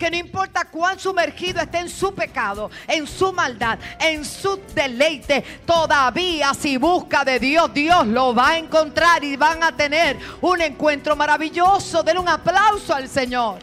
que 0.00 0.10
no 0.10 0.16
importa 0.16 0.64
cuán 0.64 0.98
sumergido 0.98 1.60
esté 1.60 1.78
en 1.78 1.90
su 1.90 2.12
pecado, 2.14 2.70
en 2.88 3.06
su 3.06 3.32
maldad, 3.32 3.78
en 4.00 4.24
su 4.24 4.58
deleite, 4.74 5.44
todavía 5.66 6.54
si 6.54 6.78
busca 6.78 7.22
de 7.22 7.38
Dios, 7.38 7.72
Dios 7.74 8.06
lo 8.06 8.34
va 8.34 8.48
a 8.48 8.58
encontrar 8.58 9.22
y 9.22 9.36
van 9.36 9.62
a 9.62 9.76
tener 9.76 10.16
un 10.40 10.60
encuentro 10.62 11.14
maravilloso. 11.14 12.02
Den 12.02 12.18
un 12.18 12.28
aplauso 12.28 12.94
al 12.94 13.08
Señor. 13.08 13.58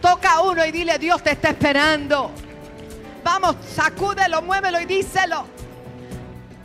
Toca 0.00 0.40
uno 0.40 0.64
y 0.64 0.72
dile, 0.72 0.98
Dios 0.98 1.22
te 1.22 1.32
está 1.32 1.50
esperando. 1.50 2.30
Vamos, 3.22 3.56
sacúdelo, 3.74 4.40
muévelo 4.40 4.80
y 4.80 4.86
díselo. 4.86 5.55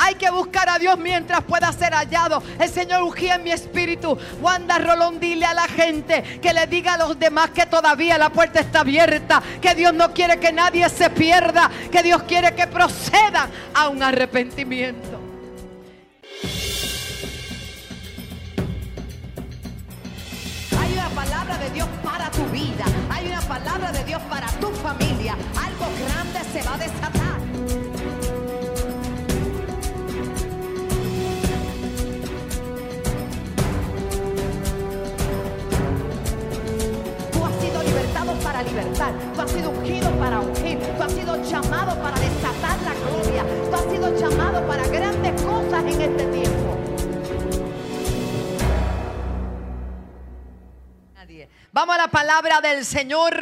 Hay 0.04 0.16
que 0.16 0.32
buscar 0.32 0.68
a 0.68 0.80
Dios 0.80 0.98
mientras 0.98 1.44
pueda 1.44 1.72
ser 1.72 1.94
hallado. 1.94 2.42
El 2.60 2.70
Señor 2.70 3.04
ungía 3.04 3.36
en 3.36 3.44
mi 3.44 3.52
espíritu. 3.52 4.18
Wanda 4.42 4.80
Rolón, 4.80 5.20
dile 5.20 5.46
a 5.46 5.54
la 5.54 5.68
gente 5.68 6.24
que 6.42 6.52
le 6.54 6.66
diga 6.66 6.96
a 6.96 6.98
los 6.98 7.20
demás 7.20 7.52
que 7.52 7.68
todavía 7.68 8.18
la 8.18 8.32
puerta 8.32 8.62
está 8.62 8.80
abierta. 8.80 9.44
Que 9.62 9.76
Dios 9.76 9.94
no 9.94 10.12
quiere 10.12 10.40
que 10.40 10.52
nadie 10.52 10.90
se 10.90 11.12
pierda. 11.12 11.70
Que 11.92 12.02
Dios 12.02 12.24
quiere 12.24 12.56
que 12.56 12.66
procedan 12.66 13.52
a 13.76 13.90
un 13.90 14.02
arrepentimiento. 14.02 15.20
Hay 20.82 20.94
una 20.94 21.10
palabra 21.10 21.58
de 21.60 21.70
Dios 21.70 21.88
para 22.04 22.32
tu 22.32 22.44
vida. 22.46 22.86
Hay 23.12 23.28
una 23.28 23.42
palabra 23.42 23.92
de 23.92 24.04
Dios 24.04 24.22
para 24.24 24.48
tu 24.48 24.70
familia. 24.70 25.34
Algo 25.64 25.86
grande 26.04 26.40
se 26.52 26.68
va 26.68 26.74
a 26.74 26.78
desatar. 26.80 27.51
Para 38.62 38.70
libertar. 38.70 39.14
Tú 39.34 39.42
has 39.42 39.52
sido 39.52 39.70
ungido 39.70 40.12
para 40.20 40.40
ungir. 40.40 40.80
Tú 40.80 41.04
has 41.04 41.12
sido 41.12 41.44
llamado 41.44 42.02
para 42.02 42.20
desatar 42.20 42.82
la 42.82 42.94
gloria. 42.94 43.46
Tú 43.70 43.76
has 43.76 43.92
sido 43.92 44.18
llamado 44.18 44.68
para 44.68 44.88
grandes 44.88 45.42
cosas 45.42 45.84
en 45.84 46.02
este 46.02 46.26
tiempo. 46.26 46.78
Nadie. 51.16 51.50
Vamos 51.72 51.96
a 51.96 51.98
la 51.98 52.08
palabra 52.08 52.62
del 52.62 52.86
Señor 52.86 53.36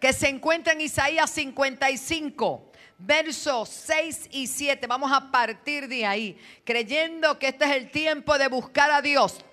que 0.00 0.12
se 0.12 0.28
encuentra 0.28 0.72
en 0.72 0.80
Isaías 0.80 1.30
55. 1.30 2.70
Versos 2.98 3.68
6 3.68 4.28
y 4.30 4.46
7. 4.46 4.86
Vamos 4.86 5.10
a 5.12 5.30
partir 5.30 5.88
de 5.88 6.06
ahí, 6.06 6.38
creyendo 6.64 7.38
que 7.38 7.48
este 7.48 7.64
es 7.64 7.72
el 7.72 7.90
tiempo 7.90 8.38
de 8.38 8.48
buscar 8.48 8.90
a 8.90 9.02
Dios. 9.02 9.44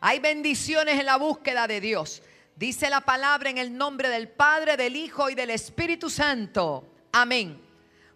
Hay 0.00 0.18
bendiciones 0.18 0.98
en 0.98 1.06
la 1.06 1.16
búsqueda 1.16 1.66
de 1.66 1.80
Dios. 1.80 2.22
Dice 2.56 2.88
la 2.88 3.02
palabra 3.02 3.50
en 3.50 3.58
el 3.58 3.76
nombre 3.76 4.08
del 4.08 4.28
Padre, 4.28 4.78
del 4.78 4.96
Hijo 4.96 5.28
y 5.28 5.34
del 5.34 5.50
Espíritu 5.50 6.08
Santo. 6.08 6.88
Amén. 7.12 7.60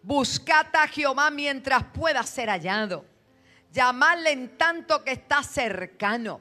Buscad 0.02 0.74
a 0.74 0.88
Jehová 0.88 1.30
mientras 1.30 1.84
pueda 1.92 2.22
ser 2.22 2.48
hallado. 2.48 3.04
Llamadle 3.70 4.32
en 4.32 4.56
tanto 4.56 5.04
que 5.04 5.12
está 5.12 5.42
cercano. 5.42 6.40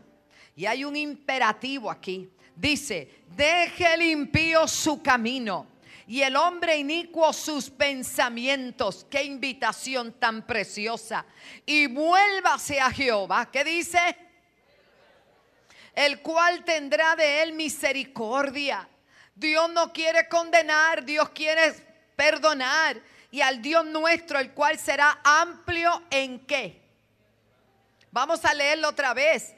Y 0.56 0.66
hay 0.66 0.86
un 0.86 0.96
imperativo 0.96 1.92
aquí. 1.92 2.30
Dice, 2.56 3.24
deje 3.36 3.94
el 3.94 4.02
impío 4.04 4.66
su 4.66 5.02
camino 5.02 5.68
y 6.08 6.22
el 6.22 6.38
hombre 6.38 6.78
inicuo 6.78 7.34
sus 7.34 7.70
pensamientos. 7.70 9.06
Qué 9.10 9.24
invitación 9.24 10.14
tan 10.14 10.48
preciosa. 10.48 11.26
Y 11.66 11.88
vuélvase 11.88 12.80
a 12.80 12.90
Jehová. 12.92 13.52
¿Qué 13.52 13.64
dice? 13.64 14.00
El 16.00 16.22
cual 16.22 16.64
tendrá 16.64 17.14
de 17.18 17.44
él 17.44 17.52
misericordia. 17.52 18.88
Dios 19.36 19.70
no 19.70 19.92
quiere 19.92 20.30
condenar, 20.30 21.04
Dios 21.04 21.28
quiere 21.32 21.74
perdonar. 22.16 23.02
Y 23.32 23.42
al 23.42 23.62
Dios 23.62 23.86
nuestro, 23.86 24.40
el 24.40 24.54
cual 24.54 24.80
será 24.80 25.20
amplio 25.22 26.04
en 26.10 26.40
qué. 26.46 26.82
Vamos 28.12 28.46
a 28.46 28.54
leerlo 28.54 28.88
otra 28.88 29.14
vez. 29.14 29.54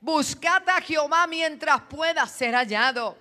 Buscad 0.00 0.62
a 0.68 0.80
Jehová 0.80 1.26
mientras 1.26 1.80
pueda 1.82 2.28
ser 2.28 2.54
hallado. 2.54 3.18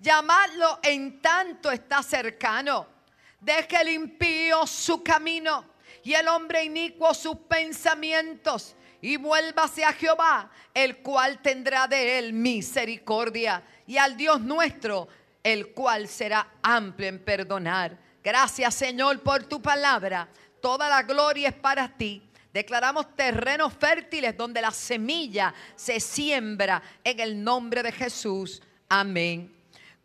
Llamadlo 0.00 0.80
en 0.82 1.22
tanto 1.22 1.70
está 1.70 2.02
cercano. 2.02 2.88
Deje 3.38 3.80
el 3.80 3.90
impío 3.90 4.66
su 4.66 5.04
camino 5.04 5.66
y 6.02 6.14
el 6.14 6.26
hombre 6.26 6.64
inicuo 6.64 7.14
sus 7.14 7.36
pensamientos 7.48 8.74
y 9.02 9.16
vuélvase 9.16 9.84
a 9.84 9.92
Jehová, 9.92 10.48
el 10.72 10.98
cual 10.98 11.42
tendrá 11.42 11.86
de 11.88 12.18
él 12.18 12.32
misericordia, 12.32 13.62
y 13.86 13.98
al 13.98 14.16
Dios 14.16 14.40
nuestro, 14.40 15.08
el 15.42 15.72
cual 15.72 16.08
será 16.08 16.54
amplio 16.62 17.08
en 17.08 17.18
perdonar. 17.18 17.98
Gracias 18.22 18.74
Señor 18.76 19.20
por 19.20 19.44
tu 19.44 19.60
palabra. 19.60 20.28
Toda 20.62 20.88
la 20.88 21.02
gloria 21.02 21.48
es 21.48 21.54
para 21.54 21.88
ti. 21.88 22.22
Declaramos 22.52 23.16
terrenos 23.16 23.72
fértiles 23.74 24.36
donde 24.36 24.60
la 24.60 24.70
semilla 24.70 25.52
se 25.74 25.98
siembra 25.98 26.80
en 27.02 27.18
el 27.18 27.42
nombre 27.42 27.82
de 27.82 27.90
Jesús. 27.90 28.62
Amén. 28.88 29.52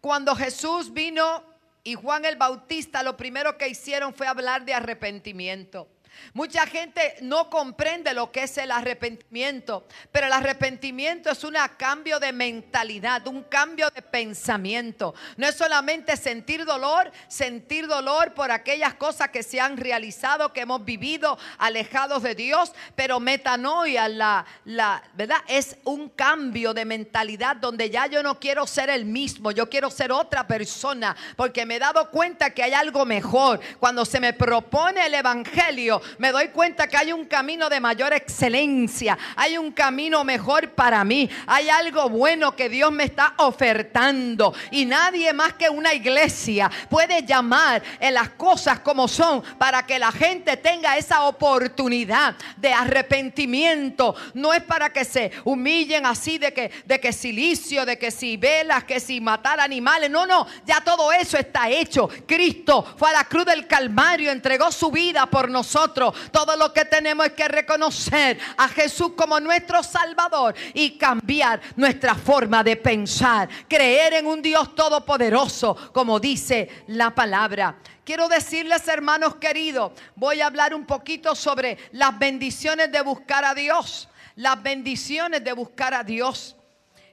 Cuando 0.01 0.35
Jesús 0.35 0.91
vino 0.91 1.43
y 1.83 1.93
Juan 1.93 2.25
el 2.25 2.37
Bautista, 2.37 3.03
lo 3.03 3.15
primero 3.15 3.57
que 3.57 3.67
hicieron 3.67 4.13
fue 4.13 4.25
hablar 4.25 4.65
de 4.65 4.73
arrepentimiento. 4.73 5.87
Mucha 6.33 6.65
gente 6.67 7.15
no 7.21 7.49
comprende 7.49 8.13
lo 8.13 8.31
que 8.31 8.43
es 8.43 8.57
el 8.57 8.71
arrepentimiento, 8.71 9.87
pero 10.11 10.27
el 10.27 10.33
arrepentimiento 10.33 11.31
es 11.31 11.43
un 11.43 11.55
cambio 11.77 12.19
de 12.19 12.31
mentalidad, 12.31 13.25
un 13.27 13.43
cambio 13.43 13.89
de 13.89 14.01
pensamiento. 14.01 15.15
No 15.37 15.47
es 15.47 15.55
solamente 15.55 16.15
sentir 16.17 16.65
dolor, 16.65 17.11
sentir 17.27 17.87
dolor 17.87 18.33
por 18.33 18.51
aquellas 18.51 18.93
cosas 18.95 19.29
que 19.29 19.43
se 19.43 19.59
han 19.59 19.77
realizado, 19.77 20.53
que 20.53 20.61
hemos 20.61 20.83
vivido 20.83 21.37
alejados 21.57 22.23
de 22.23 22.35
Dios, 22.35 22.71
pero 22.95 23.19
metanoia, 23.19 24.07
la, 24.07 24.45
la 24.65 25.03
verdad, 25.13 25.37
es 25.47 25.77
un 25.83 26.09
cambio 26.09 26.73
de 26.73 26.85
mentalidad 26.85 27.55
donde 27.55 27.89
ya 27.89 28.07
yo 28.07 28.23
no 28.23 28.39
quiero 28.39 28.67
ser 28.67 28.89
el 28.89 29.05
mismo, 29.05 29.51
yo 29.51 29.69
quiero 29.69 29.89
ser 29.89 30.11
otra 30.11 30.47
persona, 30.47 31.15
porque 31.35 31.65
me 31.65 31.75
he 31.75 31.79
dado 31.79 32.09
cuenta 32.11 32.51
que 32.51 32.63
hay 32.63 32.73
algo 32.73 33.05
mejor. 33.05 33.59
Cuando 33.79 34.05
se 34.05 34.19
me 34.19 34.33
propone 34.33 35.05
el 35.05 35.13
evangelio, 35.13 36.01
me 36.17 36.31
doy 36.31 36.49
cuenta 36.49 36.87
que 36.87 36.97
hay 36.97 37.11
un 37.11 37.25
camino 37.25 37.69
de 37.69 37.79
mayor 37.79 38.13
excelencia, 38.13 39.17
hay 39.35 39.57
un 39.57 39.71
camino 39.71 40.23
mejor 40.23 40.71
para 40.71 41.03
mí, 41.03 41.29
hay 41.45 41.69
algo 41.69 42.09
bueno 42.09 42.55
que 42.55 42.69
Dios 42.69 42.91
me 42.91 43.03
está 43.03 43.33
ofertando 43.37 44.53
y 44.71 44.85
nadie 44.85 45.33
más 45.33 45.53
que 45.53 45.69
una 45.69 45.93
iglesia 45.93 46.69
puede 46.89 47.23
llamar 47.23 47.81
en 47.99 48.13
las 48.13 48.29
cosas 48.29 48.79
como 48.79 49.07
son 49.07 49.41
para 49.57 49.85
que 49.85 49.99
la 49.99 50.11
gente 50.11 50.57
tenga 50.57 50.97
esa 50.97 51.23
oportunidad 51.23 52.35
de 52.57 52.73
arrepentimiento. 52.73 54.15
No 54.33 54.53
es 54.53 54.63
para 54.63 54.91
que 54.91 55.05
se 55.05 55.31
humillen 55.43 56.05
así 56.05 56.37
de 56.37 56.53
que 56.53 56.71
de 56.85 56.99
que 56.99 57.13
silicio, 57.13 57.85
de 57.85 57.97
que 57.97 58.11
si 58.11 58.37
velas, 58.37 58.83
que 58.83 58.99
si 58.99 59.19
matar 59.19 59.59
animales. 59.59 60.09
No, 60.09 60.25
no, 60.25 60.47
ya 60.65 60.81
todo 60.81 61.11
eso 61.11 61.37
está 61.37 61.69
hecho. 61.69 62.09
Cristo 62.25 62.85
fue 62.97 63.09
a 63.09 63.13
la 63.13 63.23
cruz 63.25 63.45
del 63.45 63.67
Calvario, 63.67 64.31
entregó 64.31 64.71
su 64.71 64.91
vida 64.91 65.25
por 65.25 65.49
nosotros. 65.49 65.96
Todo 66.31 66.55
lo 66.55 66.71
que 66.71 66.85
tenemos 66.85 67.25
es 67.25 67.33
que 67.33 67.47
reconocer 67.47 68.37
a 68.55 68.67
Jesús 68.69 69.13
como 69.15 69.39
nuestro 69.39 69.81
Salvador 69.81 70.53
y 70.73 70.97
cambiar 70.97 71.59
nuestra 71.75 72.13
forma 72.13 72.63
de 72.63 72.75
pensar. 72.75 73.49
Creer 73.67 74.13
en 74.13 74.27
un 74.27 74.41
Dios 74.41 74.75
todopoderoso, 74.75 75.75
como 75.91 76.19
dice 76.19 76.83
la 76.87 77.13
palabra. 77.15 77.77
Quiero 78.05 78.27
decirles, 78.27 78.87
hermanos 78.87 79.35
queridos, 79.35 79.91
voy 80.15 80.39
a 80.41 80.47
hablar 80.47 80.73
un 80.75 80.85
poquito 80.85 81.33
sobre 81.35 81.77
las 81.91 82.17
bendiciones 82.17 82.91
de 82.91 83.01
buscar 83.01 83.43
a 83.43 83.55
Dios. 83.55 84.07
Las 84.35 84.61
bendiciones 84.61 85.43
de 85.43 85.51
buscar 85.53 85.95
a 85.95 86.03
Dios. 86.03 86.55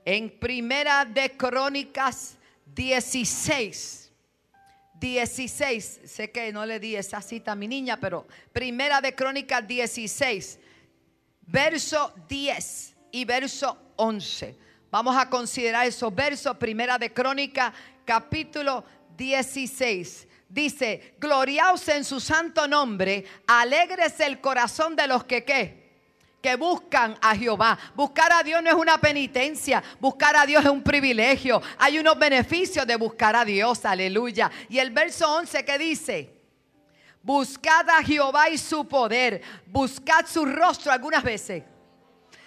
En 0.04 0.38
Primera 0.38 1.06
de 1.06 1.34
Crónicas 1.36 2.36
16. 2.66 4.03
16, 5.00 6.00
sé 6.04 6.30
que 6.30 6.52
no 6.52 6.64
le 6.64 6.78
di 6.78 6.96
esa 6.96 7.20
cita 7.20 7.52
a 7.52 7.54
mi 7.54 7.68
niña, 7.68 7.98
pero 7.98 8.26
Primera 8.52 9.00
de 9.00 9.14
Crónicas 9.14 9.66
16, 9.66 10.58
verso 11.42 12.14
10 12.28 12.96
y 13.12 13.24
verso 13.24 13.78
11. 13.96 14.56
Vamos 14.90 15.16
a 15.16 15.28
considerar 15.28 15.86
esos 15.86 16.14
versos, 16.14 16.56
Primera 16.56 16.98
de 16.98 17.12
Crónicas, 17.12 17.72
capítulo 18.04 18.84
16. 19.16 20.28
Dice, 20.48 21.14
gloriaos 21.18 21.88
en 21.88 22.04
su 22.04 22.20
santo 22.20 22.68
nombre, 22.68 23.24
alégrese 23.46 24.26
el 24.26 24.40
corazón 24.40 24.94
de 24.94 25.08
los 25.08 25.24
que 25.24 25.44
qué 25.44 25.83
que 26.44 26.56
buscan 26.56 27.16
a 27.22 27.34
Jehová. 27.34 27.78
Buscar 27.94 28.30
a 28.30 28.42
Dios 28.42 28.62
no 28.62 28.68
es 28.68 28.76
una 28.76 28.98
penitencia, 28.98 29.82
buscar 29.98 30.36
a 30.36 30.44
Dios 30.44 30.62
es 30.62 30.70
un 30.70 30.82
privilegio. 30.82 31.62
Hay 31.78 31.98
unos 31.98 32.18
beneficios 32.18 32.86
de 32.86 32.96
buscar 32.96 33.34
a 33.34 33.46
Dios, 33.46 33.82
aleluya. 33.86 34.50
Y 34.68 34.78
el 34.78 34.90
verso 34.90 35.36
11 35.36 35.64
que 35.64 35.78
dice, 35.78 36.34
buscad 37.22 37.88
a 37.88 38.02
Jehová 38.02 38.50
y 38.50 38.58
su 38.58 38.86
poder, 38.86 39.40
buscad 39.68 40.26
su 40.26 40.44
rostro 40.44 40.92
algunas 40.92 41.24
veces. 41.24 41.62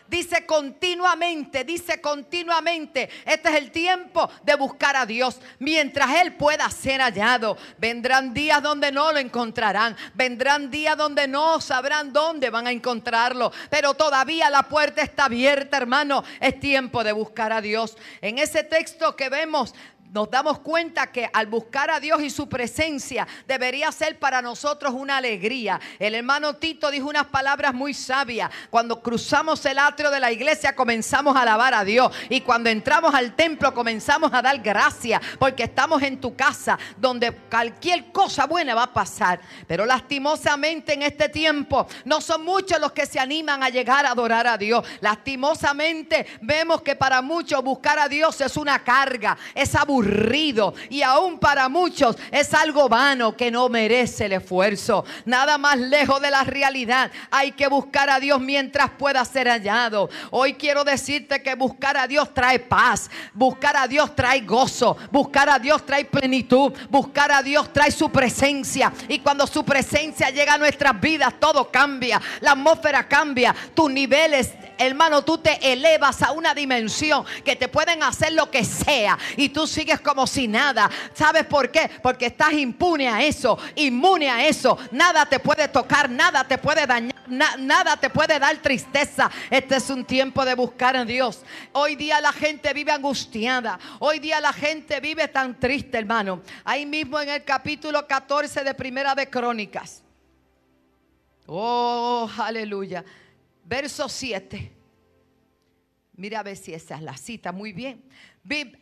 Dice 0.07 0.45
continuamente, 0.45 1.63
dice 1.63 1.99
continuamente. 1.99 3.09
Este 3.25 3.49
es 3.49 3.55
el 3.55 3.71
tiempo 3.71 4.29
de 4.43 4.55
buscar 4.55 4.95
a 4.95 5.05
Dios 5.05 5.39
mientras 5.59 6.09
Él 6.21 6.33
pueda 6.35 6.69
ser 6.69 7.01
hallado. 7.01 7.57
Vendrán 7.77 8.33
días 8.33 8.63
donde 8.63 8.91
no 8.91 9.11
lo 9.11 9.19
encontrarán. 9.19 9.97
Vendrán 10.13 10.71
días 10.71 10.95
donde 10.95 11.27
no 11.27 11.59
sabrán 11.59 12.13
dónde 12.13 12.49
van 12.49 12.67
a 12.67 12.71
encontrarlo. 12.71 13.51
Pero 13.69 13.93
todavía 13.95 14.49
la 14.49 14.63
puerta 14.63 15.01
está 15.01 15.25
abierta, 15.25 15.77
hermano. 15.77 16.23
Es 16.39 16.59
tiempo 16.59 17.03
de 17.03 17.11
buscar 17.11 17.51
a 17.51 17.61
Dios. 17.61 17.97
En 18.21 18.37
ese 18.37 18.63
texto 18.63 19.15
que 19.15 19.29
vemos 19.29 19.73
nos 20.11 20.29
damos 20.31 20.59
cuenta 20.59 21.11
que 21.11 21.29
al 21.33 21.47
buscar 21.47 21.91
a 21.91 21.99
Dios 21.99 22.21
y 22.21 22.29
su 22.29 22.47
presencia 22.47 23.27
debería 23.47 23.91
ser 23.91 24.19
para 24.19 24.41
nosotros 24.41 24.93
una 24.93 25.17
alegría. 25.17 25.79
El 25.99 26.15
hermano 26.15 26.55
Tito 26.55 26.89
dijo 26.89 27.09
unas 27.09 27.27
palabras 27.27 27.73
muy 27.73 27.93
sabias. 27.93 28.49
Cuando 28.69 29.01
cruzamos 29.01 29.65
el 29.65 29.79
atrio 29.79 30.09
de 30.09 30.19
la 30.19 30.31
iglesia 30.31 30.75
comenzamos 30.75 31.35
a 31.35 31.41
alabar 31.41 31.73
a 31.73 31.83
Dios 31.83 32.11
y 32.29 32.41
cuando 32.41 32.69
entramos 32.69 33.13
al 33.13 33.35
templo 33.35 33.73
comenzamos 33.73 34.33
a 34.33 34.41
dar 34.41 34.59
gracias 34.59 35.21
porque 35.39 35.63
estamos 35.63 36.01
en 36.01 36.19
tu 36.19 36.35
casa 36.35 36.79
donde 36.97 37.31
cualquier 37.31 38.11
cosa 38.11 38.45
buena 38.45 38.75
va 38.75 38.83
a 38.83 38.93
pasar. 38.93 39.39
Pero 39.67 39.85
lastimosamente 39.85 40.93
en 40.93 41.03
este 41.03 41.29
tiempo 41.29 41.87
no 42.05 42.21
son 42.21 42.43
muchos 42.43 42.79
los 42.79 42.91
que 42.91 43.05
se 43.05 43.19
animan 43.19 43.61
a 43.63 43.69
llegar 43.69 44.05
a 44.05 44.11
adorar 44.11 44.47
a 44.47 44.57
Dios. 44.57 44.85
Lastimosamente 45.01 46.25
vemos 46.41 46.81
que 46.81 46.95
para 46.95 47.21
muchos 47.21 47.63
buscar 47.63 47.99
a 47.99 48.07
Dios 48.07 48.39
es 48.41 48.55
una 48.57 48.83
carga, 48.83 49.37
es 49.53 49.75
aburrido 49.97 50.73
y 50.89 51.01
aún 51.01 51.39
para 51.39 51.69
muchos 51.69 52.15
es 52.31 52.53
algo 52.53 52.87
vano 52.87 53.35
que 53.35 53.49
no 53.49 53.67
merece 53.69 54.25
el 54.25 54.33
esfuerzo. 54.33 55.05
Nada 55.25 55.57
más 55.57 55.77
lejos 55.77 56.21
de 56.21 56.29
la 56.29 56.43
realidad. 56.43 57.11
Hay 57.31 57.51
que 57.53 57.67
buscar 57.67 58.09
a 58.09 58.19
Dios 58.19 58.39
mientras 58.39 58.91
pueda 58.91 59.23
ser 59.25 59.47
hallado. 59.47 60.09
Hoy 60.31 60.53
quiero 60.53 60.83
decirte 60.83 61.41
que 61.41 61.55
buscar 61.55 61.97
a 61.97 62.07
Dios 62.07 62.33
trae 62.33 62.59
paz, 62.59 63.09
buscar 63.33 63.75
a 63.75 63.87
Dios 63.87 64.15
trae 64.15 64.41
gozo, 64.41 64.97
buscar 65.11 65.49
a 65.49 65.59
Dios 65.59 65.85
trae 65.85 66.05
plenitud, 66.05 66.73
buscar 66.89 67.31
a 67.31 67.41
Dios 67.41 67.71
trae 67.73 67.91
su 67.91 68.11
presencia. 68.11 68.93
Y 69.07 69.19
cuando 69.19 69.47
su 69.47 69.65
presencia 69.65 70.29
llega 70.29 70.53
a 70.53 70.57
nuestras 70.57 70.99
vidas, 70.99 71.33
todo 71.39 71.71
cambia, 71.71 72.21
la 72.41 72.51
atmósfera 72.51 73.07
cambia, 73.07 73.55
tus 73.73 73.89
niveles 73.91 74.53
hermano, 74.77 75.23
tú 75.23 75.37
te 75.37 75.71
elevas 75.71 76.21
a 76.21 76.31
una 76.31 76.53
dimensión 76.53 77.25
que 77.43 77.55
te 77.55 77.67
pueden 77.67 78.03
hacer 78.03 78.33
lo 78.33 78.49
que 78.51 78.63
sea 78.63 79.17
y 79.35 79.49
tú 79.49 79.67
sigues 79.67 79.86
como 80.01 80.27
si 80.27 80.47
nada. 80.47 80.89
¿Sabes 81.13 81.45
por 81.45 81.71
qué? 81.71 81.89
Porque 82.01 82.27
estás 82.27 82.53
impune 82.53 83.07
a 83.07 83.23
eso, 83.23 83.57
inmune 83.75 84.29
a 84.29 84.45
eso. 84.47 84.77
Nada 84.91 85.25
te 85.25 85.39
puede 85.39 85.67
tocar, 85.67 86.09
nada 86.09 86.47
te 86.47 86.57
puede 86.57 86.85
dañar, 86.85 87.15
nada 87.59 87.97
te 87.97 88.09
puede 88.09 88.39
dar 88.39 88.57
tristeza. 88.57 89.29
Este 89.49 89.77
es 89.77 89.89
un 89.89 90.03
tiempo 90.05 90.43
de 90.43 90.55
buscar 90.55 90.95
a 90.95 91.05
Dios. 91.05 91.43
Hoy 91.71 91.95
día 91.95 92.19
la 92.19 92.33
gente 92.33 92.73
vive 92.73 92.91
angustiada. 92.91 93.79
Hoy 93.99 94.19
día 94.19 94.41
la 94.41 94.53
gente 94.53 94.99
vive 94.99 95.27
tan 95.27 95.59
triste, 95.59 95.97
hermano. 95.97 96.41
Ahí 96.63 96.85
mismo 96.85 97.19
en 97.19 97.29
el 97.29 97.43
capítulo 97.43 98.05
14 98.05 98.63
de 98.63 98.73
Primera 98.73 99.15
de 99.15 99.29
Crónicas. 99.29 100.03
Oh, 101.45 102.29
aleluya 102.37 103.03
verso 103.67 104.07
7. 104.07 104.71
Mira 106.13 106.39
a 106.39 106.43
ver 106.43 106.57
si 106.57 106.73
esa 106.73 106.95
es 106.95 107.01
la 107.01 107.17
cita. 107.17 107.51
Muy 107.51 107.73
bien. 107.73 108.03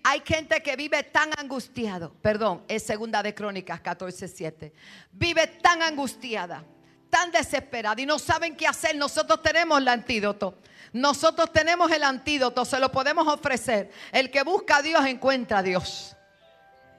Hay 0.03 0.21
gente 0.23 0.61
que 0.61 0.75
vive 0.75 1.03
tan 1.03 1.29
angustiado. 1.37 2.13
Perdón, 2.21 2.63
es 2.67 2.83
segunda 2.83 3.23
de 3.23 3.33
Crónicas 3.33 3.81
14, 3.81 4.27
7. 4.27 4.73
Vive 5.11 5.47
tan 5.47 5.81
angustiada, 5.81 6.63
tan 7.09 7.31
desesperada 7.31 7.99
y 7.99 8.05
no 8.05 8.19
saben 8.19 8.55
qué 8.55 8.67
hacer. 8.67 8.95
Nosotros 8.95 9.41
tenemos 9.41 9.79
el 9.79 9.87
antídoto. 9.87 10.59
Nosotros 10.93 11.51
tenemos 11.51 11.91
el 11.91 12.03
antídoto, 12.03 12.63
se 12.63 12.79
lo 12.79 12.91
podemos 12.91 13.27
ofrecer. 13.27 13.91
El 14.11 14.29
que 14.29 14.43
busca 14.43 14.77
a 14.77 14.81
Dios 14.81 15.05
encuentra 15.05 15.57
a 15.59 15.63
Dios. 15.63 16.15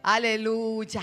Aleluya. 0.02 1.02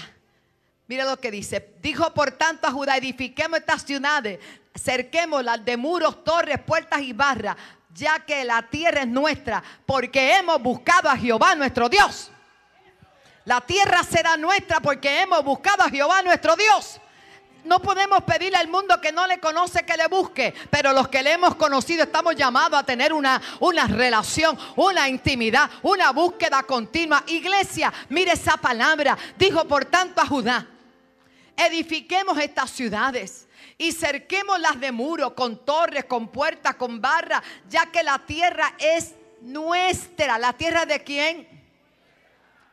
Mira 0.87 1.05
lo 1.05 1.17
que 1.17 1.31
dice. 1.31 1.75
Dijo 1.81 2.13
por 2.13 2.31
tanto 2.31 2.67
a 2.67 2.71
Judá, 2.71 2.97
edifiquemos 2.97 3.59
estas 3.59 3.83
ciudades, 3.83 4.39
cerquémoslas 4.77 5.63
de 5.63 5.77
muros, 5.77 6.23
torres, 6.23 6.59
puertas 6.59 7.01
y 7.01 7.13
barras, 7.13 7.55
ya 7.93 8.19
que 8.19 8.43
la 8.43 8.63
tierra 8.63 9.01
es 9.01 9.07
nuestra, 9.07 9.63
porque 9.85 10.35
hemos 10.35 10.61
buscado 10.61 11.09
a 11.09 11.17
Jehová 11.17 11.55
nuestro 11.55 11.89
Dios. 11.89 12.31
La 13.45 13.61
tierra 13.61 14.03
será 14.03 14.37
nuestra 14.37 14.79
porque 14.79 15.21
hemos 15.21 15.43
buscado 15.43 15.83
a 15.83 15.89
Jehová 15.89 16.21
nuestro 16.21 16.55
Dios. 16.55 16.99
No 17.65 17.81
podemos 17.81 18.23
pedirle 18.23 18.57
al 18.57 18.67
mundo 18.67 18.99
que 18.99 19.11
no 19.11 19.25
le 19.25 19.39
conoce 19.39 19.85
que 19.85 19.95
le 19.95 20.07
busque, 20.07 20.53
pero 20.69 20.91
los 20.91 21.07
que 21.07 21.23
le 21.23 21.33
hemos 21.33 21.55
conocido 21.55 22.03
estamos 22.03 22.35
llamados 22.35 22.79
a 22.79 22.83
tener 22.83 23.13
una, 23.13 23.41
una 23.61 23.87
relación, 23.87 24.57
una 24.75 25.07
intimidad, 25.07 25.69
una 25.81 26.11
búsqueda 26.11 26.63
continua. 26.63 27.23
Iglesia, 27.27 27.93
mire 28.09 28.33
esa 28.33 28.57
palabra. 28.57 29.17
Dijo 29.37 29.65
por 29.65 29.85
tanto 29.85 30.19
a 30.19 30.25
Judá, 30.25 30.67
edifiquemos 31.55 32.37
estas 32.37 32.69
ciudades 32.69 33.47
y 33.83 33.91
cerquemos 33.91 34.57
las 34.61 34.79
de 34.79 34.93
muro, 34.93 35.35
con 35.35 35.65
torres, 35.65 36.05
con 36.05 36.29
puertas, 36.29 36.75
con 36.75 37.01
barras, 37.01 37.43
ya 37.67 37.91
que 37.91 38.01
la 38.01 38.17
tierra 38.17 38.75
es 38.79 39.13
nuestra. 39.41 40.37
¿La 40.37 40.53
tierra 40.53 40.85
de 40.85 41.03
quién? 41.03 41.45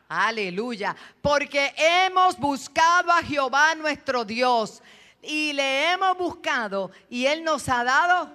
Aleluya. 0.07 0.95
Porque 1.21 1.73
hemos 1.75 2.37
buscado 2.37 3.11
a 3.11 3.21
Jehová 3.23 3.75
nuestro 3.75 4.23
Dios 4.23 4.81
y 5.21 5.51
le 5.51 5.91
hemos 5.91 6.17
buscado 6.17 6.91
y 7.09 7.25
Él 7.25 7.43
nos 7.43 7.67
ha 7.67 7.83
dado 7.83 8.31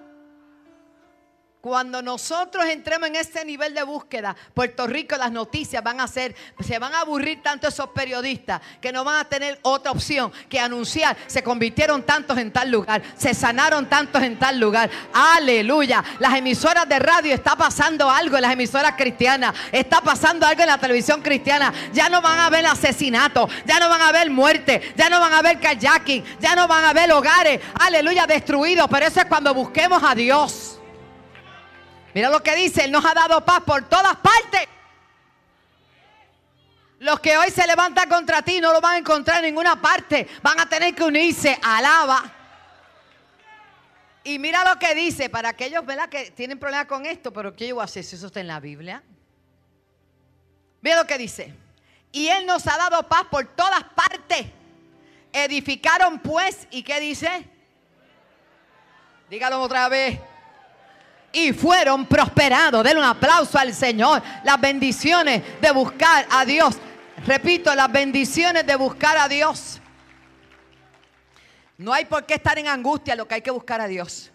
cuando 1.67 2.01
nosotros 2.01 2.65
entremos 2.65 3.09
en 3.09 3.17
este 3.17 3.43
nivel 3.43 3.73
de 3.73 3.83
búsqueda, 3.83 4.33
Puerto 4.53 4.87
Rico 4.87 5.17
las 5.17 5.33
noticias 5.33 5.83
van 5.83 5.99
a 5.99 6.07
ser, 6.07 6.33
se 6.65 6.79
van 6.79 6.93
a 6.93 7.01
aburrir 7.01 7.43
tanto 7.43 7.67
esos 7.67 7.89
periodistas 7.89 8.61
que 8.79 8.93
no 8.93 9.03
van 9.03 9.19
a 9.19 9.25
tener 9.25 9.59
otra 9.63 9.91
opción 9.91 10.31
que 10.47 10.61
anunciar, 10.61 11.17
se 11.27 11.43
convirtieron 11.43 12.03
tantos 12.03 12.37
en 12.37 12.53
tal 12.53 12.71
lugar, 12.71 13.01
se 13.17 13.33
sanaron 13.33 13.89
tantos 13.89 14.23
en 14.23 14.39
tal 14.39 14.61
lugar. 14.61 14.89
Aleluya. 15.11 16.01
Las 16.19 16.35
emisoras 16.35 16.87
de 16.87 16.99
radio 16.99 17.33
está 17.33 17.57
pasando 17.57 18.09
algo 18.09 18.37
en 18.37 18.43
las 18.43 18.53
emisoras 18.53 18.93
cristianas, 18.95 19.53
está 19.73 19.99
pasando 19.99 20.45
algo 20.45 20.61
en 20.61 20.69
la 20.69 20.77
televisión 20.77 21.21
cristiana. 21.21 21.73
Ya 21.91 22.07
no 22.07 22.21
van 22.21 22.39
a 22.39 22.49
ver 22.49 22.65
asesinatos, 22.65 23.51
ya 23.65 23.77
no 23.77 23.89
van 23.89 24.03
a 24.03 24.13
ver 24.13 24.29
muerte, 24.29 24.93
ya 24.95 25.09
no 25.09 25.19
van 25.19 25.33
a 25.33 25.41
ver 25.41 25.59
kayaking, 25.59 26.23
ya 26.39 26.55
no 26.55 26.65
van 26.65 26.85
a 26.85 26.93
ver 26.93 27.11
hogares, 27.11 27.59
aleluya, 27.77 28.25
destruidos. 28.25 28.87
Pero 28.89 29.05
eso 29.05 29.19
es 29.19 29.25
cuando 29.25 29.53
busquemos 29.53 30.01
a 30.01 30.15
Dios. 30.15 30.76
Mira 32.17 32.31
lo 32.31 32.41
que 32.41 32.55
dice, 32.55 32.85
Él 32.85 32.91
nos 32.91 33.05
ha 33.05 33.13
dado 33.13 33.45
paz 33.45 33.61
por 33.63 33.87
todas 33.87 34.15
partes. 34.15 34.67
Los 36.97 37.19
que 37.19 37.37
hoy 37.37 37.51
se 37.51 37.67
levantan 37.67 38.09
contra 38.09 38.41
ti 38.41 38.59
no 38.59 38.73
lo 38.73 38.81
van 38.81 38.95
a 38.95 38.97
encontrar 38.97 39.37
en 39.37 39.51
ninguna 39.53 39.79
parte. 39.79 40.27
Van 40.41 40.59
a 40.59 40.67
tener 40.67 40.95
que 40.95 41.03
unirse. 41.03 41.59
Alaba. 41.61 42.23
Y 44.23 44.39
mira 44.39 44.67
lo 44.67 44.79
que 44.79 44.95
dice, 44.95 45.29
para 45.29 45.49
aquellos 45.49 45.85
¿verdad? 45.85 46.09
que 46.09 46.31
tienen 46.31 46.57
problemas 46.57 46.87
con 46.87 47.05
esto, 47.05 47.31
pero 47.31 47.55
¿qué 47.55 47.67
yo 47.67 47.75
voy 47.75 47.83
a 47.83 47.85
hacer 47.85 48.03
si 48.03 48.15
eso 48.15 48.25
está 48.25 48.39
en 48.39 48.47
la 48.47 48.59
Biblia? 48.59 49.03
Mira 50.81 50.95
lo 50.95 51.05
que 51.05 51.19
dice. 51.19 51.53
Y 52.11 52.29
Él 52.29 52.47
nos 52.47 52.65
ha 52.65 52.77
dado 52.77 53.03
paz 53.03 53.25
por 53.29 53.45
todas 53.45 53.83
partes. 53.93 54.47
Edificaron 55.31 56.17
pues, 56.17 56.67
¿y 56.71 56.81
qué 56.81 56.99
dice? 56.99 57.47
Dígalo 59.29 59.61
otra 59.61 59.87
vez 59.87 60.19
y 61.31 61.53
fueron 61.53 62.05
prosperados. 62.05 62.83
Denle 62.83 62.99
un 62.99 63.07
aplauso 63.07 63.57
al 63.57 63.73
Señor. 63.73 64.21
Las 64.43 64.59
bendiciones 64.59 65.43
de 65.61 65.71
buscar 65.71 66.25
a 66.29 66.45
Dios. 66.45 66.77
Repito, 67.25 67.73
las 67.75 67.91
bendiciones 67.91 68.65
de 68.65 68.75
buscar 68.75 69.17
a 69.17 69.27
Dios. 69.27 69.81
No 71.77 71.93
hay 71.93 72.05
por 72.05 72.25
qué 72.25 72.35
estar 72.35 72.57
en 72.57 72.67
angustia, 72.67 73.15
lo 73.15 73.27
que 73.27 73.35
hay 73.35 73.41
que 73.41 73.51
buscar 73.51 73.81
a 73.81 73.87
Dios. 73.87 74.31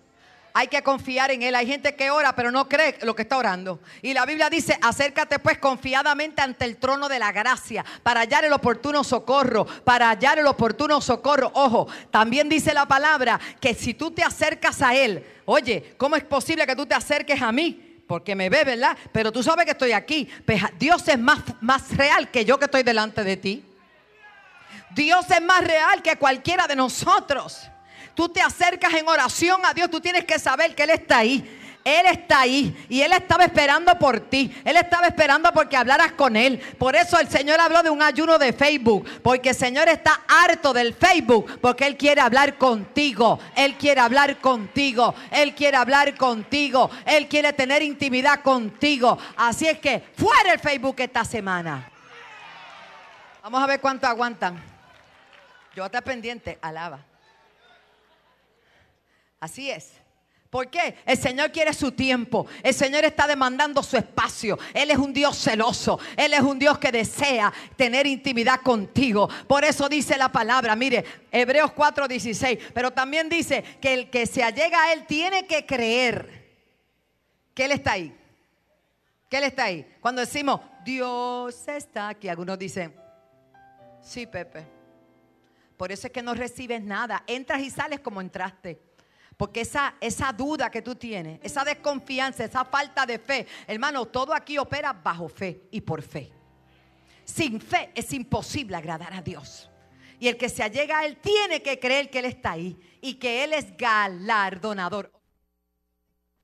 Hay 0.55 0.69
que 0.69 0.83
confiar 0.83 1.31
en 1.31 1.43
Él. 1.43 1.55
Hay 1.55 1.67
gente 1.67 1.95
que 1.95 2.11
ora, 2.11 2.35
pero 2.35 2.51
no 2.51 2.69
cree 2.69 2.99
lo 3.03 3.15
que 3.15 3.23
está 3.23 3.39
orando. 3.39 3.81
Y 4.03 4.13
la 4.13 4.27
Biblia 4.27 4.51
dice, 4.51 4.79
acércate 4.83 5.39
pues 5.39 5.59
confiadamente 5.59 6.43
ante 6.43 6.65
el 6.65 6.77
trono 6.77 7.09
de 7.09 7.19
la 7.19 7.33
gracia 7.33 7.85
para 8.03 8.21
hallar 8.21 8.45
el 8.45 8.53
oportuno 8.53 9.03
socorro, 9.03 9.67
para 9.85 10.11
hallar 10.11 10.39
el 10.39 10.47
oportuno 10.47 11.01
socorro. 11.01 11.51
Ojo, 11.55 11.89
también 12.11 12.49
dice 12.49 12.75
la 12.75 12.87
palabra 12.87 13.41
que 13.61 13.75
si 13.75 13.95
tú 13.95 14.11
te 14.11 14.23
acercas 14.23 14.83
a 14.83 14.95
Él, 14.95 15.25
oye, 15.47 15.95
¿cómo 15.97 16.17
es 16.17 16.25
posible 16.25 16.67
que 16.67 16.77
tú 16.77 16.87
te 16.87 16.95
acerques 16.95 17.41
a 17.41 17.51
mí? 17.53 17.89
porque 18.07 18.35
me 18.35 18.51
ve, 18.51 18.63
¿verdad? 18.65 18.95
Pero 19.11 19.33
tú 19.33 19.43
sabes 19.43 19.65
que 19.65 19.71
estoy 19.71 19.93
aquí. 19.93 20.29
Pues, 20.45 20.61
Dios 20.79 21.09
es 21.09 21.19
más, 21.19 21.39
más 21.63 21.97
real 21.97 22.31
que 22.31 22.45
yo 22.45 22.59
que 22.59 22.67
estoy 22.67 22.83
delante 22.83 23.25
de 23.25 23.39
ti. 23.39 23.65
Dios 24.91 25.31
es 25.31 25.41
más 25.41 25.65
real 25.65 26.03
que 26.03 26.17
cualquiera 26.17 26.67
de 26.67 26.77
nosotros 26.77 27.71
tú 28.15 28.29
te 28.29 28.41
acercas 28.41 28.93
en 28.95 29.09
oración 29.09 29.61
a 29.65 29.75
Dios, 29.75 29.91
tú 29.91 30.01
tienes 30.01 30.25
que 30.25 30.39
saber 30.39 30.75
que 30.75 30.85
Él 30.85 30.91
está 30.91 31.19
ahí. 31.19 31.59
Él 31.85 32.07
está 32.07 32.41
ahí 32.41 32.87
y 32.89 33.03
Él 33.03 33.13
estaba 33.13 33.45
esperando 33.45 33.99
por 33.99 34.21
ti. 34.21 34.55
Él 34.65 34.77
estaba 34.77 35.09
esperando 35.09 35.53
porque 35.53 35.77
hablaras 35.77 36.13
con 36.13 36.37
Él. 36.37 36.59
Por 36.79 36.95
eso 36.95 37.19
el 37.19 37.29
Señor 37.29 37.61
habló 37.61 37.83
de 37.83 37.91
un 37.91 38.03
ayuno 38.03 38.39
de 38.39 38.53
Facebook. 38.53 39.09
Porque 39.23 39.51
el 39.51 39.57
Señor 39.57 39.89
está 39.89 40.23
harto 40.29 40.73
del 40.73 40.95
Facebook. 40.95 41.59
Porque 41.61 41.87
Él 41.87 41.97
quiere 41.97 42.21
hablar 42.21 42.57
contigo. 42.57 43.41
Él 43.57 43.75
quiere 43.77 44.01
hablar 44.01 44.39
contigo. 44.39 45.15
Él 45.31 45.55
quiere 45.55 45.77
hablar 45.77 46.17
contigo. 46.17 46.91
Él 47.05 47.27
quiere 47.29 47.53
tener 47.53 47.83
intimidad 47.83 48.43
contigo. 48.43 49.19
Así 49.37 49.67
es 49.67 49.79
que 49.79 50.05
fuera 50.17 50.53
el 50.53 50.61
Facebook 50.61 50.97
esta 50.99 51.25
semana. 51.25 51.91
Vamos 53.43 53.63
a 53.63 53.67
ver 53.67 53.81
cuánto 53.81 54.07
aguantan. 54.07 54.63
Yo 55.75 55.85
estar 55.85 56.05
pendiente. 56.05 56.59
Alaba. 56.63 57.12
Así 59.43 59.69
es. 59.69 59.91
¿Por 60.49 60.71
qué? 60.71 60.95
El 61.05 61.19
Señor 61.19 61.51
quiere 61.51 61.75
su 61.75 61.91
tiempo. 61.91 62.47
El 62.63 62.73
Señor 62.73 63.05
está 63.05 63.27
demandando 63.27 63.83
su 63.83 63.97
espacio. 63.97 64.57
Él 64.73 64.93
es 64.93 64.99
un 64.99 65.13
Dios 65.13 65.37
celoso. 65.37 65.99
Él 66.17 66.33
es 66.33 66.43
un 66.43 66.61
Dios 66.61 66.79
que 66.79 66.93
desea 66.93 67.53
tener 67.75 68.07
intimidad 68.07 68.61
contigo. 68.61 69.29
Por 69.49 69.65
eso 69.65 69.89
dice 69.89 70.17
la 70.17 70.31
palabra, 70.31 70.77
mire, 70.77 71.05
Hebreos 71.33 71.73
4:16. 71.73 72.71
Pero 72.73 72.93
también 72.93 73.29
dice 73.29 73.65
que 73.81 73.95
el 73.95 74.11
que 74.11 74.27
se 74.27 74.45
allega 74.45 74.81
a 74.81 74.93
Él 74.93 75.07
tiene 75.07 75.45
que 75.49 75.67
creer 75.67 76.53
que 77.53 77.65
Él 77.65 77.73
está 77.73 77.93
ahí. 77.93 78.17
Que 79.29 79.39
Él 79.39 79.45
está 79.45 79.65
ahí. 79.65 79.85
Cuando 80.01 80.21
decimos, 80.21 80.61
Dios 80.85 81.67
está 81.67 82.11
aquí, 82.11 82.29
algunos 82.29 82.61
dicen, 82.61 82.95
sí, 84.03 84.25
Pepe. 84.25 84.65
Por 85.77 85.91
eso 85.91 86.07
es 86.07 86.13
que 86.13 86.23
no 86.23 86.33
recibes 86.33 86.81
nada. 86.81 87.25
Entras 87.27 87.61
y 87.61 87.71
sales 87.71 87.99
como 87.99 88.21
entraste. 88.21 88.92
Porque 89.37 89.63
esa, 89.63 89.95
esa 90.01 90.33
duda 90.33 90.71
que 90.71 90.83
tú 90.83 90.95
tienes, 90.95 91.41
esa 91.43 91.65
desconfianza, 91.65 92.45
esa 92.45 92.65
falta 92.65 93.07
de 93.07 93.19
fe, 93.19 93.47
hermano, 93.67 94.07
todo 94.07 94.35
aquí 94.35 94.59
opera 94.59 94.93
bajo 94.93 95.29
fe 95.29 95.63
y 95.71 95.81
por 95.81 96.03
fe. 96.03 96.33
Sin 97.25 97.61
fe 97.61 97.91
es 97.95 98.13
imposible 98.13 98.77
agradar 98.77 99.13
a 99.13 99.23
Dios. 99.23 99.71
Y 100.19 100.29
el 100.29 100.37
que 100.37 100.49
se 100.49 100.63
allega 100.63 101.01
a 101.01 101.07
Él 101.07 101.17
tiene 101.17 101.63
que 101.63 101.79
creer 101.79 102.11
que 102.11 102.21
Él 102.21 102.27
está 102.27 102.53
ahí 102.53 102.79
y 103.01 103.15
que 103.15 103.43
Él 103.45 103.55
es 103.55 103.77
galardonador 103.77 105.22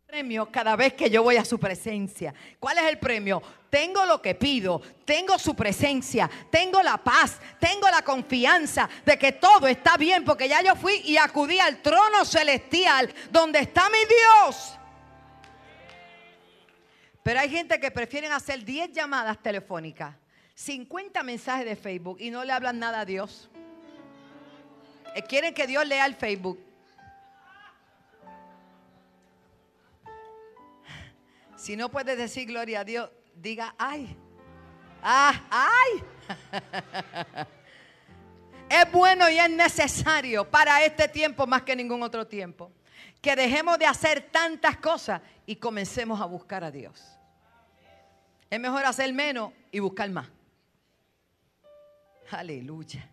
premio 0.09 0.50
cada 0.50 0.75
vez 0.75 0.95
que 0.95 1.11
yo 1.11 1.23
voy 1.23 1.37
a 1.37 1.45
su 1.45 1.61
presencia. 1.61 2.33
¿Cuál 2.59 2.79
es 2.79 2.85
el 2.85 2.99
premio? 2.99 3.43
Tengo 3.69 4.07
lo 4.07 4.23
que 4.23 4.35
pido, 4.35 4.81
tengo 5.05 5.38
su 5.38 5.55
presencia, 5.55 6.31
tengo 6.50 6.83
la 6.83 6.97
paz, 6.97 7.38
tengo 7.61 7.87
la 7.91 8.00
confianza 8.00 8.88
de 9.05 9.19
que 9.19 9.33
todo 9.33 9.67
está 9.67 9.99
bien 9.99 10.25
porque 10.25 10.49
ya 10.49 10.62
yo 10.62 10.75
fui 10.77 11.03
y 11.05 11.19
acudí 11.19 11.59
al 11.59 11.83
trono 11.83 12.25
celestial 12.25 13.12
donde 13.31 13.59
está 13.59 13.91
mi 13.91 13.99
Dios. 13.99 14.79
Pero 17.23 17.41
hay 17.41 17.50
gente 17.50 17.79
que 17.79 17.91
prefieren 17.91 18.33
hacer 18.33 18.65
10 18.65 18.93
llamadas 18.93 19.37
telefónicas, 19.43 20.15
50 20.55 21.23
mensajes 21.23 21.67
de 21.67 21.77
Facebook 21.77 22.17
y 22.19 22.31
no 22.31 22.45
le 22.45 22.53
hablan 22.53 22.79
nada 22.79 23.00
a 23.00 23.05
Dios. 23.05 23.50
Eh, 25.15 25.21
quieren 25.21 25.53
que 25.53 25.67
Dios 25.67 25.87
lea 25.87 26.07
el 26.07 26.15
Facebook. 26.15 26.67
Si 31.59 31.77
no 31.77 31.91
puedes 31.91 32.17
decir 32.17 32.47
gloria 32.47 32.81
a 32.81 32.85
Dios, 32.85 33.11
diga 33.35 33.75
ay. 33.77 34.17
Ah, 35.03 35.45
ay. 35.50 36.05
es 38.69 38.93
bueno 38.93 39.29
y 39.29 39.38
es 39.38 39.50
necesario 39.50 40.49
para 40.49 40.85
este 40.85 41.09
tiempo 41.09 41.49
más 41.49 41.62
que 41.62 41.75
ningún 41.75 42.03
otro 42.05 42.29
tiempo 42.29 42.71
que 43.21 43.35
dejemos 43.35 43.77
de 43.77 43.87
hacer 43.87 44.29
tantas 44.31 44.77
cosas 44.77 45.21
y 45.47 45.57
comencemos 45.57 46.21
a 46.21 46.27
buscar 46.27 46.62
a 46.62 46.71
Dios. 46.71 47.03
Es 48.49 48.61
mejor 48.61 48.85
hacer 48.85 49.12
menos 49.12 49.53
y 49.73 49.81
buscar 49.81 50.09
más. 50.11 50.29
Aleluya. 52.31 53.11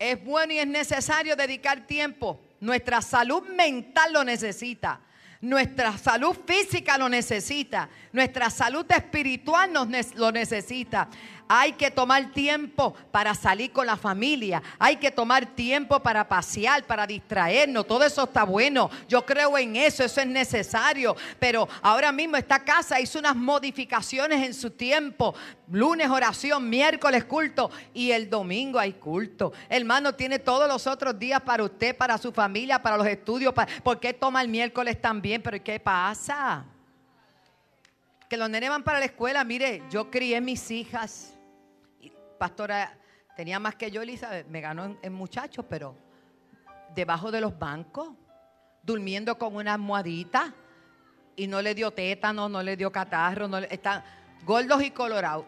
Es 0.00 0.22
bueno 0.24 0.52
y 0.52 0.58
es 0.58 0.66
necesario 0.66 1.36
dedicar 1.36 1.86
tiempo. 1.86 2.40
Nuestra 2.58 3.00
salud 3.00 3.46
mental 3.48 4.12
lo 4.12 4.24
necesita. 4.24 5.00
Nuestra 5.46 5.96
salud 5.96 6.36
física 6.44 6.98
lo 6.98 7.08
necesita. 7.08 7.88
Nuestra 8.10 8.50
salud 8.50 8.84
espiritual 8.90 9.72
nos 9.72 10.16
lo 10.16 10.32
necesita. 10.32 11.08
Hay 11.48 11.72
que 11.74 11.90
tomar 11.92 12.32
tiempo 12.32 12.94
para 13.12 13.34
salir 13.34 13.70
con 13.70 13.86
la 13.86 13.96
familia. 13.96 14.62
Hay 14.78 14.96
que 14.96 15.12
tomar 15.12 15.46
tiempo 15.46 16.00
para 16.00 16.28
pasear, 16.28 16.84
para 16.84 17.06
distraernos. 17.06 17.86
Todo 17.86 18.04
eso 18.04 18.24
está 18.24 18.42
bueno. 18.42 18.90
Yo 19.08 19.24
creo 19.24 19.56
en 19.56 19.76
eso, 19.76 20.02
eso 20.02 20.20
es 20.20 20.26
necesario. 20.26 21.14
Pero 21.38 21.68
ahora 21.82 22.10
mismo 22.10 22.36
esta 22.36 22.64
casa 22.64 23.00
hizo 23.00 23.20
unas 23.20 23.36
modificaciones 23.36 24.44
en 24.44 24.54
su 24.54 24.70
tiempo. 24.70 25.34
Lunes 25.70 26.10
oración, 26.10 26.68
miércoles 26.68 27.24
culto 27.24 27.70
y 27.94 28.10
el 28.10 28.28
domingo 28.28 28.80
hay 28.80 28.94
culto. 28.94 29.52
Hermano, 29.68 30.14
tiene 30.14 30.40
todos 30.40 30.66
los 30.66 30.88
otros 30.88 31.16
días 31.16 31.40
para 31.42 31.62
usted, 31.62 31.96
para 31.96 32.18
su 32.18 32.32
familia, 32.32 32.82
para 32.82 32.96
los 32.96 33.06
estudios. 33.06 33.54
¿Por 33.84 34.00
qué 34.00 34.12
toma 34.12 34.42
el 34.42 34.48
miércoles 34.48 35.00
también? 35.00 35.42
Pero 35.42 35.62
¿qué 35.62 35.78
pasa? 35.78 36.64
Que 38.28 38.36
los 38.36 38.50
nenes 38.50 38.68
van 38.68 38.82
para 38.82 38.98
la 38.98 39.04
escuela. 39.04 39.44
Mire, 39.44 39.84
yo 39.90 40.10
crié 40.10 40.40
mis 40.40 40.72
hijas 40.72 41.35
pastora 42.36 42.98
tenía 43.36 43.58
más 43.58 43.74
que 43.74 43.90
yo, 43.90 44.02
Elizabeth, 44.02 44.46
me 44.48 44.60
ganó 44.60 44.96
en, 45.02 45.12
muchachos, 45.12 45.64
pero 45.68 45.94
debajo 46.94 47.30
de 47.30 47.40
los 47.40 47.56
bancos, 47.58 48.08
durmiendo 48.82 49.36
con 49.36 49.56
una 49.56 49.74
almohadita 49.74 50.54
y 51.36 51.46
no 51.46 51.60
le 51.60 51.74
dio 51.74 51.90
tétano, 51.90 52.48
no 52.48 52.62
le 52.62 52.76
dio 52.76 52.90
catarro, 52.90 53.46
no 53.46 53.58
están 53.58 54.02
gordos 54.44 54.82
y 54.82 54.90
colorados, 54.90 55.44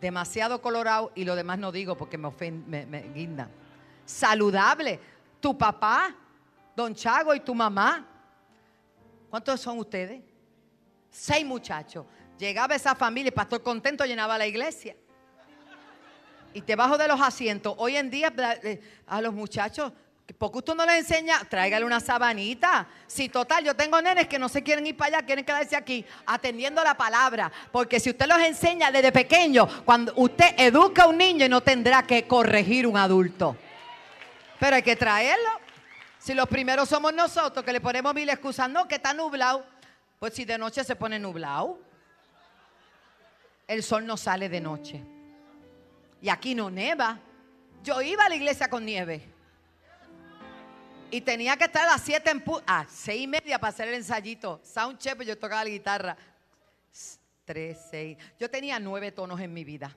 demasiado 0.00 0.62
colorados 0.62 1.10
y 1.14 1.24
lo 1.24 1.34
demás 1.34 1.58
no 1.58 1.72
digo 1.72 1.96
porque 1.96 2.16
me 2.16 2.28
ofende, 2.28 2.86
me, 2.86 3.02
guinda. 3.12 3.48
Saludable, 4.04 5.00
tu 5.40 5.58
papá, 5.58 6.14
don 6.76 6.94
Chago 6.94 7.34
y 7.34 7.40
tu 7.40 7.54
mamá. 7.54 8.06
¿Cuántos 9.30 9.60
son 9.60 9.78
ustedes? 9.80 10.22
Seis 11.10 11.44
muchachos. 11.44 12.06
Llegaba 12.38 12.76
esa 12.76 12.94
familia, 12.94 13.30
el 13.30 13.34
pastor 13.34 13.62
contento 13.62 14.04
llenaba 14.04 14.38
la 14.38 14.46
iglesia 14.46 14.94
y 16.56 16.62
te 16.62 16.74
bajo 16.74 16.96
de 16.96 17.06
los 17.06 17.20
asientos. 17.20 17.74
Hoy 17.76 17.96
en 17.96 18.08
día 18.08 18.32
eh, 18.62 18.80
a 19.06 19.20
los 19.20 19.34
muchachos, 19.34 19.92
porque 20.38 20.56
usted 20.56 20.74
no 20.74 20.86
les 20.86 21.00
enseña, 21.00 21.40
tráigale 21.50 21.84
una 21.84 22.00
sabanita. 22.00 22.88
Si 23.06 23.28
total, 23.28 23.62
yo 23.62 23.76
tengo 23.76 24.00
nenes 24.00 24.26
que 24.26 24.38
no 24.38 24.48
se 24.48 24.62
quieren 24.62 24.86
ir 24.86 24.96
para 24.96 25.18
allá, 25.18 25.26
quieren 25.26 25.44
quedarse 25.44 25.76
aquí 25.76 26.02
atendiendo 26.24 26.82
la 26.82 26.96
palabra. 26.96 27.52
Porque 27.70 28.00
si 28.00 28.08
usted 28.08 28.26
los 28.26 28.38
enseña 28.38 28.90
desde 28.90 29.12
pequeño, 29.12 29.68
cuando 29.84 30.14
usted 30.16 30.54
educa 30.56 31.02
a 31.02 31.08
un 31.08 31.18
niño 31.18 31.44
y 31.44 31.48
no 31.50 31.60
tendrá 31.60 32.04
que 32.06 32.26
corregir 32.26 32.86
un 32.86 32.96
adulto. 32.96 33.54
Pero 34.58 34.76
hay 34.76 34.82
que 34.82 34.96
traerlo. 34.96 35.50
Si 36.18 36.32
los 36.32 36.48
primeros 36.48 36.88
somos 36.88 37.12
nosotros 37.12 37.66
que 37.66 37.72
le 37.74 37.82
ponemos 37.82 38.14
mil 38.14 38.30
excusas, 38.30 38.70
no, 38.70 38.88
que 38.88 38.94
está 38.94 39.12
nublado. 39.12 39.62
Pues 40.18 40.32
si 40.32 40.46
de 40.46 40.56
noche 40.56 40.84
se 40.84 40.96
pone 40.96 41.18
nublado, 41.18 41.78
el 43.68 43.82
sol 43.82 44.06
no 44.06 44.16
sale 44.16 44.48
de 44.48 44.60
noche. 44.62 45.15
Y 46.26 46.28
aquí 46.28 46.56
no 46.56 46.68
neva. 46.68 47.20
Yo 47.84 48.02
iba 48.02 48.24
a 48.24 48.28
la 48.28 48.34
iglesia 48.34 48.68
con 48.68 48.84
nieve. 48.84 49.22
Y 51.08 51.20
tenía 51.20 51.56
que 51.56 51.66
estar 51.66 51.84
a 51.84 51.92
las 51.92 52.02
7 52.02 52.28
en 52.28 52.42
a 52.66 52.84
seis 52.88 53.22
y 53.22 53.26
media 53.28 53.60
para 53.60 53.68
hacer 53.68 53.86
el 53.86 53.94
ensayito. 53.94 54.60
Sound 54.64 54.98
check, 54.98 55.22
yo 55.22 55.38
tocaba 55.38 55.62
la 55.62 55.70
guitarra. 55.70 56.16
Tres, 57.44 57.78
seis. 57.88 58.18
Yo 58.40 58.50
tenía 58.50 58.80
nueve 58.80 59.12
tonos 59.12 59.38
en 59.38 59.54
mi 59.54 59.62
vida. 59.62 59.96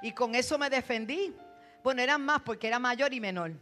Y 0.00 0.12
con 0.12 0.34
eso 0.34 0.56
me 0.56 0.70
defendí. 0.70 1.36
Bueno, 1.84 2.00
eran 2.00 2.24
más 2.24 2.40
porque 2.40 2.68
era 2.68 2.78
mayor 2.78 3.12
y 3.12 3.20
menor. 3.20 3.52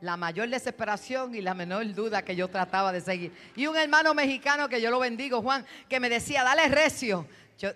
La 0.00 0.16
mayor 0.16 0.48
desesperación 0.48 1.34
y 1.34 1.42
la 1.42 1.52
menor 1.52 1.92
duda 1.92 2.22
que 2.22 2.34
yo 2.34 2.48
trataba 2.48 2.92
de 2.92 3.02
seguir. 3.02 3.30
Y 3.56 3.66
un 3.66 3.76
hermano 3.76 4.14
mexicano 4.14 4.70
que 4.70 4.80
yo 4.80 4.90
lo 4.90 5.00
bendigo, 5.00 5.42
Juan, 5.42 5.66
que 5.86 6.00
me 6.00 6.08
decía, 6.08 6.42
dale 6.44 6.66
recio. 6.68 7.26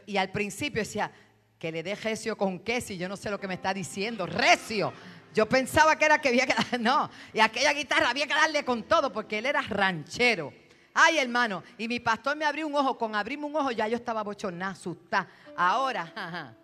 y 0.07 0.17
al 0.17 0.31
principio 0.31 0.81
decía, 0.81 1.13
que 1.59 1.73
le 1.73 1.83
dé 1.83 1.95
recio 1.95 2.37
con 2.37 2.59
queso 2.59 2.93
y 2.93 2.99
yo 2.99 3.09
no 3.09 3.17
sé 3.17 3.31
lo 3.31 3.39
que 3.39 3.49
me 3.49 3.55
está 3.55 3.73
diciendo. 3.73 4.27
Recio. 4.27 4.93
Yo 5.35 5.49
pensaba 5.49 5.97
que 5.97 6.05
era 6.05 6.21
que 6.21 6.29
había 6.29 6.47
que 6.47 6.55
darle, 6.55 6.79
no, 6.81 7.11
y 7.33 7.41
aquella 7.41 7.73
guitarra 7.73 8.11
había 8.11 8.27
que 8.27 8.35
darle 8.35 8.65
con 8.65 8.85
todo 8.85 9.13
porque 9.13 9.39
él 9.39 9.47
era 9.47 9.63
ranchero. 9.63 10.53
Ay, 10.95 11.19
hermano, 11.19 11.65
y 11.77 11.89
mi 11.89 11.99
pastor 11.99 12.37
me 12.37 12.45
abrió 12.45 12.69
un 12.69 12.75
ojo, 12.77 12.97
con 12.97 13.17
abrirme 13.17 13.47
un 13.47 13.57
ojo 13.57 13.73
ya 13.73 13.89
yo 13.89 13.97
estaba 13.97 14.23
bochornada, 14.23 14.73
asustada. 14.73 15.29
Ahora, 15.57 16.03
ajá, 16.15 16.55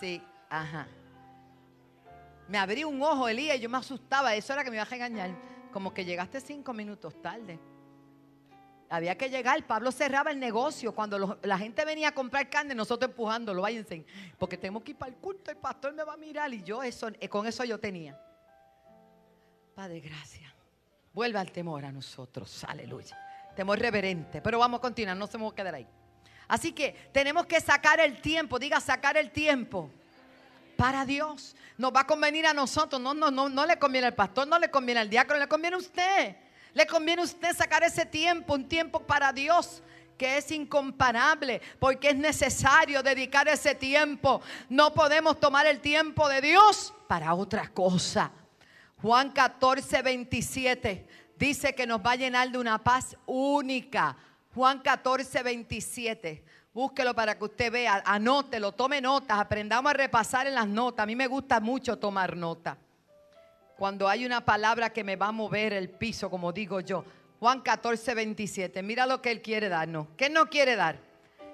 sí, 0.00 0.20
ajá. 0.50 0.88
Me 2.48 2.58
abrí 2.58 2.82
un 2.82 3.00
ojo, 3.00 3.28
Elías, 3.28 3.56
y 3.58 3.60
yo 3.60 3.68
me 3.68 3.78
asustaba, 3.78 4.34
eso 4.34 4.52
era 4.52 4.64
que 4.64 4.70
me 4.70 4.76
iba 4.76 4.86
a 4.88 4.94
engañar. 4.94 5.30
Como 5.72 5.94
que 5.94 6.04
llegaste 6.04 6.40
cinco 6.40 6.72
minutos 6.72 7.20
tarde. 7.22 7.58
Había 8.88 9.16
que 9.18 9.28
llegar. 9.28 9.66
Pablo 9.66 9.90
cerraba 9.90 10.30
el 10.30 10.38
negocio. 10.38 10.94
Cuando 10.94 11.38
la 11.42 11.58
gente 11.58 11.84
venía 11.84 12.08
a 12.08 12.12
comprar 12.12 12.48
carne, 12.48 12.74
nosotros 12.74 13.10
empujándolo, 13.10 13.62
váyanse. 13.62 14.04
Porque 14.38 14.56
tenemos 14.56 14.82
que 14.82 14.92
ir 14.92 14.96
para 14.96 15.12
el 15.12 15.18
culto, 15.18 15.50
el 15.50 15.56
pastor 15.56 15.92
me 15.94 16.04
va 16.04 16.14
a 16.14 16.16
mirar. 16.16 16.52
Y 16.54 16.62
yo 16.62 16.82
eso, 16.82 17.08
eh, 17.20 17.28
con 17.28 17.46
eso 17.46 17.64
yo 17.64 17.78
tenía. 17.78 18.18
Padre, 19.74 20.00
gracias. 20.00 20.52
Vuelva 21.12 21.40
al 21.40 21.50
temor 21.50 21.84
a 21.84 21.92
nosotros. 21.92 22.64
Aleluya. 22.64 23.18
Temor 23.56 23.78
reverente. 23.78 24.40
Pero 24.40 24.58
vamos 24.58 24.78
a 24.78 24.80
continuar, 24.82 25.16
no 25.16 25.26
se 25.26 25.38
me 25.38 25.46
a 25.46 25.50
quedar 25.50 25.74
ahí. 25.74 25.86
Así 26.48 26.72
que 26.72 27.10
tenemos 27.12 27.46
que 27.46 27.60
sacar 27.60 27.98
el 28.00 28.20
tiempo, 28.20 28.58
diga 28.58 28.80
sacar 28.80 29.16
el 29.16 29.30
tiempo 29.32 29.90
para 30.76 31.04
Dios. 31.04 31.56
Nos 31.76 31.92
va 31.92 32.00
a 32.00 32.06
convenir 32.06 32.46
a 32.46 32.54
nosotros, 32.54 33.00
no, 33.00 33.14
no, 33.14 33.30
no, 33.30 33.48
no 33.48 33.66
le 33.66 33.78
conviene 33.78 34.06
al 34.06 34.14
pastor, 34.14 34.46
no 34.46 34.58
le 34.58 34.70
conviene 34.70 35.00
al 35.00 35.10
diácono, 35.10 35.40
le 35.40 35.48
conviene 35.48 35.76
a 35.76 35.78
usted. 35.78 36.36
Le 36.76 36.86
conviene 36.86 37.22
a 37.22 37.24
usted 37.24 37.56
sacar 37.56 37.82
ese 37.84 38.04
tiempo, 38.04 38.52
un 38.52 38.68
tiempo 38.68 39.00
para 39.00 39.32
Dios 39.32 39.82
que 40.18 40.36
es 40.36 40.50
incomparable, 40.50 41.62
porque 41.78 42.10
es 42.10 42.16
necesario 42.16 43.02
dedicar 43.02 43.48
ese 43.48 43.74
tiempo. 43.74 44.42
No 44.68 44.92
podemos 44.92 45.40
tomar 45.40 45.64
el 45.64 45.80
tiempo 45.80 46.28
de 46.28 46.42
Dios 46.42 46.92
para 47.08 47.32
otra 47.32 47.68
cosa. 47.68 48.30
Juan 49.00 49.30
14, 49.30 50.02
27 50.02 51.06
dice 51.38 51.74
que 51.74 51.86
nos 51.86 52.00
va 52.04 52.10
a 52.10 52.16
llenar 52.16 52.50
de 52.50 52.58
una 52.58 52.84
paz 52.84 53.16
única. 53.24 54.14
Juan 54.54 54.80
14, 54.80 55.42
27. 55.42 56.44
Búsquelo 56.74 57.14
para 57.14 57.38
que 57.38 57.44
usted 57.44 57.72
vea, 57.72 58.02
anótelo, 58.04 58.72
tome 58.72 59.00
notas, 59.00 59.38
aprendamos 59.38 59.88
a 59.88 59.94
repasar 59.94 60.46
en 60.46 60.54
las 60.54 60.68
notas. 60.68 61.04
A 61.04 61.06
mí 61.06 61.16
me 61.16 61.26
gusta 61.26 61.58
mucho 61.58 61.98
tomar 61.98 62.36
nota. 62.36 62.76
Cuando 63.76 64.08
hay 64.08 64.24
una 64.24 64.42
palabra 64.42 64.90
que 64.90 65.04
me 65.04 65.16
va 65.16 65.26
a 65.26 65.32
mover 65.32 65.74
el 65.74 65.90
piso, 65.90 66.30
como 66.30 66.50
digo 66.50 66.80
yo. 66.80 67.04
Juan 67.38 67.60
14, 67.60 68.14
27. 68.14 68.82
Mira 68.82 69.04
lo 69.04 69.20
que 69.20 69.30
Él 69.30 69.42
quiere 69.42 69.68
darnos. 69.68 70.06
¿Qué 70.16 70.30
no 70.30 70.48
quiere 70.48 70.76
dar? 70.76 70.98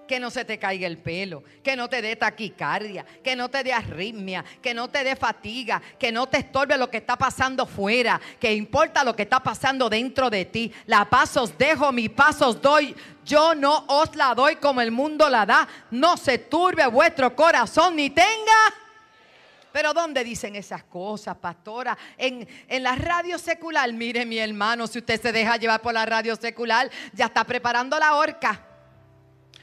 Que 0.06 0.20
no 0.20 0.30
se 0.30 0.44
te 0.44 0.56
caiga 0.56 0.86
el 0.86 0.98
pelo, 0.98 1.42
que 1.64 1.74
no 1.74 1.88
te 1.88 2.00
dé 2.00 2.14
taquicardia, 2.14 3.04
que 3.24 3.34
no 3.34 3.48
te 3.48 3.64
dé 3.64 3.72
arritmia, 3.72 4.44
que 4.60 4.72
no 4.72 4.88
te 4.88 5.02
dé 5.02 5.16
fatiga, 5.16 5.82
que 5.98 6.12
no 6.12 6.28
te 6.28 6.38
estorbe 6.38 6.76
lo 6.76 6.88
que 6.88 6.98
está 6.98 7.16
pasando 7.16 7.66
fuera, 7.66 8.20
que 8.38 8.52
importa 8.52 9.02
lo 9.02 9.16
que 9.16 9.22
está 9.22 9.40
pasando 9.40 9.88
dentro 9.88 10.30
de 10.30 10.44
ti. 10.44 10.72
La 10.86 11.04
paz 11.06 11.36
os 11.36 11.58
dejo, 11.58 11.90
mi 11.90 12.08
paz 12.08 12.40
os 12.42 12.60
doy. 12.60 12.94
Yo 13.24 13.54
no 13.56 13.84
os 13.88 14.14
la 14.14 14.32
doy 14.34 14.56
como 14.56 14.80
el 14.80 14.92
mundo 14.92 15.28
la 15.28 15.44
da. 15.44 15.66
No 15.90 16.16
se 16.16 16.38
turbe 16.38 16.86
vuestro 16.86 17.34
corazón 17.34 17.96
ni 17.96 18.10
tenga 18.10 18.81
pero 19.72 19.92
¿dónde 19.92 20.22
dicen 20.24 20.56
esas 20.56 20.84
cosas, 20.84 21.36
pastora? 21.36 21.96
En, 22.16 22.46
en, 22.68 22.82
la 22.82 22.94
radio 22.96 23.38
secular, 23.38 23.92
mire 23.92 24.26
mi 24.26 24.38
hermano, 24.38 24.86
si 24.86 24.98
usted 24.98 25.20
se 25.20 25.32
deja 25.32 25.56
llevar 25.56 25.80
por 25.80 25.94
la 25.94 26.06
radio 26.06 26.36
secular, 26.36 26.90
ya 27.12 27.26
está 27.26 27.44
preparando 27.44 27.98
la 27.98 28.14
horca. 28.14 28.68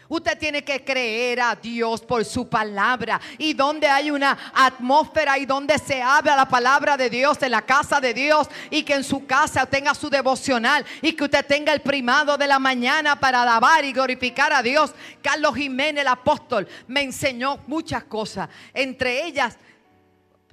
Usted 0.10 0.40
tiene 0.40 0.64
que 0.64 0.84
creer 0.84 1.40
a 1.40 1.56
Dios 1.56 2.02
por 2.02 2.26
su 2.26 2.50
palabra. 2.50 3.22
Y 3.38 3.54
donde 3.54 3.88
hay 3.88 4.10
una 4.10 4.36
atmósfera 4.56 5.38
y 5.38 5.46
donde 5.46 5.78
se 5.78 6.02
habla 6.02 6.36
la 6.36 6.50
palabra 6.50 6.98
de 6.98 7.12
Dios 7.12 7.38
en 7.44 7.52
la 7.52 7.62
casa 7.62 8.02
de 8.02 8.16
Dios 8.16 8.48
y 8.72 8.82
que 8.82 8.96
en 8.96 9.04
su 9.04 9.28
casa 9.28 9.68
tenga 9.68 9.94
su 9.94 10.10
devocional 10.10 10.84
y 11.04 11.14
que 11.14 11.26
usted 11.26 11.46
tenga 11.46 11.74
el 11.74 11.82
primado 11.82 12.38
de 12.38 12.48
la 12.48 12.58
mañana 12.58 13.20
para 13.20 13.44
alabar 13.44 13.86
y 13.86 13.94
glorificar 13.94 14.52
a 14.52 14.64
Dios. 14.64 14.96
Carlos 15.22 15.56
Jiménez, 15.56 16.02
el 16.02 16.08
apóstol, 16.08 16.68
me 16.88 17.04
enseñó 17.04 17.60
muchas 17.68 18.04
cosas. 18.06 18.50
Entre 18.74 19.28
ellas, 19.28 19.60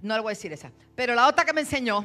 no 0.02 0.14
le 0.14 0.20
voy 0.20 0.30
a 0.30 0.34
decir 0.34 0.52
esa. 0.52 0.70
Pero 0.94 1.14
la 1.14 1.26
otra 1.28 1.44
que 1.44 1.52
me 1.52 1.62
enseñó 1.62 2.04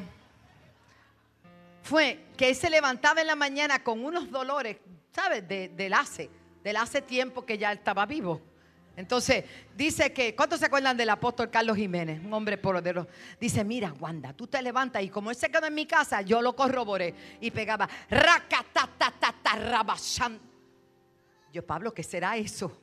fue 1.82 2.26
que 2.36 2.48
él 2.48 2.54
se 2.54 2.70
levantaba 2.70 3.20
en 3.20 3.26
la 3.26 3.36
mañana 3.36 3.82
con 3.82 4.04
unos 4.04 4.30
dolores, 4.30 4.78
¿sabes? 5.14 5.46
De, 5.46 5.68
del 5.68 5.92
hace, 5.94 6.30
del 6.62 6.76
hace 6.76 7.02
tiempo 7.02 7.44
que 7.44 7.58
ya 7.58 7.72
estaba 7.72 8.06
vivo. 8.06 8.40
Entonces, 8.94 9.44
dice 9.74 10.12
que, 10.12 10.34
¿cuántos 10.36 10.60
se 10.60 10.66
acuerdan 10.66 10.96
del 10.96 11.08
apóstol 11.08 11.50
Carlos 11.50 11.76
Jiménez? 11.76 12.20
Un 12.22 12.32
hombre 12.34 12.58
poderoso. 12.58 13.08
Dice, 13.40 13.64
mira, 13.64 13.92
Wanda, 13.98 14.34
tú 14.34 14.46
te 14.46 14.60
levantas 14.60 15.02
y 15.02 15.08
como 15.08 15.30
él 15.30 15.36
se 15.36 15.50
quedó 15.50 15.66
en 15.66 15.74
mi 15.74 15.86
casa, 15.86 16.20
yo 16.20 16.42
lo 16.42 16.54
corroboré 16.54 17.14
y 17.40 17.50
pegaba, 17.50 17.88
Yo, 21.52 21.66
Pablo, 21.66 21.92
¿qué 21.94 22.02
será 22.02 22.36
eso? 22.36 22.82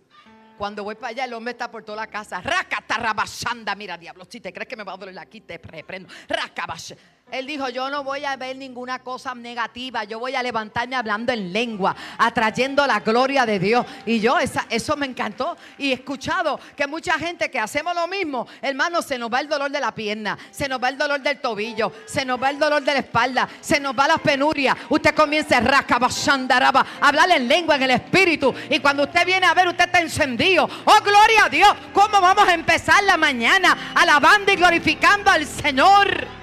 Cuando 0.60 0.84
voy 0.84 0.96
para 0.96 1.12
allá, 1.12 1.24
el 1.24 1.32
hombre 1.32 1.54
está 1.54 1.72
por 1.72 1.86
toda 1.86 1.96
la 2.02 2.08
casa. 2.08 2.42
Racatarrabashanda. 2.42 3.74
Mira, 3.76 3.98
diablo, 3.98 4.26
si 4.30 4.42
te 4.42 4.52
crees 4.52 4.68
que 4.68 4.76
me 4.76 4.84
va 4.84 4.92
a 4.92 4.98
doler 4.98 5.18
aquí, 5.18 5.40
te 5.40 5.58
reprendo. 5.58 6.14
Racabash. 6.28 6.92
Él 7.32 7.46
dijo, 7.46 7.70
yo 7.70 7.90
no 7.90 8.04
voy 8.04 8.26
a 8.26 8.36
ver 8.36 8.56
ninguna 8.58 9.00
cosa 9.00 9.36
negativa, 9.36 10.04
yo 10.04 10.20
voy 10.20 10.36
a 10.36 10.44
levantarme 10.44 10.96
hablando 10.96 11.32
en 11.32 11.54
lengua, 11.54 11.96
atrayendo 12.18 12.86
la 12.88 13.00
gloria 13.00 13.46
de 13.46 13.60
Dios. 13.60 13.86
Y 14.06 14.20
yo, 14.20 14.40
esa, 14.40 14.66
eso 14.70 14.96
me 14.96 15.06
encantó. 15.06 15.58
Y 15.78 15.92
he 15.92 15.94
escuchado 15.94 16.60
que 16.76 16.88
mucha 16.88 17.14
gente 17.14 17.50
que 17.52 17.60
hacemos 17.60 17.94
lo 17.94 18.08
mismo, 18.08 18.48
hermano, 18.62 19.02
se 19.02 19.18
nos 19.18 19.32
va 19.32 19.40
el 19.40 19.48
dolor 19.48 19.72
de 19.72 19.80
la 19.80 19.94
pierna, 19.94 20.38
se 20.52 20.68
nos 20.68 20.82
va 20.82 20.90
el 20.90 20.98
dolor 20.98 21.22
del 21.22 21.40
tobillo, 21.40 21.92
se 22.06 22.26
nos 22.26 22.42
va 22.42 22.50
el 22.50 22.60
dolor 22.60 22.82
de 22.82 22.94
la 22.94 23.00
espalda, 23.00 23.48
se 23.62 23.80
nos 23.80 23.98
va 23.98 24.08
la 24.08 24.18
penuria. 24.18 24.76
Usted 24.90 25.14
comienza 25.16 25.58
a 25.58 26.86
hablar 27.02 27.32
en 27.32 27.48
lengua, 27.48 27.76
en 27.76 27.84
el 27.84 27.92
espíritu. 27.92 28.54
Y 28.70 28.80
cuando 28.80 29.04
usted 29.04 29.26
viene 29.26 29.46
a 29.46 29.54
ver, 29.54 29.68
usted 29.68 29.86
está 29.86 30.00
encendido. 30.00 30.70
Oh, 30.86 31.02
gloria 31.04 31.46
a 31.46 31.50
Dios. 31.50 31.70
¿Cómo 31.94 32.22
vamos 32.22 32.48
a 32.48 32.54
empezar 32.54 33.04
la 33.04 33.18
mañana 33.18 33.94
alabando 33.96 34.52
y 34.52 34.56
glorificando 34.56 35.30
al 35.32 35.46
Señor? 35.46 36.39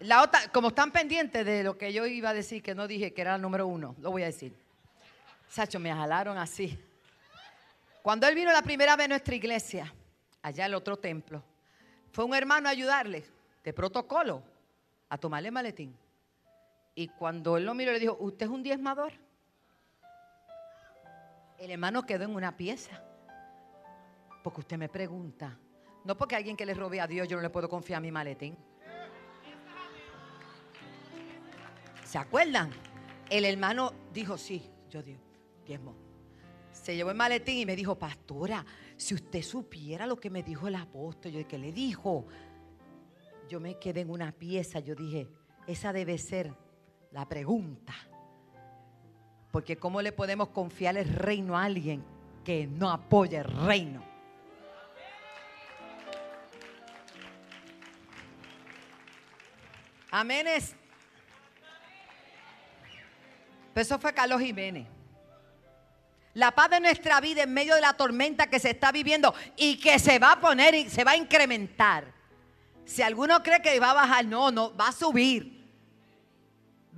La 0.00 0.22
otra, 0.22 0.40
como 0.52 0.68
están 0.68 0.92
pendientes 0.92 1.44
de 1.44 1.64
lo 1.64 1.76
que 1.76 1.92
yo 1.92 2.06
iba 2.06 2.30
a 2.30 2.34
decir, 2.34 2.62
que 2.62 2.74
no 2.74 2.86
dije 2.86 3.12
que 3.12 3.20
era 3.20 3.34
el 3.34 3.42
número 3.42 3.66
uno, 3.66 3.96
lo 4.00 4.10
voy 4.12 4.22
a 4.22 4.26
decir. 4.26 4.54
Sacho, 5.48 5.80
me 5.80 5.92
jalaron 5.92 6.38
así. 6.38 6.78
Cuando 8.02 8.28
él 8.28 8.34
vino 8.34 8.52
la 8.52 8.62
primera 8.62 8.94
vez 8.94 9.06
a 9.06 9.08
nuestra 9.08 9.34
iglesia, 9.34 9.92
allá 10.42 10.64
en 10.64 10.70
el 10.70 10.74
otro 10.76 10.96
templo, 10.96 11.42
fue 12.12 12.24
un 12.24 12.34
hermano 12.34 12.68
a 12.68 12.72
ayudarle, 12.72 13.24
de 13.64 13.72
protocolo, 13.72 14.42
a 15.08 15.18
tomarle 15.18 15.50
maletín. 15.50 15.96
Y 16.94 17.08
cuando 17.08 17.56
él 17.56 17.64
lo 17.64 17.74
miró, 17.74 17.92
le 17.92 17.98
dijo, 17.98 18.16
¿usted 18.20 18.46
es 18.46 18.52
un 18.52 18.62
diezmador? 18.62 19.12
El 21.58 21.70
hermano 21.72 22.04
quedó 22.06 22.24
en 22.24 22.34
una 22.34 22.56
pieza. 22.56 23.02
Porque 24.44 24.60
usted 24.60 24.78
me 24.78 24.88
pregunta. 24.88 25.58
No 26.04 26.16
porque 26.16 26.36
alguien 26.36 26.56
que 26.56 26.64
le 26.64 26.74
robe 26.74 27.00
a 27.00 27.06
Dios 27.06 27.26
yo 27.28 27.36
no 27.36 27.42
le 27.42 27.50
puedo 27.50 27.68
confiar 27.68 28.00
mi 28.00 28.12
maletín. 28.12 28.56
¿Se 32.08 32.16
acuerdan? 32.16 32.70
El 33.28 33.44
hermano 33.44 33.92
dijo, 34.14 34.38
sí, 34.38 34.62
yo 34.88 35.02
digo, 35.02 35.20
diezmo. 35.66 35.94
Se 36.72 36.96
llevó 36.96 37.10
el 37.10 37.16
maletín 37.18 37.58
y 37.58 37.66
me 37.66 37.76
dijo, 37.76 37.98
pastora, 37.98 38.64
si 38.96 39.14
usted 39.14 39.42
supiera 39.42 40.06
lo 40.06 40.16
que 40.16 40.30
me 40.30 40.42
dijo 40.42 40.68
el 40.68 40.76
apóstol, 40.76 41.32
yo 41.32 41.46
que 41.46 41.58
le 41.58 41.70
dijo, 41.70 42.26
yo 43.46 43.60
me 43.60 43.78
quedé 43.78 44.00
en 44.00 44.10
una 44.10 44.32
pieza, 44.32 44.80
yo 44.80 44.94
dije, 44.94 45.28
esa 45.66 45.92
debe 45.92 46.16
ser 46.16 46.54
la 47.10 47.28
pregunta. 47.28 47.92
Porque 49.50 49.76
¿cómo 49.76 50.00
le 50.00 50.12
podemos 50.12 50.48
confiar 50.48 50.96
el 50.96 51.12
reino 51.12 51.58
a 51.58 51.64
alguien 51.64 52.02
que 52.42 52.66
no 52.66 52.90
apoya 52.90 53.40
el 53.42 53.66
reino? 53.66 54.02
Eso 63.74 63.98
fue 63.98 64.12
Carlos 64.12 64.40
Jiménez. 64.40 64.86
La 66.34 66.52
paz 66.52 66.70
de 66.70 66.80
nuestra 66.80 67.20
vida 67.20 67.42
en 67.42 67.52
medio 67.52 67.74
de 67.74 67.80
la 67.80 67.94
tormenta 67.94 68.48
que 68.48 68.60
se 68.60 68.70
está 68.70 68.92
viviendo 68.92 69.34
y 69.56 69.78
que 69.78 69.98
se 69.98 70.18
va 70.18 70.32
a 70.32 70.40
poner 70.40 70.74
y 70.74 70.90
se 70.90 71.04
va 71.04 71.12
a 71.12 71.16
incrementar. 71.16 72.12
Si 72.84 73.02
alguno 73.02 73.42
cree 73.42 73.60
que 73.60 73.78
va 73.80 73.90
a 73.90 73.94
bajar, 73.94 74.24
no, 74.24 74.50
no, 74.50 74.74
va 74.76 74.88
a 74.88 74.92
subir. 74.92 75.66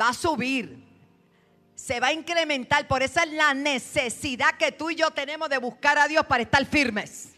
Va 0.00 0.10
a 0.10 0.14
subir. 0.14 0.84
Se 1.74 1.98
va 2.00 2.08
a 2.08 2.12
incrementar. 2.12 2.86
Por 2.86 3.02
eso 3.02 3.20
es 3.20 3.32
la 3.32 3.54
necesidad 3.54 4.56
que 4.58 4.72
tú 4.72 4.90
y 4.90 4.96
yo 4.96 5.10
tenemos 5.10 5.48
de 5.48 5.58
buscar 5.58 5.98
a 5.98 6.06
Dios 6.06 6.24
para 6.26 6.42
estar 6.42 6.64
firmes. 6.66 7.34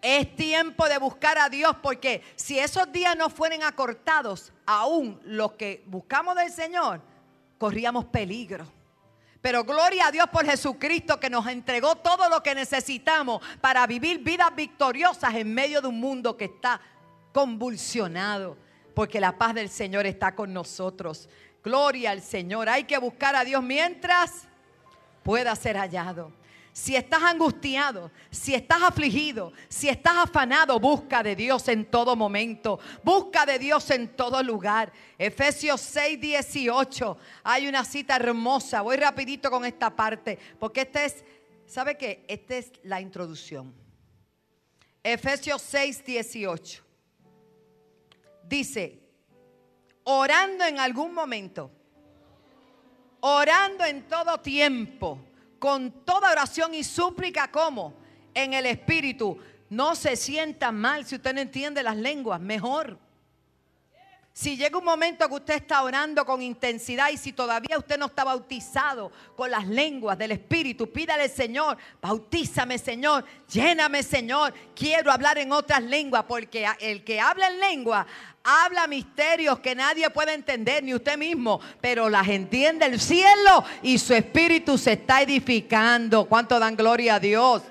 Es 0.00 0.36
tiempo 0.36 0.88
de 0.88 0.98
buscar 0.98 1.38
a 1.38 1.48
Dios 1.48 1.76
porque 1.82 2.22
si 2.36 2.58
esos 2.58 2.90
días 2.92 3.16
no 3.16 3.30
fueren 3.30 3.62
acortados, 3.62 4.52
aún 4.66 5.20
los 5.24 5.52
que 5.52 5.82
buscamos 5.86 6.36
del 6.36 6.52
Señor, 6.52 7.00
corríamos 7.58 8.06
peligro. 8.06 8.66
Pero 9.40 9.64
gloria 9.64 10.08
a 10.08 10.10
Dios 10.10 10.26
por 10.32 10.44
Jesucristo 10.44 11.20
que 11.20 11.30
nos 11.30 11.46
entregó 11.46 11.96
todo 11.96 12.28
lo 12.28 12.42
que 12.42 12.54
necesitamos 12.54 13.40
para 13.60 13.86
vivir 13.86 14.18
vidas 14.18 14.54
victoriosas 14.54 15.34
en 15.34 15.54
medio 15.54 15.80
de 15.80 15.88
un 15.88 16.00
mundo 16.00 16.36
que 16.36 16.46
está 16.46 16.80
convulsionado. 17.32 18.56
Porque 18.94 19.20
la 19.20 19.38
paz 19.38 19.54
del 19.54 19.68
Señor 19.68 20.06
está 20.06 20.34
con 20.34 20.52
nosotros. 20.52 21.28
Gloria 21.62 22.10
al 22.10 22.20
Señor. 22.20 22.68
Hay 22.68 22.84
que 22.84 22.98
buscar 22.98 23.36
a 23.36 23.44
Dios 23.44 23.62
mientras 23.62 24.48
pueda 25.22 25.54
ser 25.54 25.76
hallado. 25.76 26.32
Si 26.78 26.94
estás 26.94 27.24
angustiado, 27.24 28.12
si 28.30 28.54
estás 28.54 28.80
afligido, 28.80 29.52
si 29.68 29.88
estás 29.88 30.16
afanado, 30.16 30.78
busca 30.78 31.24
de 31.24 31.34
Dios 31.34 31.66
en 31.66 31.86
todo 31.86 32.14
momento. 32.14 32.78
Busca 33.02 33.44
de 33.44 33.58
Dios 33.58 33.90
en 33.90 34.14
todo 34.14 34.40
lugar. 34.44 34.92
Efesios 35.18 35.80
6, 35.80 36.20
18. 36.20 37.18
Hay 37.42 37.66
una 37.66 37.84
cita 37.84 38.14
hermosa. 38.14 38.80
Voy 38.82 38.96
rapidito 38.96 39.50
con 39.50 39.64
esta 39.64 39.90
parte, 39.90 40.38
porque 40.60 40.82
esta 40.82 41.04
es, 41.04 41.24
¿sabe 41.66 41.98
qué? 41.98 42.24
Esta 42.28 42.54
es 42.54 42.70
la 42.84 43.00
introducción. 43.00 43.74
Efesios 45.02 45.60
6, 45.62 46.04
18. 46.04 46.84
Dice, 48.44 49.00
orando 50.04 50.64
en 50.64 50.78
algún 50.78 51.12
momento, 51.12 51.72
orando 53.18 53.84
en 53.84 54.06
todo 54.06 54.38
tiempo, 54.38 55.27
con 55.58 56.04
toda 56.04 56.30
oración 56.32 56.74
y 56.74 56.84
súplica, 56.84 57.50
como 57.50 57.94
en 58.34 58.54
el 58.54 58.66
Espíritu. 58.66 59.38
No 59.70 59.94
se 59.94 60.16
sienta 60.16 60.72
mal 60.72 61.04
si 61.04 61.16
usted 61.16 61.34
no 61.34 61.40
entiende 61.40 61.82
las 61.82 61.96
lenguas, 61.96 62.40
mejor. 62.40 62.98
Si 64.40 64.56
llega 64.56 64.78
un 64.78 64.84
momento 64.84 65.28
que 65.28 65.34
usted 65.34 65.54
está 65.54 65.82
orando 65.82 66.24
con 66.24 66.40
intensidad 66.40 67.10
y 67.10 67.16
si 67.16 67.32
todavía 67.32 67.76
usted 67.76 67.98
no 67.98 68.06
está 68.06 68.22
bautizado 68.22 69.10
con 69.34 69.50
las 69.50 69.66
lenguas 69.66 70.16
del 70.16 70.30
Espíritu, 70.30 70.92
pídale 70.92 71.28
Señor, 71.28 71.76
bautízame 72.00 72.78
Señor, 72.78 73.24
lléname 73.48 74.04
Señor, 74.04 74.54
quiero 74.76 75.10
hablar 75.10 75.38
en 75.38 75.50
otras 75.50 75.82
lenguas 75.82 76.22
porque 76.28 76.64
el 76.78 77.02
que 77.02 77.18
habla 77.18 77.48
en 77.48 77.58
lengua 77.58 78.06
habla 78.44 78.86
misterios 78.86 79.58
que 79.58 79.74
nadie 79.74 80.08
puede 80.08 80.34
entender, 80.34 80.84
ni 80.84 80.94
usted 80.94 81.18
mismo, 81.18 81.60
pero 81.80 82.08
las 82.08 82.28
entiende 82.28 82.86
el 82.86 83.00
cielo 83.00 83.64
y 83.82 83.98
su 83.98 84.14
espíritu 84.14 84.78
se 84.78 84.92
está 84.92 85.20
edificando. 85.20 86.26
¿Cuánto 86.26 86.60
dan 86.60 86.76
gloria 86.76 87.16
a 87.16 87.20
Dios? 87.20 87.62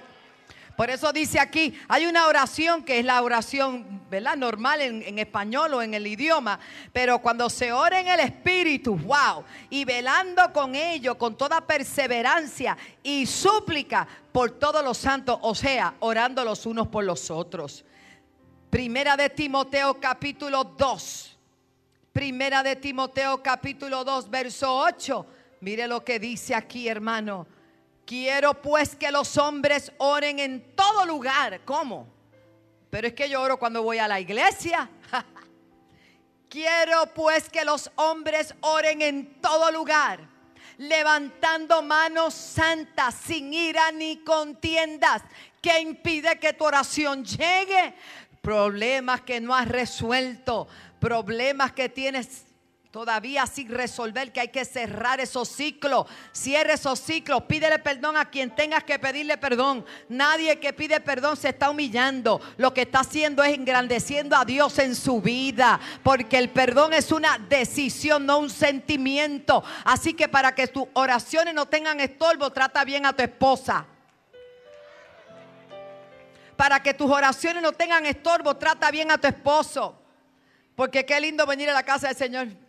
Por 0.77 0.91
eso 0.91 1.11
dice 1.11 1.39
aquí, 1.39 1.73
hay 1.87 2.05
una 2.05 2.27
oración 2.27 2.83
que 2.83 2.99
es 2.99 3.03
la 3.03 3.23
oración, 3.23 4.03
¿verdad? 4.11 4.37
Normal 4.37 4.79
en, 4.81 5.01
en, 5.01 5.17
español 5.17 5.73
o 5.73 5.81
en 5.81 5.95
el 5.95 6.05
idioma, 6.05 6.59
pero 6.93 7.17
cuando 7.17 7.49
se 7.49 7.71
ora 7.71 7.99
en 7.99 8.07
el 8.07 8.19
Espíritu, 8.19 8.95
wow, 8.95 9.43
y 9.71 9.85
velando 9.85 10.53
con 10.53 10.75
ello, 10.75 11.17
con 11.17 11.35
toda 11.35 11.61
perseverancia 11.61 12.77
y 13.01 13.25
súplica 13.25 14.07
por 14.31 14.51
todos 14.51 14.83
los 14.83 14.99
santos, 14.99 15.39
o 15.41 15.55
sea, 15.55 15.95
orando 15.99 16.45
los 16.45 16.67
unos 16.67 16.87
por 16.89 17.03
los 17.03 17.31
otros. 17.31 17.83
Primera 18.69 19.17
de 19.17 19.31
Timoteo 19.31 19.99
capítulo 19.99 20.63
2. 20.63 21.39
Primera 22.13 22.61
de 22.61 22.75
Timoteo 22.75 23.41
capítulo 23.41 24.03
2, 24.03 24.29
verso 24.29 24.77
8. 24.77 25.25
Mire 25.61 25.87
lo 25.87 26.03
que 26.03 26.19
dice 26.19 26.53
aquí, 26.53 26.87
hermano. 26.87 27.47
Quiero 28.07 28.53
pues 28.53 28.95
que 28.95 29.11
los 29.11 29.37
hombres 29.37 29.91
oren 29.97 30.39
en 30.39 30.73
todo 30.75 31.05
lugar. 31.05 31.59
¿Cómo? 31.65 32.07
Pero 32.89 33.07
es 33.07 33.13
que 33.13 33.27
yo 33.27 33.41
oro 33.41 33.59
cuando 33.59 33.83
voy 33.83 33.97
a 33.97 34.07
la 34.07 34.17
iglesia. 34.17 34.89
Quiero 36.49 37.13
pues 37.13 37.49
que 37.49 37.65
los 37.65 37.91
hombres 37.95 38.55
oren 38.61 39.01
en 39.01 39.41
todo 39.41 39.69
lugar, 39.73 40.21
levantando 40.77 41.81
manos 41.81 42.33
santas, 42.33 43.13
sin 43.13 43.53
ira 43.53 43.91
ni 43.91 44.23
contiendas. 44.23 45.21
¿Qué 45.61 45.81
impide 45.81 46.39
que 46.39 46.53
tu 46.53 46.63
oración 46.63 47.25
llegue? 47.25 47.93
Problemas 48.41 49.19
que 49.19 49.41
no 49.41 49.53
has 49.53 49.67
resuelto, 49.67 50.69
problemas 51.01 51.73
que 51.73 51.89
tienes 51.89 52.46
todavía 52.97 53.45
sin 53.45 53.69
resolver, 53.69 54.31
que 54.31 54.39
hay 54.39 54.47
que 54.47 54.65
cerrar 54.65 55.19
esos 55.19 55.49
ciclos. 55.49 56.07
Cierre 56.31 56.73
esos 56.73 56.97
ciclos, 56.97 57.43
pídele 57.43 57.77
perdón 57.77 58.17
a 58.17 58.25
quien 58.25 58.49
tengas 58.49 58.83
que 58.85 58.97
pedirle 58.97 59.37
perdón. 59.37 59.85
Nadie 60.09 60.57
que 60.59 60.73
pide 60.73 60.99
perdón 60.99 61.37
se 61.37 61.49
está 61.49 61.69
humillando. 61.69 62.41
Lo 62.57 62.73
que 62.73 62.81
está 62.81 63.01
haciendo 63.01 63.43
es 63.43 63.53
engrandeciendo 63.53 64.35
a 64.35 64.45
Dios 64.45 64.79
en 64.79 64.95
su 64.95 65.21
vida, 65.21 65.79
porque 66.01 66.39
el 66.39 66.49
perdón 66.49 66.91
es 66.91 67.11
una 67.11 67.37
decisión, 67.37 68.25
no 68.25 68.39
un 68.39 68.49
sentimiento. 68.49 69.63
Así 69.85 70.15
que 70.15 70.27
para 70.27 70.55
que 70.55 70.65
tus 70.65 70.85
oraciones 70.93 71.53
no 71.53 71.67
tengan 71.67 71.99
estorbo, 71.99 72.49
trata 72.49 72.83
bien 72.83 73.05
a 73.05 73.13
tu 73.13 73.21
esposa 73.21 73.85
para 76.55 76.81
que 76.81 76.95
tus 76.95 77.11
oraciones 77.11 77.61
no 77.61 77.71
tengan 77.73 78.07
estorbo, 78.07 78.57
trata 78.57 78.89
bien 78.89 79.11
a 79.11 79.19
tu 79.19 79.27
esposo. 79.27 80.01
Porque 80.75 81.05
qué 81.05 81.21
lindo 81.21 81.45
venir 81.45 81.69
a 81.69 81.73
la 81.73 81.83
casa 81.83 82.07
del 82.07 82.17
Señor. 82.17 82.66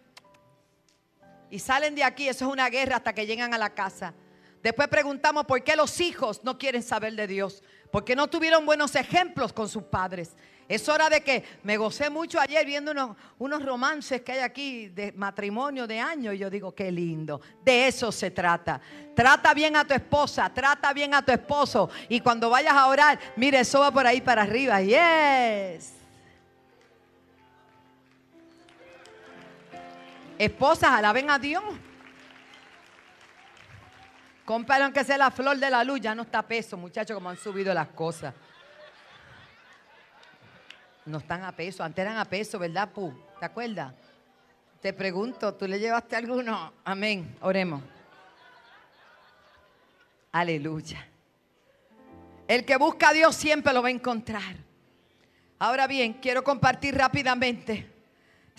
Y 1.51 1.59
salen 1.59 1.95
de 1.95 2.05
aquí, 2.05 2.29
eso 2.29 2.47
es 2.47 2.53
una 2.53 2.69
guerra 2.69 2.97
hasta 2.97 3.13
que 3.13 3.27
llegan 3.27 3.55
a 3.55 3.59
la 3.59 3.71
casa. 3.71 4.15
Después 4.63 4.89
preguntamos 4.89 5.45
por 5.45 5.63
qué 5.63 5.77
los 5.77 6.01
hijos 6.01 6.43
no 6.43 6.59
quieren 6.59 6.83
saber 6.83 7.15
de 7.15 7.27
Dios. 7.27 7.63
Porque 7.91 8.17
no 8.17 8.29
tuvieron 8.29 8.67
buenos 8.67 8.95
ejemplos 8.97 9.53
con 9.53 9.69
sus 9.69 9.85
padres. 9.85 10.35
Es 10.69 10.87
hora 10.91 11.09
de 11.09 11.23
que 11.23 11.43
me 11.63 11.79
gocé 11.79 12.11
mucho 12.11 12.39
ayer 12.39 12.67
viendo 12.67 12.91
unos, 12.91 13.17
unos 13.39 13.65
romances 13.65 14.21
que 14.21 14.33
hay 14.33 14.41
aquí 14.41 14.89
de 14.89 15.13
matrimonio 15.13 15.87
de 15.87 15.99
años. 15.99 16.35
Y 16.35 16.39
yo 16.39 16.51
digo, 16.51 16.75
qué 16.75 16.93
lindo. 16.93 17.41
De 17.65 17.89
eso 17.89 18.13
se 18.13 18.31
trata. 18.31 18.79
Trata 19.15 19.55
bien 19.55 19.77
a 19.77 19.87
tu 19.87 19.95
esposa, 19.95 20.53
trata 20.53 20.93
bien 20.93 21.15
a 21.15 21.25
tu 21.25 21.33
esposo. 21.33 21.89
Y 22.11 22.21
cuando 22.21 22.51
vayas 22.51 22.75
a 22.75 22.87
orar, 22.87 23.19
mire, 23.37 23.61
eso 23.61 23.81
va 23.81 23.91
por 23.91 24.07
ahí 24.07 24.21
para 24.21 24.43
arriba. 24.43 24.83
Yes. 24.83 25.98
Esposas, 30.38 30.90
alaben 30.90 31.29
a 31.31 31.38
Dios. 31.38 31.64
Comparen 34.44 34.85
aunque 34.85 35.05
sea 35.05 35.18
la 35.18 35.31
flor 35.31 35.59
de 35.59 35.68
la 35.68 35.83
luz, 35.85 36.01
ya 36.01 36.14
no 36.14 36.22
está 36.22 36.42
peso, 36.42 36.77
muchachos, 36.77 37.14
como 37.14 37.29
han 37.29 37.37
subido 37.37 37.74
las 37.74 37.88
cosas. 37.88 38.33
No 41.05 41.18
están 41.18 41.42
a 41.42 41.53
peso, 41.53 41.83
antes 41.83 42.03
eran 42.03 42.16
a 42.18 42.24
peso, 42.24 42.59
¿verdad, 42.59 42.88
Pu? 42.90 43.12
¿Te 43.40 43.46
acuerdas? 43.46 43.92
Te 44.81 44.92
pregunto, 44.92 45.55
¿tú 45.55 45.66
le 45.66 45.79
llevaste 45.79 46.14
alguno? 46.16 46.72
Amén, 46.85 47.37
oremos. 47.40 47.83
Aleluya. 50.31 51.05
El 52.46 52.64
que 52.64 52.77
busca 52.77 53.09
a 53.09 53.12
Dios 53.12 53.35
siempre 53.35 53.72
lo 53.72 53.83
va 53.83 53.88
a 53.88 53.90
encontrar. 53.90 54.57
Ahora 55.59 55.87
bien, 55.88 56.14
quiero 56.14 56.44
compartir 56.44 56.96
rápidamente 56.96 57.98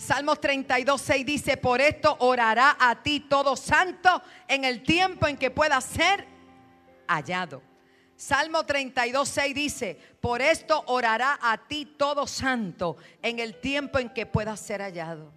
Salmos 0.00 0.40
32, 0.40 0.98
6 0.98 1.26
dice, 1.26 1.56
por 1.58 1.78
esto 1.78 2.16
orará 2.20 2.74
a 2.80 3.02
ti 3.02 3.20
todo 3.20 3.54
santo 3.54 4.22
en 4.48 4.64
el 4.64 4.82
tiempo 4.82 5.26
en 5.26 5.36
que 5.36 5.50
pueda 5.50 5.78
ser 5.82 6.26
hallado. 7.06 7.60
Salmo 8.16 8.64
32, 8.64 9.28
6 9.28 9.54
dice, 9.54 9.98
por 10.22 10.40
esto 10.40 10.82
orará 10.86 11.38
a 11.42 11.68
ti 11.68 11.84
todo 11.84 12.26
santo 12.26 12.96
en 13.20 13.40
el 13.40 13.60
tiempo 13.60 13.98
en 13.98 14.08
que 14.08 14.24
pueda 14.24 14.56
ser 14.56 14.80
hallado. 14.80 15.30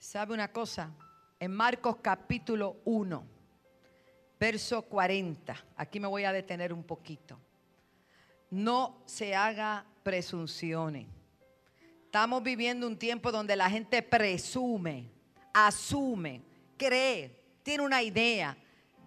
¿Sabe 0.00 0.34
una 0.34 0.50
cosa? 0.50 0.90
En 1.38 1.52
Marcos 1.52 1.98
capítulo 2.02 2.78
1, 2.84 3.26
verso 4.40 4.82
40, 4.82 5.54
aquí 5.76 6.00
me 6.00 6.08
voy 6.08 6.24
a 6.24 6.32
detener 6.32 6.72
un 6.72 6.82
poquito. 6.82 7.38
No 8.50 9.02
se 9.06 9.36
haga 9.36 9.84
presunciones. 10.02 11.15
Estamos 12.06 12.42
viviendo 12.42 12.86
un 12.86 12.96
tiempo 12.96 13.30
donde 13.30 13.56
la 13.56 13.68
gente 13.68 14.00
presume, 14.00 15.10
asume, 15.52 16.40
cree, 16.78 17.30
tiene 17.62 17.84
una 17.84 18.02
idea, 18.02 18.56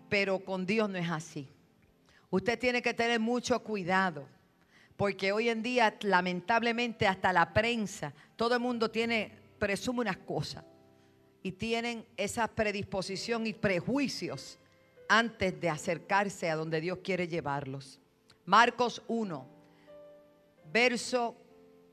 pero 0.10 0.38
con 0.40 0.66
Dios 0.66 0.90
no 0.90 0.98
es 0.98 1.10
así. 1.10 1.48
Usted 2.30 2.60
tiene 2.60 2.82
que 2.82 2.94
tener 2.94 3.20
mucho 3.20 3.64
cuidado, 3.64 4.28
porque 4.96 5.32
hoy 5.32 5.50
en 5.50 5.64
día 5.64 5.98
lamentablemente 6.02 7.08
hasta 7.08 7.34
la 7.34 7.52
prensa, 7.52 8.14
todo 8.36 8.54
el 8.56 8.60
mundo 8.60 8.92
tiene, 8.92 9.32
presume 9.58 10.02
unas 10.02 10.18
cosas 10.18 10.64
y 11.42 11.54
tienen 11.54 12.06
esa 12.18 12.48
predisposición 12.48 13.48
y 13.48 13.54
prejuicios 13.54 14.60
antes 15.08 15.60
de 15.60 15.70
acercarse 15.70 16.50
a 16.50 16.56
donde 16.56 16.82
Dios 16.82 17.00
quiere 17.02 17.28
llevarlos. 17.28 17.98
Marcos 18.46 19.02
1, 19.08 19.48
verso 20.72 21.36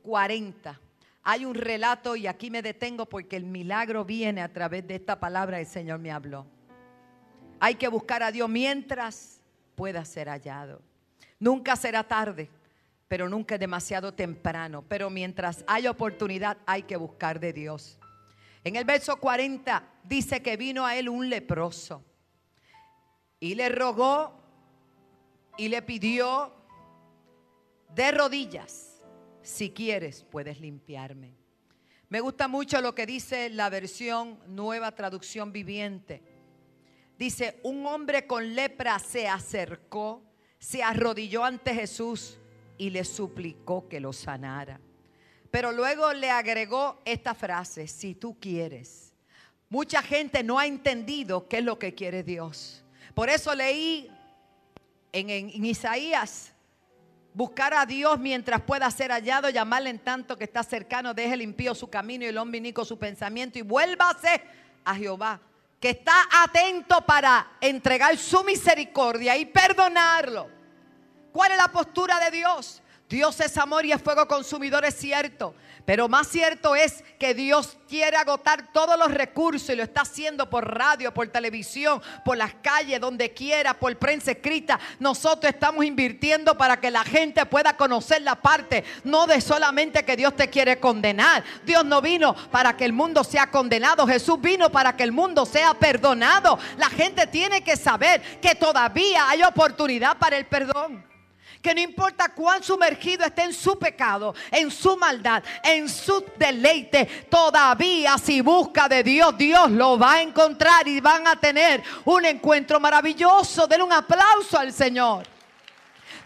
40. 0.02 0.80
Hay 1.28 1.44
un 1.44 1.56
relato 1.56 2.14
y 2.14 2.28
aquí 2.28 2.52
me 2.52 2.62
detengo 2.62 3.04
porque 3.06 3.34
el 3.34 3.46
milagro 3.46 4.04
viene 4.04 4.42
a 4.42 4.52
través 4.52 4.86
de 4.86 4.94
esta 4.94 5.18
palabra 5.18 5.58
el 5.58 5.66
Señor 5.66 5.98
me 5.98 6.12
habló. 6.12 6.46
Hay 7.58 7.74
que 7.74 7.88
buscar 7.88 8.22
a 8.22 8.30
Dios 8.30 8.48
mientras 8.48 9.40
pueda 9.74 10.04
ser 10.04 10.28
hallado. 10.28 10.80
Nunca 11.40 11.74
será 11.74 12.04
tarde, 12.04 12.48
pero 13.08 13.28
nunca 13.28 13.56
es 13.56 13.60
demasiado 13.60 14.14
temprano. 14.14 14.84
Pero 14.86 15.10
mientras 15.10 15.64
hay 15.66 15.88
oportunidad 15.88 16.58
hay 16.64 16.84
que 16.84 16.96
buscar 16.96 17.40
de 17.40 17.52
Dios. 17.52 17.98
En 18.62 18.76
el 18.76 18.84
verso 18.84 19.16
40 19.16 19.82
dice 20.04 20.40
que 20.40 20.56
vino 20.56 20.86
a 20.86 20.94
él 20.94 21.08
un 21.08 21.28
leproso 21.28 22.04
y 23.40 23.56
le 23.56 23.68
rogó 23.68 24.32
y 25.58 25.66
le 25.66 25.82
pidió 25.82 26.54
de 27.96 28.12
rodillas 28.12 28.85
si 29.46 29.70
quieres 29.70 30.26
puedes 30.28 30.60
limpiarme. 30.60 31.32
Me 32.08 32.20
gusta 32.20 32.48
mucho 32.48 32.80
lo 32.80 32.94
que 32.94 33.06
dice 33.06 33.48
la 33.48 33.70
versión 33.70 34.38
nueva 34.48 34.92
traducción 34.92 35.52
viviente. 35.52 36.22
Dice, 37.16 37.60
un 37.62 37.86
hombre 37.86 38.26
con 38.26 38.54
lepra 38.54 38.98
se 38.98 39.28
acercó, 39.28 40.22
se 40.58 40.82
arrodilló 40.82 41.44
ante 41.44 41.74
Jesús 41.74 42.38
y 42.76 42.90
le 42.90 43.04
suplicó 43.04 43.88
que 43.88 44.00
lo 44.00 44.12
sanara. 44.12 44.80
Pero 45.50 45.72
luego 45.72 46.12
le 46.12 46.28
agregó 46.28 47.00
esta 47.04 47.34
frase, 47.34 47.86
si 47.86 48.14
tú 48.14 48.38
quieres. 48.40 49.12
Mucha 49.68 50.02
gente 50.02 50.42
no 50.42 50.58
ha 50.58 50.66
entendido 50.66 51.48
qué 51.48 51.58
es 51.58 51.64
lo 51.64 51.78
que 51.78 51.94
quiere 51.94 52.22
Dios. 52.22 52.84
Por 53.14 53.30
eso 53.30 53.54
leí 53.54 54.10
en, 55.12 55.30
en 55.30 55.64
Isaías 55.64 56.52
Buscar 57.36 57.74
a 57.74 57.84
Dios 57.84 58.18
mientras 58.18 58.62
pueda 58.62 58.90
ser 58.90 59.10
hallado, 59.10 59.50
llamarle 59.50 59.90
en 59.90 59.98
tanto 59.98 60.38
que 60.38 60.44
está 60.44 60.62
cercano, 60.62 61.12
deje 61.12 61.34
el 61.34 61.42
impío 61.42 61.74
su 61.74 61.86
camino 61.90 62.24
y 62.24 62.28
el 62.28 62.38
hombre 62.38 62.72
su 62.82 62.98
pensamiento 62.98 63.58
y 63.58 63.62
vuélvase 63.62 64.40
a 64.82 64.94
Jehová, 64.94 65.38
que 65.78 65.90
está 65.90 66.14
atento 66.42 67.02
para 67.02 67.46
entregar 67.60 68.16
su 68.16 68.42
misericordia 68.42 69.36
y 69.36 69.44
perdonarlo. 69.44 70.48
¿Cuál 71.30 71.52
es 71.52 71.58
la 71.58 71.68
postura 71.68 72.18
de 72.20 72.38
Dios? 72.38 72.80
Dios 73.06 73.38
es 73.40 73.58
amor 73.58 73.84
y 73.84 73.92
es 73.92 74.00
fuego 74.00 74.26
consumidor, 74.26 74.86
es 74.86 74.96
cierto. 74.96 75.54
Pero 75.86 76.08
más 76.08 76.26
cierto 76.26 76.74
es 76.74 77.04
que 77.16 77.32
Dios 77.32 77.78
quiere 77.88 78.16
agotar 78.16 78.72
todos 78.72 78.98
los 78.98 79.12
recursos 79.12 79.70
y 79.70 79.76
lo 79.76 79.84
está 79.84 80.00
haciendo 80.00 80.50
por 80.50 80.76
radio, 80.76 81.14
por 81.14 81.28
televisión, 81.28 82.02
por 82.24 82.36
las 82.36 82.54
calles, 82.54 83.00
donde 83.00 83.32
quiera, 83.32 83.72
por 83.72 83.96
prensa 83.96 84.32
escrita. 84.32 84.80
Nosotros 84.98 85.54
estamos 85.54 85.84
invirtiendo 85.84 86.58
para 86.58 86.80
que 86.80 86.90
la 86.90 87.04
gente 87.04 87.46
pueda 87.46 87.76
conocer 87.76 88.22
la 88.22 88.34
parte, 88.34 88.82
no 89.04 89.28
de 89.28 89.40
solamente 89.40 90.04
que 90.04 90.16
Dios 90.16 90.34
te 90.34 90.50
quiere 90.50 90.80
condenar. 90.80 91.44
Dios 91.64 91.84
no 91.84 92.02
vino 92.02 92.34
para 92.50 92.76
que 92.76 92.84
el 92.84 92.92
mundo 92.92 93.22
sea 93.22 93.48
condenado, 93.52 94.08
Jesús 94.08 94.40
vino 94.40 94.70
para 94.70 94.96
que 94.96 95.04
el 95.04 95.12
mundo 95.12 95.46
sea 95.46 95.72
perdonado. 95.74 96.58
La 96.78 96.90
gente 96.90 97.28
tiene 97.28 97.62
que 97.62 97.76
saber 97.76 98.40
que 98.40 98.56
todavía 98.56 99.28
hay 99.28 99.44
oportunidad 99.44 100.18
para 100.18 100.36
el 100.36 100.46
perdón 100.46 101.15
que 101.62 101.74
no 101.74 101.80
importa 101.80 102.28
cuán 102.30 102.62
sumergido 102.62 103.24
esté 103.24 103.42
en 103.42 103.52
su 103.52 103.78
pecado, 103.78 104.34
en 104.50 104.70
su 104.70 104.96
maldad, 104.96 105.42
en 105.62 105.88
su 105.88 106.24
deleite, 106.36 107.06
todavía 107.28 108.18
si 108.18 108.40
busca 108.40 108.88
de 108.88 109.02
Dios, 109.02 109.36
Dios 109.36 109.70
lo 109.70 109.98
va 109.98 110.14
a 110.14 110.22
encontrar 110.22 110.86
y 110.88 111.00
van 111.00 111.26
a 111.26 111.36
tener 111.36 111.82
un 112.04 112.24
encuentro 112.24 112.80
maravilloso. 112.80 113.66
Den 113.66 113.82
un 113.82 113.92
aplauso 113.92 114.58
al 114.58 114.72
Señor. 114.72 115.26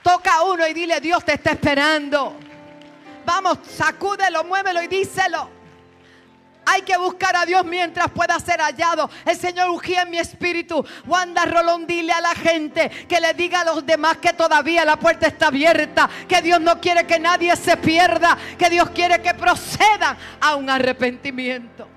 Toca 0.02 0.42
uno 0.42 0.66
y 0.66 0.72
dile, 0.72 1.00
Dios 1.00 1.24
te 1.24 1.34
está 1.34 1.52
esperando. 1.52 2.36
Vamos, 3.24 3.58
sacúdelo, 3.76 4.44
muévelo 4.44 4.82
y 4.82 4.88
díselo. 4.88 5.59
Hay 6.72 6.82
que 6.82 6.96
buscar 6.96 7.34
a 7.34 7.44
Dios 7.44 7.64
mientras 7.64 8.08
pueda 8.12 8.38
ser 8.38 8.60
hallado. 8.60 9.10
El 9.26 9.36
Señor 9.36 9.70
ungía 9.70 10.02
en 10.02 10.10
mi 10.10 10.18
espíritu. 10.18 10.86
Wanda 11.04 11.44
Rolón, 11.44 11.84
dile 11.84 12.12
a 12.12 12.20
la 12.20 12.32
gente 12.32 12.88
que 13.08 13.20
le 13.20 13.34
diga 13.34 13.62
a 13.62 13.64
los 13.64 13.84
demás 13.84 14.18
que 14.18 14.32
todavía 14.32 14.84
la 14.84 14.96
puerta 14.96 15.26
está 15.26 15.48
abierta. 15.48 16.08
Que 16.28 16.40
Dios 16.40 16.60
no 16.60 16.80
quiere 16.80 17.08
que 17.08 17.18
nadie 17.18 17.56
se 17.56 17.76
pierda. 17.76 18.38
Que 18.56 18.70
Dios 18.70 18.88
quiere 18.90 19.20
que 19.20 19.34
procedan 19.34 20.16
a 20.40 20.54
un 20.54 20.70
arrepentimiento. 20.70 21.88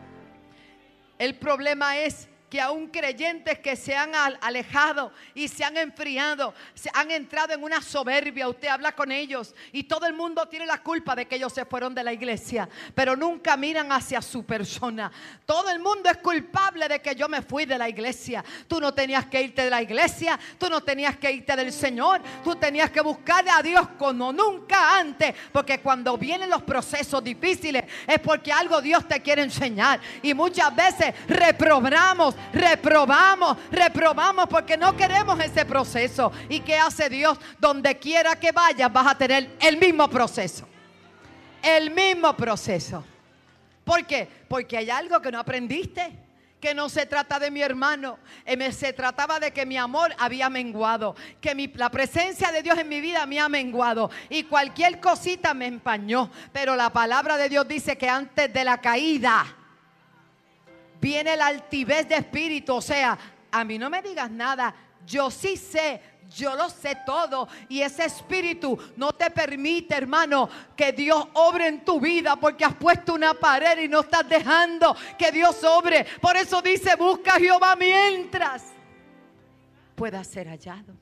El 1.19 1.35
problema 1.35 1.97
es 1.97 2.27
que 2.53 2.61
aún 2.61 2.85
creyentes 2.85 3.57
que 3.57 3.75
se 3.75 3.95
han 3.95 4.11
alejado 4.13 5.11
y 5.33 5.47
se 5.47 5.63
han 5.63 5.75
enfriado, 5.75 6.53
se 6.75 6.87
han 6.93 7.09
entrado 7.09 7.51
en 7.51 7.63
una 7.63 7.81
soberbia. 7.81 8.47
Usted 8.47 8.67
habla 8.67 8.91
con 8.91 9.11
ellos 9.11 9.55
y 9.71 9.85
todo 9.85 10.05
el 10.05 10.13
mundo 10.13 10.47
tiene 10.47 10.67
la 10.67 10.83
culpa 10.83 11.15
de 11.15 11.25
que 11.25 11.37
ellos 11.37 11.51
se 11.51 11.65
fueron 11.65 11.95
de 11.95 12.03
la 12.03 12.13
iglesia, 12.13 12.69
pero 12.93 13.15
nunca 13.15 13.57
miran 13.57 13.91
hacia 13.91 14.21
su 14.21 14.45
persona. 14.45 15.11
Todo 15.47 15.71
el 15.71 15.79
mundo 15.79 16.11
es 16.11 16.17
culpable 16.17 16.87
de 16.87 17.01
que 17.01 17.15
yo 17.15 17.27
me 17.27 17.41
fui 17.41 17.65
de 17.65 17.75
la 17.75 17.89
iglesia. 17.89 18.45
Tú 18.67 18.79
no 18.79 18.93
tenías 18.93 19.25
que 19.25 19.41
irte 19.41 19.63
de 19.63 19.71
la 19.71 19.81
iglesia, 19.81 20.39
tú 20.59 20.69
no 20.69 20.81
tenías 20.81 21.17
que 21.17 21.31
irte 21.31 21.55
del 21.55 21.73
Señor, 21.73 22.21
tú 22.43 22.55
tenías 22.55 22.91
que 22.91 23.01
buscar 23.01 23.43
a 23.49 23.63
Dios 23.63 23.87
como 23.97 24.31
nunca 24.31 24.99
antes, 24.99 25.33
porque 25.51 25.79
cuando 25.79 26.19
vienen 26.19 26.51
los 26.51 26.61
procesos 26.61 27.23
difíciles 27.23 27.85
es 28.05 28.19
porque 28.19 28.53
algo 28.53 28.79
Dios 28.79 29.07
te 29.07 29.23
quiere 29.23 29.41
enseñar 29.41 29.99
y 30.21 30.35
muchas 30.35 30.75
veces 30.75 31.15
reprobamos 31.27 32.35
reprobamos, 32.51 33.57
reprobamos 33.71 34.47
porque 34.47 34.77
no 34.77 34.95
queremos 34.95 35.39
ese 35.39 35.65
proceso. 35.65 36.31
¿Y 36.49 36.59
qué 36.59 36.77
hace 36.77 37.09
Dios? 37.09 37.37
Donde 37.59 37.97
quiera 37.97 38.39
que 38.39 38.51
vayas 38.51 38.91
vas 38.91 39.07
a 39.07 39.17
tener 39.17 39.55
el 39.59 39.77
mismo 39.77 40.09
proceso. 40.09 40.67
El 41.61 41.91
mismo 41.91 42.35
proceso. 42.35 43.03
¿Por 43.85 44.05
qué? 44.05 44.27
Porque 44.47 44.77
hay 44.77 44.89
algo 44.89 45.21
que 45.21 45.31
no 45.31 45.39
aprendiste 45.39 46.23
que 46.63 46.73
no 46.73 46.87
se 46.87 47.05
trata 47.05 47.39
de 47.39 47.51
mi 47.51 47.61
hermano, 47.61 48.19
eh, 48.45 48.71
se 48.71 48.93
trataba 48.93 49.37
de 49.37 49.51
que 49.51 49.65
mi 49.65 49.75
amor 49.75 50.15
había 50.17 50.49
menguado, 50.49 51.13
que 51.41 51.69
la 51.75 51.91
presencia 51.91 52.53
de 52.53 52.63
Dios 52.63 52.77
en 52.77 52.87
mi 52.87 53.01
vida 53.01 53.25
me 53.25 53.37
ha 53.41 53.49
menguado 53.49 54.09
y 54.29 54.43
cualquier 54.43 55.01
cosita 55.01 55.53
me 55.53 55.65
empañó. 55.65 56.31
Pero 56.53 56.77
la 56.77 56.89
palabra 56.89 57.35
de 57.35 57.49
Dios 57.49 57.67
dice 57.67 57.97
que 57.97 58.07
antes 58.07 58.53
de 58.53 58.63
la 58.63 58.79
caída, 58.79 59.45
viene 61.03 61.35
la 61.35 61.47
altivez 61.47 62.07
de 62.07 62.15
espíritu. 62.15 62.75
O 62.75 62.81
sea, 62.81 63.19
a 63.51 63.63
mí 63.65 63.77
no 63.77 63.89
me 63.89 64.01
digas 64.01 64.31
nada, 64.31 64.73
yo 65.05 65.29
sí 65.29 65.57
sé, 65.57 65.99
yo 66.33 66.55
lo 66.55 66.69
sé 66.69 66.97
todo. 67.05 67.49
Y 67.67 67.81
ese 67.81 68.05
espíritu 68.05 68.79
no 68.95 69.11
te 69.11 69.29
permite, 69.29 69.95
hermano, 69.95 70.49
que 70.77 70.93
Dios 70.93 71.27
obre 71.33 71.67
en 71.67 71.83
tu 71.83 71.99
vida 71.99 72.37
porque 72.37 72.63
has 72.63 72.75
puesto 72.75 73.13
una 73.13 73.33
pared 73.33 73.83
y 73.83 73.89
no 73.89 73.99
estás 73.99 74.27
dejando 74.29 74.95
que 75.19 75.29
Dios 75.33 75.61
obre. 75.65 76.05
Por 76.21 76.37
eso 76.37 76.61
dice, 76.61 76.95
busca 76.95 77.35
a 77.35 77.39
Jehová 77.39 77.75
mientras 77.75 78.71
pueda 79.95 80.23
ser 80.23 80.47
hallado. 80.47 80.93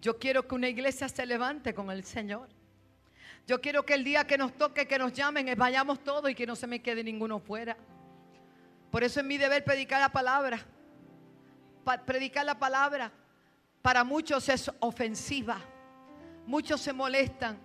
Yo 0.00 0.18
quiero 0.18 0.48
que 0.48 0.54
una 0.54 0.70
iglesia 0.70 1.06
se 1.10 1.26
levante 1.26 1.74
con 1.74 1.90
el 1.90 2.02
Señor. 2.04 2.48
Yo 3.46 3.60
quiero 3.60 3.84
que 3.84 3.92
el 3.92 4.04
día 4.04 4.26
que 4.26 4.38
nos 4.38 4.54
toque, 4.54 4.86
que 4.86 4.98
nos 4.98 5.12
llamen, 5.12 5.52
vayamos 5.58 6.02
todos 6.02 6.30
y 6.30 6.34
que 6.34 6.46
no 6.46 6.56
se 6.56 6.66
me 6.66 6.80
quede 6.80 7.04
ninguno 7.04 7.38
fuera. 7.38 7.76
Por 8.90 9.04
eso 9.04 9.20
es 9.20 9.26
mi 9.26 9.38
deber 9.38 9.64
predicar 9.64 10.00
la 10.00 10.10
palabra. 10.10 10.60
predicar 12.04 12.44
la 12.44 12.58
palabra 12.58 13.10
para 13.82 14.04
muchos 14.04 14.48
es 14.48 14.70
ofensiva. 14.80 15.58
Muchos 16.46 16.80
se 16.80 16.92
molestan 16.92 17.58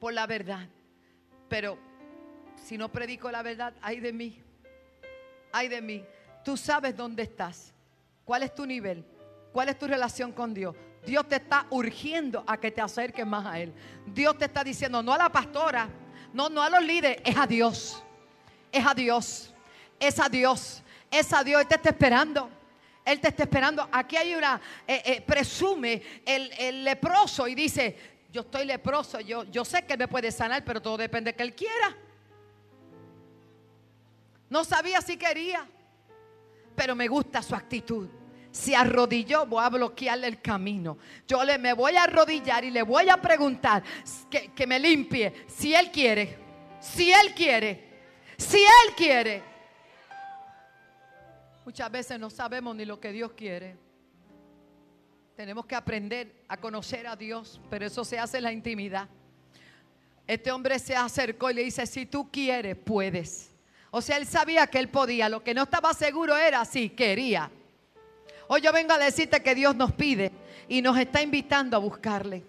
por 0.00 0.12
la 0.12 0.26
verdad. 0.26 0.68
Pero 1.48 1.78
si 2.56 2.76
no 2.76 2.90
predico 2.90 3.30
la 3.30 3.42
verdad, 3.42 3.74
ay 3.80 4.00
de 4.00 4.12
mí. 4.12 4.42
Ay 5.52 5.68
de 5.68 5.80
mí. 5.80 6.04
Tú 6.44 6.56
sabes 6.56 6.96
dónde 6.96 7.22
estás. 7.22 7.72
¿Cuál 8.24 8.42
es 8.42 8.54
tu 8.54 8.66
nivel? 8.66 9.04
¿Cuál 9.52 9.68
es 9.68 9.78
tu 9.78 9.86
relación 9.86 10.32
con 10.32 10.52
Dios? 10.52 10.74
Dios 11.04 11.28
te 11.28 11.36
está 11.36 11.66
urgiendo 11.70 12.42
a 12.46 12.58
que 12.58 12.72
te 12.72 12.80
acerques 12.80 13.24
más 13.24 13.46
a 13.46 13.60
Él. 13.60 13.72
Dios 14.06 14.36
te 14.36 14.46
está 14.46 14.64
diciendo, 14.64 15.02
no 15.02 15.12
a 15.12 15.18
la 15.18 15.28
pastora, 15.28 15.88
no, 16.32 16.48
no 16.48 16.60
a 16.62 16.68
los 16.68 16.82
líderes, 16.82 17.22
es 17.24 17.36
a 17.36 17.46
Dios. 17.46 18.02
Es 18.72 18.84
a 18.84 18.92
Dios 18.92 19.55
es 19.98 20.18
a 20.20 20.28
Dios. 20.28 20.82
Es 21.10 21.32
a 21.32 21.42
Dios. 21.42 21.62
Él 21.62 21.68
te 21.68 21.74
está 21.76 21.90
esperando. 21.90 22.50
Él 23.06 23.20
te 23.20 23.28
está 23.28 23.44
esperando. 23.44 23.88
Aquí 23.92 24.16
hay 24.16 24.34
una, 24.34 24.60
eh, 24.86 25.02
eh, 25.04 25.20
presume 25.20 26.02
el, 26.24 26.82
leproso 26.82 27.46
y 27.46 27.54
dice, 27.54 27.96
yo 28.32 28.40
estoy 28.40 28.66
leproso, 28.66 29.20
yo, 29.20 29.44
yo 29.44 29.64
sé 29.64 29.86
que 29.86 29.96
me 29.96 30.08
puede 30.08 30.32
sanar, 30.32 30.64
pero 30.64 30.82
todo 30.82 30.96
depende 30.96 31.30
de 31.30 31.36
que 31.36 31.42
Él 31.44 31.54
quiera. 31.54 31.96
No 34.50 34.64
sabía 34.64 35.00
si 35.00 35.16
quería, 35.16 35.64
pero 36.74 36.96
me 36.96 37.06
gusta 37.06 37.42
su 37.42 37.54
actitud. 37.54 38.08
Se 38.50 38.74
arrodilló, 38.74 39.46
voy 39.46 39.62
a 39.62 39.68
bloquearle 39.68 40.26
el 40.26 40.40
camino. 40.40 40.98
Yo 41.28 41.44
le, 41.44 41.58
me 41.58 41.74
voy 41.74 41.94
a 41.94 42.04
arrodillar 42.04 42.64
y 42.64 42.70
le 42.72 42.82
voy 42.82 43.08
a 43.08 43.18
preguntar 43.18 43.84
que, 44.28 44.52
que 44.52 44.66
me 44.66 44.80
limpie 44.80 45.44
si 45.46 45.74
Él 45.74 45.92
quiere. 45.92 46.38
Si 46.80 47.12
Él 47.12 47.34
quiere. 47.34 47.84
Si 48.36 48.58
Él 48.58 48.94
quiere. 48.96 49.55
Muchas 51.66 51.90
veces 51.90 52.20
no 52.20 52.30
sabemos 52.30 52.76
ni 52.76 52.84
lo 52.84 53.00
que 53.00 53.10
Dios 53.10 53.32
quiere. 53.32 53.76
Tenemos 55.34 55.66
que 55.66 55.74
aprender 55.74 56.44
a 56.46 56.56
conocer 56.58 57.08
a 57.08 57.16
Dios, 57.16 57.60
pero 57.68 57.84
eso 57.84 58.04
se 58.04 58.20
hace 58.20 58.36
en 58.36 58.44
la 58.44 58.52
intimidad. 58.52 59.08
Este 60.28 60.52
hombre 60.52 60.78
se 60.78 60.94
acercó 60.94 61.50
y 61.50 61.54
le 61.54 61.64
dice, 61.64 61.84
si 61.86 62.06
tú 62.06 62.30
quieres, 62.30 62.76
puedes. 62.76 63.50
O 63.90 64.00
sea, 64.00 64.16
él 64.16 64.28
sabía 64.28 64.68
que 64.68 64.78
él 64.78 64.90
podía. 64.90 65.28
Lo 65.28 65.42
que 65.42 65.54
no 65.54 65.64
estaba 65.64 65.92
seguro 65.92 66.36
era 66.36 66.64
si 66.64 66.90
quería. 66.90 67.50
Hoy 68.46 68.60
yo 68.60 68.72
vengo 68.72 68.92
a 68.92 68.98
decirte 68.98 69.42
que 69.42 69.56
Dios 69.56 69.74
nos 69.74 69.90
pide 69.90 70.30
y 70.68 70.80
nos 70.82 70.96
está 70.96 71.20
invitando 71.20 71.76
a 71.76 71.80
buscarle. 71.80 72.44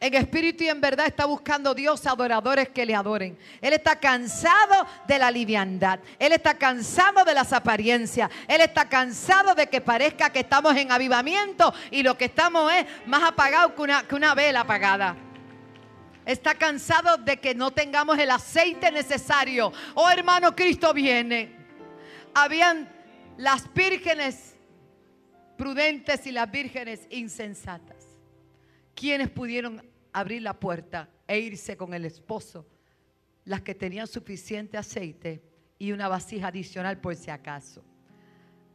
En 0.00 0.14
espíritu 0.14 0.64
y 0.64 0.68
en 0.68 0.80
verdad 0.80 1.06
está 1.06 1.26
buscando 1.26 1.74
Dios 1.74 2.06
adoradores 2.06 2.70
que 2.70 2.86
le 2.86 2.94
adoren. 2.94 3.36
Él 3.60 3.74
está 3.74 3.96
cansado 3.96 4.86
de 5.06 5.18
la 5.18 5.30
liviandad. 5.30 6.00
Él 6.18 6.32
está 6.32 6.56
cansado 6.56 7.22
de 7.22 7.34
las 7.34 7.52
apariencias. 7.52 8.30
Él 8.48 8.62
está 8.62 8.88
cansado 8.88 9.54
de 9.54 9.66
que 9.66 9.82
parezca 9.82 10.30
que 10.30 10.40
estamos 10.40 10.74
en 10.74 10.90
avivamiento 10.90 11.74
y 11.90 12.02
lo 12.02 12.16
que 12.16 12.24
estamos 12.24 12.72
es 12.72 12.86
más 13.06 13.22
apagado 13.24 13.74
que 13.74 13.82
una, 13.82 14.08
que 14.08 14.14
una 14.14 14.34
vela 14.34 14.60
apagada. 14.60 15.16
Está 16.24 16.54
cansado 16.54 17.18
de 17.18 17.38
que 17.38 17.54
no 17.54 17.70
tengamos 17.70 18.18
el 18.18 18.30
aceite 18.30 18.90
necesario. 18.90 19.70
Oh 19.94 20.08
hermano, 20.08 20.56
Cristo 20.56 20.94
viene. 20.94 21.54
Habían 22.32 22.88
las 23.36 23.70
vírgenes 23.74 24.54
prudentes 25.58 26.26
y 26.26 26.32
las 26.32 26.50
vírgenes 26.50 27.06
insensatas. 27.10 28.06
¿Quiénes 28.94 29.28
pudieron 29.28 29.89
abrir 30.12 30.42
la 30.42 30.58
puerta 30.58 31.08
e 31.26 31.38
irse 31.38 31.76
con 31.76 31.94
el 31.94 32.04
esposo, 32.04 32.66
las 33.44 33.62
que 33.62 33.74
tenían 33.74 34.06
suficiente 34.06 34.76
aceite 34.76 35.42
y 35.78 35.92
una 35.92 36.08
vasija 36.08 36.48
adicional 36.48 37.00
por 37.00 37.16
si 37.16 37.30
acaso. 37.30 37.84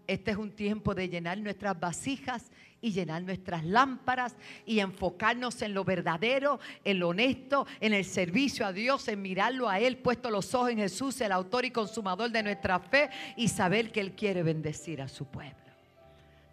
Este 0.08 0.32
es 0.32 0.38
un 0.38 0.52
tiempo 0.52 0.94
de 0.94 1.10
llenar 1.10 1.38
nuestras 1.38 1.80
vasijas 1.80 2.52
y 2.80 2.92
llenar 2.92 3.24
nuestras 3.24 3.66
lámparas 3.66 4.36
y 4.66 4.80
enfocarnos 4.80 5.62
en 5.62 5.74
lo 5.74 5.84
verdadero, 5.84 6.60
en 6.84 7.00
lo 7.00 7.10
honesto, 7.10 7.66
en 7.80 7.94
el 7.94 8.06
servicio 8.06 8.66
a 8.66 8.74
Dios, 8.74 9.08
en 9.08 9.22
mirarlo 9.22 9.68
a 9.68 9.80
Él, 9.80 9.98
puesto 9.98 10.30
los 10.30 10.54
ojos 10.54 10.70
en 10.70 10.78
Jesús, 10.78 11.20
el 11.22 11.32
autor 11.32 11.66
y 11.66 11.72
consumador 11.72 12.32
de 12.32 12.44
nuestra 12.44 12.80
fe, 12.80 13.10
y 13.36 13.48
saber 13.48 13.92
que 13.92 14.02
Él 14.02 14.12
quiere 14.12 14.44
bendecir 14.44 15.02
a 15.02 15.08
su 15.08 15.26
pueblo. 15.26 15.56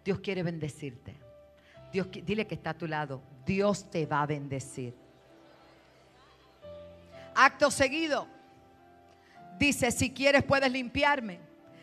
Dios 0.03 0.19
quiere 0.19 0.41
bendecirte. 0.41 1.22
Dios, 1.93 2.07
dile 2.11 2.47
que 2.47 2.55
está 2.55 2.71
a 2.71 2.73
tu 2.73 2.87
lado. 2.87 3.21
Dios 3.45 3.89
te 3.89 4.05
va 4.05 4.23
a 4.23 4.25
bendecir. 4.25 4.95
Acto 7.35 7.71
seguido, 7.71 8.27
dice, 9.57 9.91
si 9.91 10.11
quieres 10.11 10.43
puedes 10.43 10.71
limpiarme. 10.71 11.39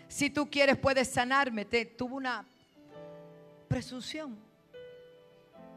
Si 0.09 0.29
tú 0.29 0.51
quieres 0.51 0.77
puedes 0.77 1.09
sanarme. 1.09 1.64
Te, 1.64 1.87
tuvo 1.87 2.16
una 2.16 2.44
presunción. 3.68 4.37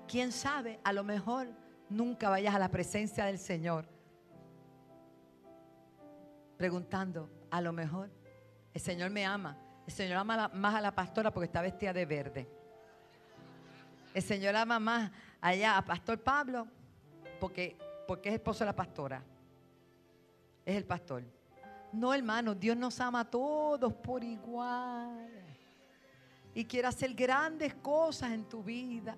¿Quién 0.08 0.32
sabe? 0.32 0.80
A 0.84 0.91
lo 0.91 1.04
mejor 1.04 1.48
nunca 1.89 2.30
vayas 2.30 2.56
a 2.56 2.60
la 2.60 2.69
presencia 2.69 3.26
del 3.26 3.38
Señor 3.38 3.86
preguntando, 6.58 7.30
a 7.52 7.62
lo 7.62 7.74
mejor 7.74 8.10
el 8.74 8.82
Señor 8.82 9.10
me 9.10 9.26
ama. 9.26 9.58
El 9.86 9.93
Señor 9.93 10.17
ama 10.17 10.50
más 10.54 10.76
a 10.76 10.82
la 10.82 10.96
pastora 10.96 11.30
porque 11.32 11.46
está 11.46 11.62
vestida 11.62 11.93
de 11.93 12.06
verde. 12.06 12.62
El 14.13 14.21
Señor 14.21 14.56
ama 14.56 14.80
más 14.80 15.12
allá 15.41 15.78
a 15.78 15.84
Pastor 15.84 16.19
Pablo 16.19 16.67
porque, 17.39 17.78
porque 18.08 18.30
es 18.30 18.36
esposo 18.36 18.60
de 18.60 18.65
la 18.67 18.76
pastora. 18.76 19.23
Es 20.65 20.76
el 20.76 20.86
pastor. 20.86 21.23
No, 21.91 22.13
hermano, 22.13 22.56
Dios 22.56 22.78
nos 22.78 22.99
ama 22.99 23.21
a 23.21 23.26
todos 23.26 23.93
por 23.93 24.23
igual 24.23 25.30
y 26.56 26.65
quiere 26.65 26.88
hacer 26.88 27.13
grandes 27.13 27.73
cosas 27.76 28.32
en 28.32 28.45
tu 28.45 28.63
vida. 28.63 29.15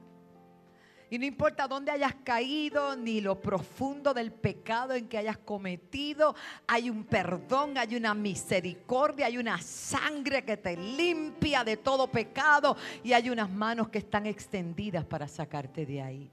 Y 1.10 1.20
no 1.20 1.26
importa 1.26 1.68
dónde 1.68 1.92
hayas 1.92 2.16
caído, 2.24 2.96
ni 2.96 3.22
lo 3.22 3.40
profundo 3.40 4.14
del 4.14 4.32
pecado 4.32 4.94
en 4.94 5.08
que 5.08 5.18
hayas 5.18 5.38
cometido, 5.38 6.36
hay 6.68 6.90
un 6.90 7.04
perdón, 7.04 7.78
hay 7.78 7.96
una 7.96 8.14
misericordia, 8.14 9.28
hay 9.28 9.38
una 9.38 9.62
sangre 9.62 10.44
que 10.44 10.58
te 10.58 10.76
limpia 10.76 11.64
de 11.64 11.78
todo 11.78 12.08
pecado 12.08 12.76
y 13.04 13.14
hay 13.14 13.30
unas 13.30 13.50
manos 13.50 13.90
que 13.90 14.00
están 14.00 14.26
extendidas 14.26 15.06
para 15.06 15.28
sacarte 15.28 15.86
de 15.86 16.02
ahí. 16.02 16.32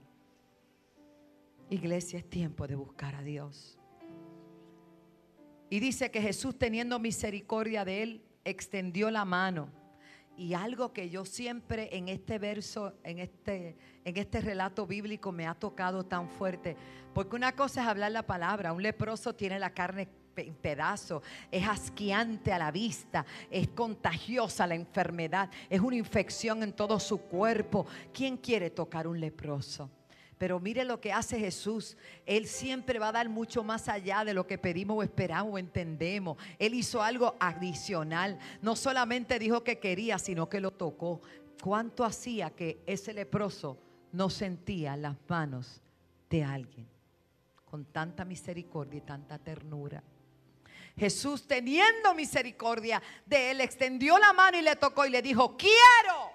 Iglesia, 1.69 2.19
es 2.19 2.29
tiempo 2.29 2.67
de 2.67 2.75
buscar 2.75 3.15
a 3.15 3.23
Dios. 3.23 3.79
Y 5.69 5.81
dice 5.81 6.11
que 6.11 6.21
Jesús 6.21 6.59
teniendo 6.59 6.99
misericordia 6.99 7.85
de 7.85 8.03
él, 8.03 8.23
extendió 8.45 9.11
la 9.11 9.25
mano 9.25 9.82
y 10.43 10.55
algo 10.55 10.93
que 10.93 11.09
yo 11.09 11.25
siempre 11.25 11.89
en 11.97 12.09
este 12.09 12.41
verso, 12.41 12.95
en 13.05 13.21
este, 13.21 13.77
en 14.05 14.17
este 14.17 14.41
relato 14.41 14.89
bíblico 14.89 15.31
me 15.31 15.47
ha 15.47 15.55
tocado 15.55 16.05
tan 16.05 16.29
fuerte, 16.29 16.77
porque 17.15 17.37
una 17.37 17.53
cosa 17.53 17.83
es 17.83 17.87
hablar 17.87 18.11
la 18.11 18.27
palabra, 18.27 18.73
un 18.73 18.83
leproso 18.83 19.37
tiene 19.37 19.61
la 19.61 19.71
carne 19.71 20.09
en 20.35 20.55
pedazos, 20.55 21.23
es 21.53 21.69
asqueante 21.69 22.53
a 22.53 22.59
la 22.59 22.73
vista, 22.73 23.25
es 23.51 23.69
contagiosa 23.69 24.67
la 24.67 24.75
enfermedad, 24.75 25.49
es 25.71 25.81
una 25.81 25.95
infección 25.95 26.65
en 26.65 26.73
todo 26.73 26.99
su 26.99 27.19
cuerpo. 27.19 27.87
¿Quién 28.13 28.37
quiere 28.37 28.71
tocar 28.71 29.07
un 29.07 29.21
leproso? 29.21 29.91
Pero 30.43 30.59
mire 30.59 30.85
lo 30.85 31.01
que 31.01 31.13
hace 31.13 31.39
Jesús. 31.39 31.97
Él 32.27 32.49
siempre 32.49 32.99
va 32.99 33.11
a 33.11 33.13
dar 33.13 33.29
mucho 33.29 33.63
más 33.63 33.89
allá 33.89 34.25
de 34.25 34.35
lo 34.35 34.45
que 34.45 34.59
pedimos 34.59 34.97
o 34.99 35.03
esperamos 35.05 35.55
o 35.55 35.59
entendemos. 35.59 36.37
Él 36.59 36.75
hizo 36.75 37.01
algo 37.01 37.37
adicional. 37.39 38.41
No 38.61 38.75
solamente 38.75 39.39
dijo 39.39 39.63
que 39.63 39.79
quería, 39.79 40.19
sino 40.19 40.49
que 40.49 40.59
lo 40.59 40.73
tocó. 40.73 41.21
¿Cuánto 41.63 42.05
hacía 42.05 42.51
que 42.51 42.83
ese 42.87 43.13
leproso 43.13 43.79
no 44.11 44.31
sentía 44.31 44.97
las 44.97 45.17
manos 45.29 45.81
de 46.29 46.43
alguien? 46.43 46.89
Con 47.65 47.85
tanta 47.85 48.25
misericordia 48.25 48.99
y 48.99 49.03
tanta 49.03 49.39
ternura. 49.39 50.03
Jesús 50.97 51.47
teniendo 51.47 52.17
misericordia 52.17 53.01
de 53.25 53.53
él, 53.53 53.61
extendió 53.61 54.19
la 54.19 54.33
mano 54.33 54.59
y 54.59 54.63
le 54.63 54.75
tocó 54.75 55.07
y 55.07 55.11
le 55.11 55.23
dijo, 55.23 55.57
quiero 55.57 56.32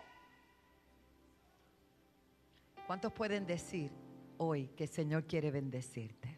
¿Cuántos 2.87 3.11
pueden 3.11 3.45
decir 3.45 3.91
hoy 4.37 4.69
que 4.69 4.85
el 4.85 4.89
Señor 4.89 5.25
quiere 5.25 5.51
bendecirte? 5.51 6.37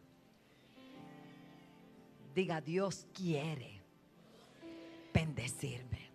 Diga, 2.33 2.59
Dios 2.59 3.05
quiere 3.13 3.79
bendecirme. 5.13 6.09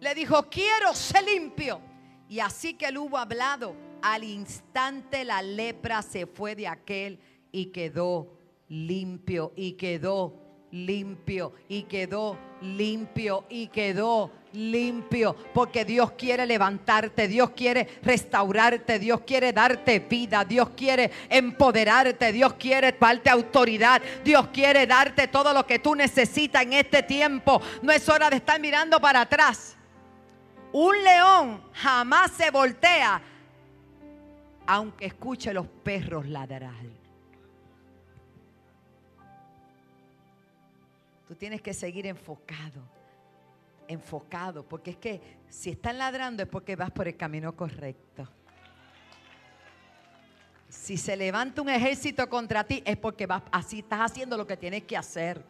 Le 0.00 0.14
dijo, 0.14 0.42
quiero 0.50 0.92
ser 0.92 1.24
limpio. 1.24 1.80
Y 2.28 2.40
así 2.40 2.74
que 2.74 2.84
él 2.84 2.98
hubo 2.98 3.16
hablado, 3.16 3.74
al 4.02 4.24
instante 4.24 5.24
la 5.24 5.40
lepra 5.40 6.02
se 6.02 6.26
fue 6.26 6.54
de 6.54 6.68
aquel 6.68 7.18
y 7.50 7.66
quedó 7.66 8.38
limpio 8.68 9.54
y 9.56 9.72
quedó 9.72 10.47
limpio 10.70 11.52
y 11.68 11.84
quedó 11.84 12.36
limpio 12.60 13.44
y 13.48 13.68
quedó 13.68 14.32
limpio, 14.52 15.36
porque 15.52 15.84
Dios 15.84 16.12
quiere 16.12 16.46
levantarte, 16.46 17.28
Dios 17.28 17.50
quiere 17.50 17.86
restaurarte, 18.02 18.98
Dios 18.98 19.20
quiere 19.26 19.52
darte 19.52 20.00
vida, 20.00 20.44
Dios 20.44 20.70
quiere 20.70 21.10
empoderarte, 21.28 22.32
Dios 22.32 22.54
quiere 22.54 22.92
darte 22.92 23.30
autoridad, 23.30 24.00
Dios 24.24 24.48
quiere 24.48 24.86
darte 24.86 25.28
todo 25.28 25.52
lo 25.52 25.66
que 25.66 25.78
tú 25.78 25.94
necesitas 25.94 26.62
en 26.62 26.72
este 26.72 27.02
tiempo. 27.02 27.60
No 27.82 27.92
es 27.92 28.08
hora 28.08 28.30
de 28.30 28.36
estar 28.36 28.60
mirando 28.60 29.00
para 29.00 29.22
atrás. 29.22 29.76
Un 30.72 31.02
león 31.02 31.62
jamás 31.72 32.32
se 32.32 32.50
voltea, 32.50 33.22
aunque 34.66 35.06
escuche 35.06 35.52
los 35.52 35.66
perros 35.66 36.26
ladrar. 36.26 36.97
Tú 41.28 41.34
tienes 41.34 41.60
que 41.60 41.74
seguir 41.74 42.06
enfocado, 42.06 42.88
enfocado, 43.86 44.66
porque 44.66 44.92
es 44.92 44.96
que 44.96 45.20
si 45.46 45.68
están 45.68 45.98
ladrando 45.98 46.42
es 46.42 46.48
porque 46.48 46.74
vas 46.74 46.90
por 46.90 47.06
el 47.06 47.18
camino 47.18 47.54
correcto. 47.54 48.26
Si 50.70 50.96
se 50.96 51.16
levanta 51.18 51.60
un 51.60 51.68
ejército 51.68 52.26
contra 52.30 52.64
ti 52.64 52.82
es 52.86 52.96
porque 52.96 53.26
vas, 53.26 53.42
así 53.52 53.80
estás 53.80 54.10
haciendo 54.10 54.38
lo 54.38 54.46
que 54.46 54.56
tienes 54.56 54.84
que 54.84 54.96
hacer. 54.96 55.44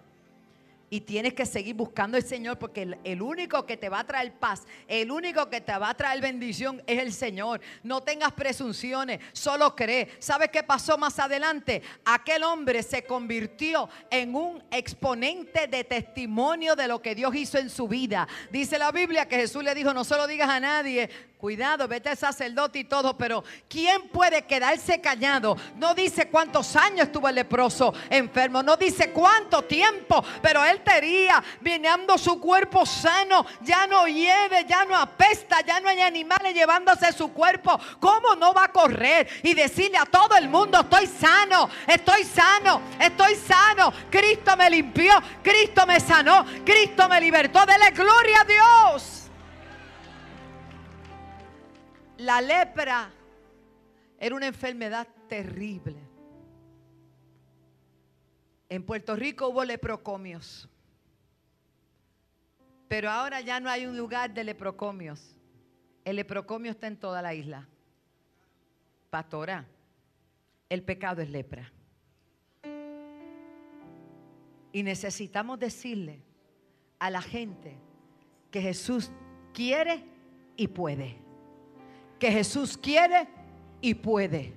Y 0.90 1.02
tienes 1.02 1.34
que 1.34 1.44
seguir 1.44 1.74
buscando 1.74 2.16
al 2.16 2.22
Señor 2.22 2.58
porque 2.58 2.96
el, 3.04 3.22
único 3.22 3.66
que 3.66 3.76
te 3.76 3.88
va 3.88 4.00
a 4.00 4.06
traer 4.06 4.32
paz, 4.32 4.62
el 4.86 5.10
único 5.10 5.50
que 5.50 5.60
te 5.60 5.76
va 5.76 5.90
a 5.90 5.94
traer 5.94 6.20
bendición 6.22 6.82
es 6.86 6.98
el 6.98 7.12
Señor. 7.12 7.60
No 7.82 8.02
tengas 8.02 8.32
presunciones, 8.32 9.20
solo 9.32 9.76
cree. 9.76 10.08
¿Sabes 10.18 10.48
qué 10.50 10.62
pasó 10.62 10.96
más 10.96 11.18
adelante? 11.18 11.82
Aquel 12.04 12.42
hombre 12.42 12.82
se 12.82 13.04
convirtió 13.04 13.88
en 14.10 14.34
un 14.34 14.62
exponente 14.70 15.66
de 15.66 15.84
testimonio 15.84 16.74
de 16.74 16.88
lo 16.88 17.02
que 17.02 17.14
Dios 17.14 17.34
hizo 17.34 17.58
en 17.58 17.68
su 17.68 17.86
vida. 17.86 18.26
Dice 18.50 18.78
la 18.78 18.90
Biblia 18.90 19.28
que 19.28 19.36
Jesús 19.36 19.62
le 19.62 19.74
dijo, 19.74 19.92
no 19.92 20.04
solo 20.04 20.26
digas 20.26 20.48
a 20.48 20.60
nadie, 20.60 21.10
Cuidado, 21.38 21.86
vete 21.86 22.08
al 22.08 22.16
sacerdote 22.16 22.80
y 22.80 22.84
todo, 22.84 23.16
pero 23.16 23.44
¿quién 23.68 24.08
puede 24.08 24.42
quedarse 24.42 25.00
callado? 25.00 25.56
No 25.76 25.94
dice 25.94 26.26
cuántos 26.28 26.74
años 26.74 27.06
estuvo 27.06 27.28
el 27.28 27.36
leproso 27.36 27.94
enfermo, 28.10 28.60
no 28.60 28.76
dice 28.76 29.12
cuánto 29.12 29.62
tiempo, 29.62 30.24
pero 30.42 30.64
él 30.64 30.77
tenía, 30.78 31.42
viniendo 31.60 32.16
su 32.18 32.40
cuerpo 32.40 32.84
sano, 32.86 33.44
ya 33.60 33.86
no 33.86 34.06
lleve, 34.06 34.64
ya 34.66 34.84
no 34.84 34.96
apesta, 34.96 35.60
ya 35.60 35.80
no 35.80 35.88
hay 35.88 36.00
animales 36.00 36.54
llevándose 36.54 37.12
su 37.12 37.32
cuerpo. 37.32 37.78
¿Cómo 38.00 38.34
no 38.34 38.52
va 38.54 38.64
a 38.64 38.72
correr 38.72 39.28
y 39.42 39.54
decirle 39.54 39.98
a 39.98 40.06
todo 40.06 40.36
el 40.36 40.48
mundo, 40.48 40.80
estoy 40.80 41.06
sano, 41.06 41.68
estoy 41.86 42.24
sano, 42.24 42.82
estoy 43.00 43.34
sano? 43.34 43.92
Cristo 44.10 44.56
me 44.56 44.70
limpió, 44.70 45.12
Cristo 45.42 45.86
me 45.86 46.00
sanó, 46.00 46.44
Cristo 46.64 47.08
me 47.08 47.20
libertó. 47.20 47.64
Dele 47.66 47.90
gloria 47.90 48.40
a 48.40 48.44
Dios. 48.44 49.30
La 52.18 52.40
lepra 52.40 53.10
era 54.18 54.34
una 54.34 54.46
enfermedad 54.46 55.06
terrible. 55.28 56.07
En 58.68 58.84
Puerto 58.84 59.16
Rico 59.16 59.48
hubo 59.48 59.64
leprocomios. 59.64 60.68
Pero 62.88 63.10
ahora 63.10 63.40
ya 63.40 63.60
no 63.60 63.70
hay 63.70 63.86
un 63.86 63.96
lugar 63.96 64.32
de 64.32 64.44
leprocomios. 64.44 65.36
El 66.04 66.16
leprocomio 66.16 66.70
está 66.70 66.86
en 66.86 66.96
toda 66.96 67.20
la 67.22 67.34
isla. 67.34 67.68
Pastora, 69.10 69.66
el 70.68 70.82
pecado 70.82 71.22
es 71.22 71.30
lepra. 71.30 71.72
Y 74.72 74.82
necesitamos 74.82 75.58
decirle 75.58 76.22
a 76.98 77.10
la 77.10 77.22
gente 77.22 77.76
que 78.50 78.60
Jesús 78.60 79.10
quiere 79.52 80.04
y 80.56 80.68
puede 80.68 81.28
que 82.18 82.30
Jesús 82.30 82.76
quiere 82.76 83.28
y 83.80 83.94
puede. 83.94 84.52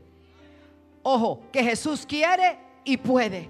Ojo, 1.03 1.43
que 1.51 1.63
Jesús 1.63 2.05
quiere 2.05 2.57
y 2.83 2.97
puede. 2.97 3.49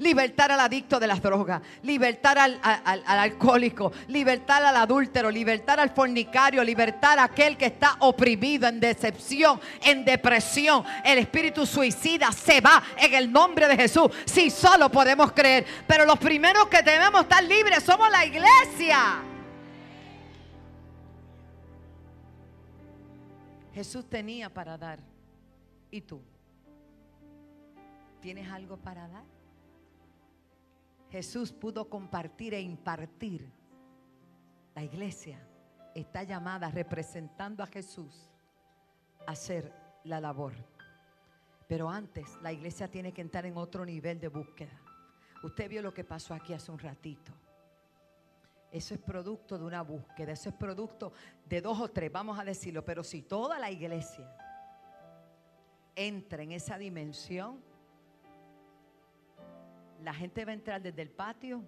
Libertar 0.00 0.50
al 0.50 0.60
adicto 0.60 0.98
de 0.98 1.06
las 1.06 1.22
drogas, 1.22 1.62
libertar 1.82 2.38
al, 2.38 2.58
al, 2.62 3.02
al 3.06 3.18
alcohólico, 3.18 3.92
libertar 4.08 4.64
al 4.64 4.74
adúltero, 4.76 5.30
libertar 5.30 5.78
al 5.78 5.90
fornicario, 5.90 6.64
libertar 6.64 7.18
a 7.18 7.24
aquel 7.24 7.56
que 7.56 7.66
está 7.66 7.96
oprimido 8.00 8.66
en 8.66 8.80
decepción, 8.80 9.60
en 9.82 10.04
depresión. 10.04 10.84
El 11.04 11.18
espíritu 11.18 11.64
suicida 11.64 12.32
se 12.32 12.60
va 12.60 12.82
en 12.96 13.14
el 13.14 13.30
nombre 13.30 13.68
de 13.68 13.76
Jesús. 13.76 14.08
Si 14.24 14.50
solo 14.50 14.90
podemos 14.90 15.32
creer. 15.32 15.66
Pero 15.86 16.04
los 16.04 16.18
primeros 16.18 16.66
que 16.68 16.82
debemos 16.82 17.22
estar 17.22 17.44
libres 17.44 17.84
somos 17.84 18.10
la 18.10 18.24
iglesia. 18.24 19.22
Jesús 23.74 24.08
tenía 24.08 24.48
para 24.48 24.76
dar. 24.76 24.98
¿Y 25.90 26.00
tú? 26.00 26.22
¿Tienes 28.20 28.50
algo 28.50 28.76
para 28.76 29.06
dar? 29.08 29.39
Jesús 31.10 31.52
pudo 31.52 31.88
compartir 31.88 32.54
e 32.54 32.60
impartir. 32.60 33.50
La 34.74 34.82
iglesia 34.84 35.44
está 35.94 36.22
llamada 36.22 36.70
representando 36.70 37.62
a 37.62 37.66
Jesús 37.66 38.30
a 39.26 39.32
hacer 39.32 39.72
la 40.04 40.20
labor. 40.20 40.54
Pero 41.66 41.90
antes 41.90 42.38
la 42.42 42.52
iglesia 42.52 42.88
tiene 42.88 43.12
que 43.12 43.22
entrar 43.22 43.44
en 43.46 43.56
otro 43.56 43.84
nivel 43.84 44.20
de 44.20 44.28
búsqueda. 44.28 44.80
Usted 45.42 45.68
vio 45.68 45.82
lo 45.82 45.92
que 45.92 46.04
pasó 46.04 46.34
aquí 46.34 46.52
hace 46.52 46.70
un 46.70 46.78
ratito. 46.78 47.32
Eso 48.70 48.94
es 48.94 49.00
producto 49.00 49.58
de 49.58 49.64
una 49.64 49.82
búsqueda, 49.82 50.30
eso 50.30 50.48
es 50.48 50.54
producto 50.54 51.12
de 51.44 51.60
dos 51.60 51.80
o 51.80 51.88
tres, 51.88 52.12
vamos 52.12 52.38
a 52.38 52.44
decirlo, 52.44 52.84
pero 52.84 53.02
si 53.02 53.22
toda 53.22 53.58
la 53.58 53.68
iglesia 53.68 54.32
entra 55.96 56.44
en 56.44 56.52
esa 56.52 56.78
dimensión, 56.78 57.60
la 60.02 60.14
gente 60.14 60.44
va 60.44 60.52
a 60.52 60.54
entrar 60.54 60.82
desde 60.82 61.02
el 61.02 61.10
patio, 61.10 61.62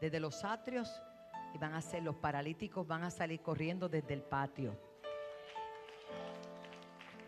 desde 0.00 0.20
los 0.20 0.44
atrios, 0.44 1.02
y 1.54 1.58
van 1.58 1.74
a 1.74 1.80
ser 1.80 2.02
los 2.02 2.16
paralíticos, 2.16 2.86
van 2.86 3.04
a 3.04 3.10
salir 3.10 3.40
corriendo 3.40 3.88
desde 3.88 4.14
el 4.14 4.22
patio. 4.22 4.76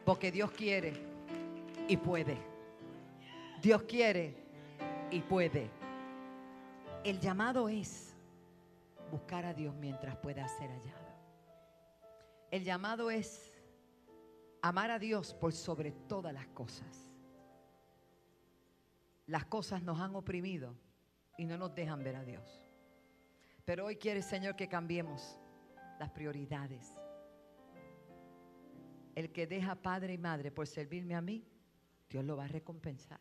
Porque 0.04 0.32
Dios 0.32 0.50
quiere 0.50 0.94
y 1.88 1.96
puede. 1.96 2.36
Dios 3.62 3.82
quiere 3.82 4.34
y 5.10 5.20
puede. 5.20 5.70
El 7.04 7.20
llamado 7.20 7.68
es 7.68 8.16
buscar 9.10 9.46
a 9.46 9.54
Dios 9.54 9.74
mientras 9.76 10.16
pueda 10.16 10.46
ser 10.48 10.70
hallado. 10.70 11.06
El 12.50 12.64
llamado 12.64 13.10
es 13.10 13.52
amar 14.60 14.90
a 14.90 14.98
Dios 14.98 15.34
por 15.34 15.52
sobre 15.52 15.92
todas 15.92 16.34
las 16.34 16.46
cosas. 16.48 17.05
Las 19.26 19.46
cosas 19.46 19.82
nos 19.82 20.00
han 20.00 20.14
oprimido 20.14 20.76
y 21.36 21.44
no 21.44 21.58
nos 21.58 21.74
dejan 21.74 22.02
ver 22.02 22.16
a 22.16 22.24
Dios. 22.24 22.62
Pero 23.64 23.86
hoy 23.86 23.96
quiere, 23.96 24.22
Señor, 24.22 24.56
que 24.56 24.68
cambiemos 24.68 25.40
las 25.98 26.10
prioridades. 26.10 26.92
El 29.14 29.32
que 29.32 29.46
deja 29.46 29.74
padre 29.74 30.14
y 30.14 30.18
madre 30.18 30.52
por 30.52 30.66
servirme 30.66 31.14
a 31.14 31.20
mí, 31.20 31.44
Dios 32.08 32.24
lo 32.24 32.36
va 32.36 32.44
a 32.44 32.48
recompensar. 32.48 33.20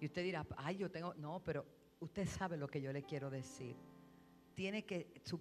Y 0.00 0.06
usted 0.06 0.22
dirá, 0.22 0.44
ay, 0.56 0.78
yo 0.78 0.90
tengo, 0.90 1.14
no, 1.14 1.40
pero 1.44 1.64
usted 2.00 2.26
sabe 2.26 2.56
lo 2.56 2.66
que 2.66 2.80
yo 2.80 2.92
le 2.92 3.04
quiero 3.04 3.30
decir 3.30 3.76
tiene 4.54 4.84
que, 4.84 5.12
su, 5.24 5.40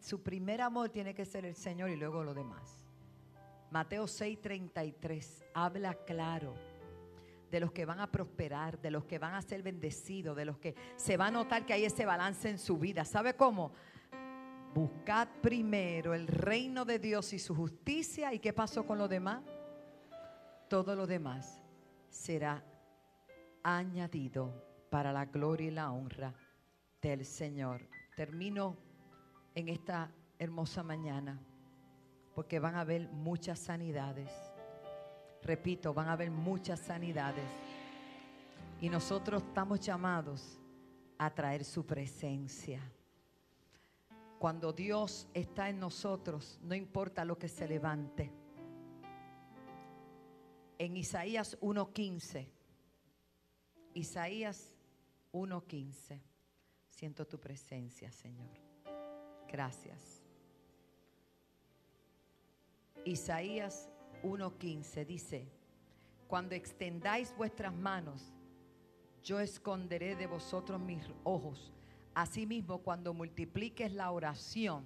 su 0.00 0.22
primer 0.22 0.60
amor 0.60 0.90
tiene 0.90 1.14
que 1.14 1.24
ser 1.24 1.44
el 1.44 1.54
Señor 1.54 1.90
y 1.90 1.96
luego 1.96 2.22
lo 2.22 2.34
demás. 2.34 2.84
Mateo 3.70 4.04
6:33 4.04 5.44
habla 5.54 5.94
claro 6.04 6.54
de 7.50 7.60
los 7.60 7.72
que 7.72 7.84
van 7.84 8.00
a 8.00 8.10
prosperar, 8.10 8.80
de 8.80 8.90
los 8.90 9.04
que 9.04 9.18
van 9.18 9.34
a 9.34 9.42
ser 9.42 9.62
bendecidos, 9.62 10.36
de 10.36 10.44
los 10.44 10.58
que 10.58 10.74
se 10.96 11.16
va 11.16 11.26
a 11.26 11.30
notar 11.30 11.64
que 11.64 11.72
hay 11.72 11.84
ese 11.84 12.04
balance 12.04 12.48
en 12.48 12.58
su 12.58 12.78
vida. 12.78 13.04
¿Sabe 13.04 13.34
cómo? 13.34 13.72
Buscad 14.74 15.28
primero 15.40 16.14
el 16.14 16.26
reino 16.26 16.84
de 16.84 16.98
Dios 16.98 17.32
y 17.32 17.38
su 17.38 17.54
justicia. 17.54 18.32
¿Y 18.32 18.38
qué 18.38 18.52
pasó 18.52 18.86
con 18.86 18.98
lo 18.98 19.08
demás? 19.08 19.42
Todo 20.68 20.94
lo 20.94 21.06
demás 21.06 21.62
será 22.10 22.62
añadido 23.62 24.64
para 24.90 25.12
la 25.12 25.24
gloria 25.26 25.68
y 25.68 25.70
la 25.70 25.90
honra 25.90 26.34
del 27.00 27.24
Señor 27.24 27.88
termino 28.16 28.76
en 29.54 29.68
esta 29.68 30.10
hermosa 30.38 30.82
mañana 30.82 31.40
porque 32.34 32.60
van 32.60 32.76
a 32.76 32.80
haber 32.80 33.08
muchas 33.08 33.58
sanidades. 33.58 34.30
Repito, 35.42 35.94
van 35.94 36.08
a 36.08 36.12
haber 36.12 36.30
muchas 36.30 36.80
sanidades. 36.80 37.48
Y 38.80 38.88
nosotros 38.88 39.42
estamos 39.42 39.80
llamados 39.80 40.58
a 41.18 41.30
traer 41.34 41.64
su 41.64 41.84
presencia. 41.84 42.80
Cuando 44.38 44.72
Dios 44.72 45.26
está 45.34 45.68
en 45.68 45.80
nosotros, 45.80 46.60
no 46.62 46.74
importa 46.74 47.24
lo 47.24 47.36
que 47.38 47.48
se 47.48 47.66
levante. 47.66 48.30
En 50.78 50.96
Isaías 50.96 51.58
1.15, 51.60 52.46
Isaías 53.94 54.76
1.15. 55.32 56.20
Siento 56.88 57.26
tu 57.26 57.40
presencia, 57.40 58.12
Señor. 58.12 58.56
Gracias. 59.48 60.22
Isaías 63.04 63.88
1:15 64.22 65.04
dice, 65.04 65.48
cuando 66.26 66.54
extendáis 66.54 67.34
vuestras 67.36 67.74
manos, 67.74 68.32
yo 69.22 69.40
esconderé 69.40 70.16
de 70.16 70.26
vosotros 70.26 70.80
mis 70.80 71.02
ojos. 71.24 71.72
Asimismo, 72.14 72.78
cuando 72.78 73.14
multipliques 73.14 73.92
la 73.92 74.10
oración, 74.10 74.84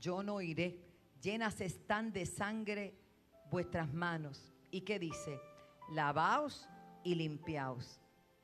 yo 0.00 0.22
no 0.22 0.40
iré. 0.40 0.78
Llenas 1.20 1.60
están 1.60 2.12
de 2.12 2.26
sangre 2.26 2.94
vuestras 3.50 3.92
manos. 3.92 4.52
¿Y 4.70 4.82
qué 4.82 4.98
dice? 4.98 5.40
Lavaos 5.90 6.68
y 7.02 7.14
limpiaos. 7.14 8.00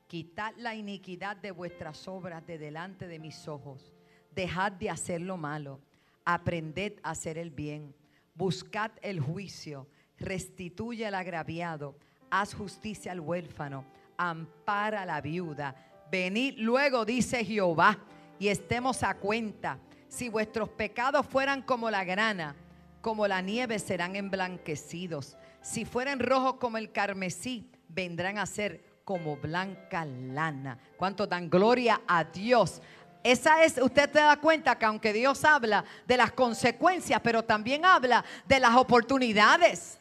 Quitad 0.07 0.55
la 0.57 0.75
iniquidad 0.75 1.37
de 1.37 1.51
vuestras 1.51 2.09
obras 2.09 2.47
de 2.47 2.59
delante 2.59 3.07
de 3.07 3.19
mis 3.19 3.49
ojos. 3.49 3.93
Dejad 4.35 4.73
de 4.73 4.91
hacer 4.91 5.21
lo 5.21 5.37
malo. 5.37 5.81
Aprended 6.25 6.99
a 7.03 7.11
hacer 7.11 7.39
el 7.39 7.51
bien. 7.51 7.95
Buscad 8.35 8.93
el 9.03 9.21
juicio. 9.21 9.87
Restituye 10.19 11.07
al 11.07 11.15
agraviado. 11.15 11.97
Haz 12.31 12.55
justicia 12.55 13.13
al 13.13 13.21
huérfano. 13.21 13.85
Ampara 14.17 15.03
a 15.03 15.07
la 15.07 15.21
viuda. 15.21 15.75
Venid 16.11 16.59
luego, 16.59 17.05
dice 17.05 17.45
Jehová, 17.45 17.99
y 18.39 18.49
estemos 18.49 19.03
a 19.03 19.15
cuenta. 19.15 19.79
Si 20.09 20.29
vuestros 20.29 20.69
pecados 20.69 21.27
fueran 21.27 21.63
como 21.63 21.91
la 21.91 22.05
grana, 22.05 22.55
como 23.01 23.27
la 23.27 23.41
nieve 23.43 23.79
serán 23.79 24.17
emblanquecidos. 24.17 25.37
Si 25.61 25.85
fueren 25.85 26.21
rojos 26.21 26.55
como 26.55 26.79
el 26.79 26.93
carmesí, 26.93 27.71
vendrán 27.89 28.39
a 28.39 28.47
ser 28.47 28.83
como 29.05 29.37
blanca 29.37 30.05
lana. 30.05 30.79
¿Cuánto 30.97 31.27
dan 31.27 31.51
gloria 31.51 32.01
a 32.07 32.25
Dios? 32.25 32.81
Esa 33.23 33.65
es, 33.65 33.79
usted 33.79 34.11
te 34.11 34.21
da 34.21 34.37
cuenta 34.37 34.79
que 34.79 34.85
aunque 34.85 35.13
Dios 35.13 35.45
habla 35.45 35.85
de 36.07 36.17
las 36.17 36.33
consecuencias, 36.33 37.21
pero 37.23 37.43
también 37.43 37.85
habla 37.85 38.25
de 38.47 38.61
las 38.61 38.75
oportunidades. 38.77 39.99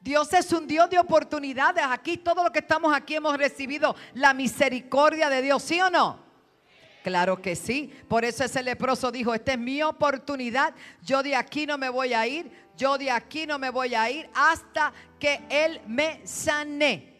Dios 0.00 0.32
es 0.32 0.52
un 0.52 0.66
Dios 0.66 0.88
de 0.90 0.98
oportunidades. 0.98 1.84
Aquí 1.86 2.16
todo 2.16 2.44
lo 2.44 2.52
que 2.52 2.60
estamos 2.60 2.94
aquí 2.94 3.16
hemos 3.16 3.36
recibido 3.36 3.96
la 4.14 4.32
misericordia 4.34 5.28
de 5.28 5.42
Dios, 5.42 5.62
¿sí 5.62 5.80
o 5.80 5.90
no? 5.90 6.20
Claro 7.02 7.40
que 7.40 7.56
sí. 7.56 7.92
Por 8.08 8.24
eso 8.24 8.44
ese 8.44 8.62
leproso 8.62 9.10
dijo, 9.10 9.34
esta 9.34 9.52
es 9.52 9.58
mi 9.58 9.82
oportunidad. 9.82 10.74
Yo 11.02 11.22
de 11.22 11.34
aquí 11.34 11.66
no 11.66 11.78
me 11.78 11.88
voy 11.88 12.14
a 12.14 12.26
ir. 12.26 12.50
Yo 12.76 12.96
de 12.96 13.10
aquí 13.10 13.46
no 13.46 13.58
me 13.58 13.70
voy 13.70 13.94
a 13.94 14.10
ir 14.10 14.30
hasta 14.34 14.92
que 15.18 15.42
Él 15.48 15.80
me 15.86 16.20
sane 16.24 17.18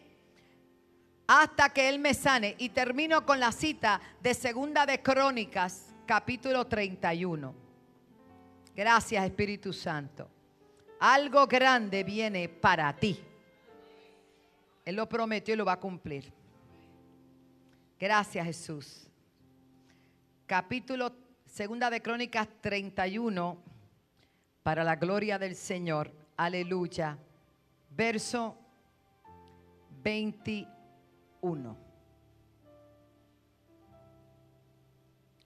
hasta 1.29 1.69
que 1.69 1.87
Él 1.87 1.99
me 1.99 2.15
sane. 2.15 2.55
Y 2.57 2.69
termino 2.69 3.23
con 3.23 3.39
la 3.39 3.51
cita 3.51 4.01
de 4.19 4.33
Segunda 4.33 4.87
de 4.87 4.99
Crónicas, 5.03 5.93
capítulo 6.07 6.65
31. 6.65 7.53
Gracias 8.75 9.23
Espíritu 9.23 9.71
Santo. 9.71 10.27
Algo 10.99 11.47
grande 11.47 12.03
viene 12.03 12.49
para 12.49 12.95
ti. 12.95 13.19
Él 14.85 14.95
lo 14.95 15.07
prometió 15.07 15.53
y 15.53 15.57
lo 15.57 15.65
va 15.65 15.73
a 15.73 15.79
cumplir. 15.79 16.31
Gracias 17.99 18.45
Jesús. 18.45 19.07
Capítulo 20.45 21.13
Segunda 21.45 21.89
de 21.89 22.01
Crónicas 22.01 22.47
31 22.61 23.57
para 24.63 24.83
la 24.83 24.95
gloria 24.95 25.37
del 25.37 25.55
Señor. 25.55 26.11
Aleluya. 26.37 27.17
Verso 27.89 28.57
21. 30.03 30.79
1. 31.41 31.77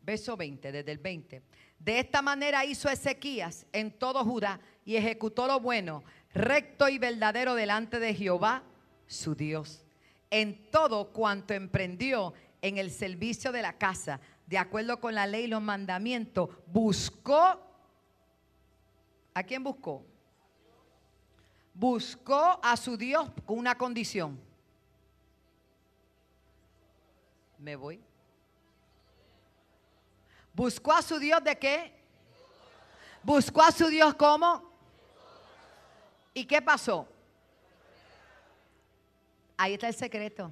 Verso 0.01 0.35
20, 0.35 0.71
desde 0.71 0.91
el 0.91 0.97
20. 0.97 1.41
De 1.79 1.99
esta 1.99 2.21
manera 2.21 2.65
hizo 2.65 2.89
Ezequías 2.89 3.65
en 3.71 3.91
todo 3.91 4.23
Judá 4.23 4.59
y 4.85 4.95
ejecutó 4.95 5.47
lo 5.47 5.59
bueno, 5.59 6.03
recto 6.33 6.89
y 6.89 6.97
verdadero 6.97 7.55
delante 7.55 7.99
de 7.99 8.13
Jehová, 8.13 8.63
su 9.07 9.35
Dios. 9.35 9.85
en 10.29 10.71
todo 10.71 11.13
cuanto 11.13 11.53
emprendió 11.53 12.33
en 12.59 12.79
el 12.79 12.89
servicio 12.89 13.51
de 13.51 13.61
la 13.61 13.77
casa, 13.77 14.19
de 14.47 14.57
acuerdo 14.57 14.99
con 14.99 15.13
la 15.13 15.27
ley 15.27 15.43
y 15.43 15.47
los 15.47 15.61
mandamientos, 15.61 16.49
buscó, 16.65 17.59
¿a 19.33 19.43
quién 19.43 19.63
buscó? 19.63 20.03
Buscó 21.73 22.59
a 22.63 22.75
su 22.77 22.97
Dios 22.97 23.29
con 23.45 23.59
una 23.59 23.77
condición. 23.77 24.39
Me 27.59 27.75
voy. 27.75 28.01
Buscó 30.51 30.93
a 30.93 31.01
su 31.03 31.19
Dios 31.19 31.43
de 31.43 31.57
qué? 31.59 31.93
Buscó 33.21 33.61
a 33.61 33.71
su 33.71 33.87
Dios 33.87 34.15
cómo? 34.15 34.72
¿Y 36.33 36.45
qué 36.45 36.61
pasó? 36.61 37.07
Ahí 39.57 39.73
está 39.73 39.87
el 39.87 39.93
secreto. 39.93 40.51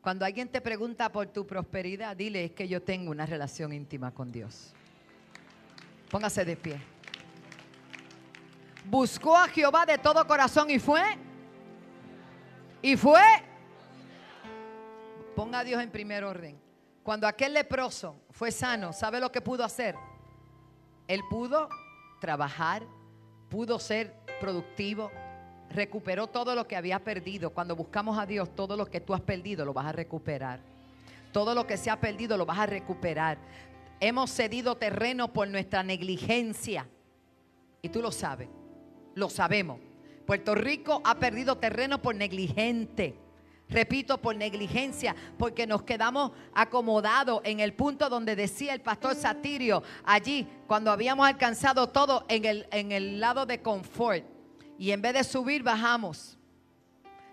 Cuando 0.00 0.26
alguien 0.26 0.48
te 0.48 0.60
pregunta 0.60 1.10
por 1.10 1.26
tu 1.28 1.46
prosperidad, 1.46 2.14
dile 2.14 2.44
es 2.44 2.52
que 2.52 2.68
yo 2.68 2.82
tengo 2.82 3.10
una 3.10 3.24
relación 3.24 3.72
íntima 3.72 4.12
con 4.12 4.30
Dios. 4.30 4.74
Póngase 6.10 6.44
de 6.44 6.56
pie. 6.56 6.80
Buscó 8.84 9.34
a 9.34 9.48
Jehová 9.48 9.86
de 9.86 9.96
todo 9.96 10.26
corazón 10.26 10.68
y 10.70 10.78
fue. 10.78 11.02
Y 12.82 12.96
fue. 12.98 13.22
Ponga 15.34 15.60
a 15.60 15.64
Dios 15.64 15.82
en 15.82 15.90
primer 15.90 16.22
orden. 16.22 16.60
Cuando 17.02 17.26
aquel 17.26 17.54
leproso 17.54 18.20
fue 18.30 18.52
sano, 18.52 18.92
¿sabe 18.92 19.20
lo 19.20 19.32
que 19.32 19.40
pudo 19.40 19.64
hacer? 19.64 19.94
Él 21.08 21.22
pudo 21.30 21.68
trabajar, 22.20 22.82
pudo 23.54 23.78
ser 23.78 24.12
productivo, 24.40 25.12
recuperó 25.70 26.26
todo 26.26 26.56
lo 26.56 26.66
que 26.66 26.74
había 26.74 26.98
perdido. 26.98 27.50
Cuando 27.50 27.76
buscamos 27.76 28.18
a 28.18 28.26
Dios, 28.26 28.52
todo 28.56 28.76
lo 28.76 28.84
que 28.86 29.00
tú 29.00 29.14
has 29.14 29.20
perdido 29.20 29.64
lo 29.64 29.72
vas 29.72 29.86
a 29.86 29.92
recuperar. 29.92 30.58
Todo 31.30 31.54
lo 31.54 31.64
que 31.64 31.76
se 31.76 31.88
ha 31.88 32.00
perdido 32.00 32.36
lo 32.36 32.46
vas 32.46 32.58
a 32.58 32.66
recuperar. 32.66 33.38
Hemos 34.00 34.32
cedido 34.32 34.74
terreno 34.74 35.32
por 35.32 35.46
nuestra 35.46 35.84
negligencia. 35.84 36.88
Y 37.80 37.90
tú 37.90 38.02
lo 38.02 38.10
sabes, 38.10 38.48
lo 39.14 39.30
sabemos. 39.30 39.78
Puerto 40.26 40.56
Rico 40.56 41.00
ha 41.04 41.14
perdido 41.20 41.56
terreno 41.58 42.02
por 42.02 42.16
negligente. 42.16 43.14
Repito, 43.68 44.20
por 44.20 44.36
negligencia, 44.36 45.16
porque 45.38 45.66
nos 45.66 45.82
quedamos 45.82 46.32
acomodados 46.54 47.40
en 47.44 47.60
el 47.60 47.72
punto 47.72 48.08
donde 48.08 48.36
decía 48.36 48.74
el 48.74 48.82
pastor 48.82 49.14
Satirio, 49.14 49.82
allí, 50.04 50.46
cuando 50.66 50.90
habíamos 50.90 51.26
alcanzado 51.26 51.88
todo 51.88 52.24
en 52.28 52.44
el, 52.44 52.66
en 52.70 52.92
el 52.92 53.20
lado 53.20 53.46
de 53.46 53.62
confort. 53.62 54.24
Y 54.78 54.90
en 54.90 55.00
vez 55.00 55.14
de 55.14 55.24
subir, 55.24 55.62
bajamos. 55.62 56.36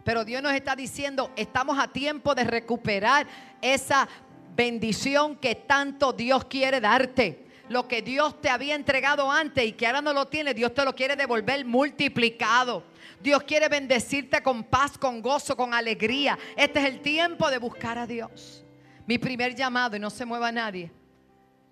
Pero 0.04 0.26
Dios 0.26 0.42
nos 0.42 0.54
está 0.54 0.76
diciendo, 0.76 1.32
estamos 1.36 1.78
a 1.78 1.90
tiempo 1.90 2.34
de 2.34 2.44
recuperar 2.44 3.28
esa 3.62 4.08
bendición 4.56 5.36
que 5.36 5.56
tanto 5.56 6.14
Dios 6.14 6.46
quiere 6.46 6.80
darte. 6.80 7.46
Lo 7.70 7.88
que 7.88 8.02
Dios 8.02 8.42
te 8.42 8.50
había 8.50 8.76
entregado 8.76 9.32
antes 9.32 9.66
y 9.66 9.74
que 9.74 9.88
ahora 9.88 10.02
no 10.02 10.12
lo 10.14 10.28
tiene, 10.28 10.54
Dios 10.54 10.74
te 10.74 10.84
lo 10.84 10.94
quiere 10.94 11.16
devolver 11.16 11.66
multiplicado. 11.66 12.84
Dios 13.22 13.44
quiere 13.44 13.68
bendecirte 13.70 14.42
con 14.42 14.64
paz, 14.64 14.98
con 14.98 15.22
gozo, 15.22 15.56
con 15.56 15.74
alegría. 15.74 16.38
Este 16.56 16.80
es 16.80 16.86
el 16.86 17.02
tiempo 17.02 17.50
de 17.50 17.58
buscar 17.58 17.98
a 17.98 18.08
Dios. 18.08 18.66
Mi 19.06 19.18
primer 19.18 19.56
llamado, 19.56 19.96
y 19.96 20.00
no 20.00 20.10
se 20.10 20.26
mueva 20.26 20.52
nadie, 20.52 20.92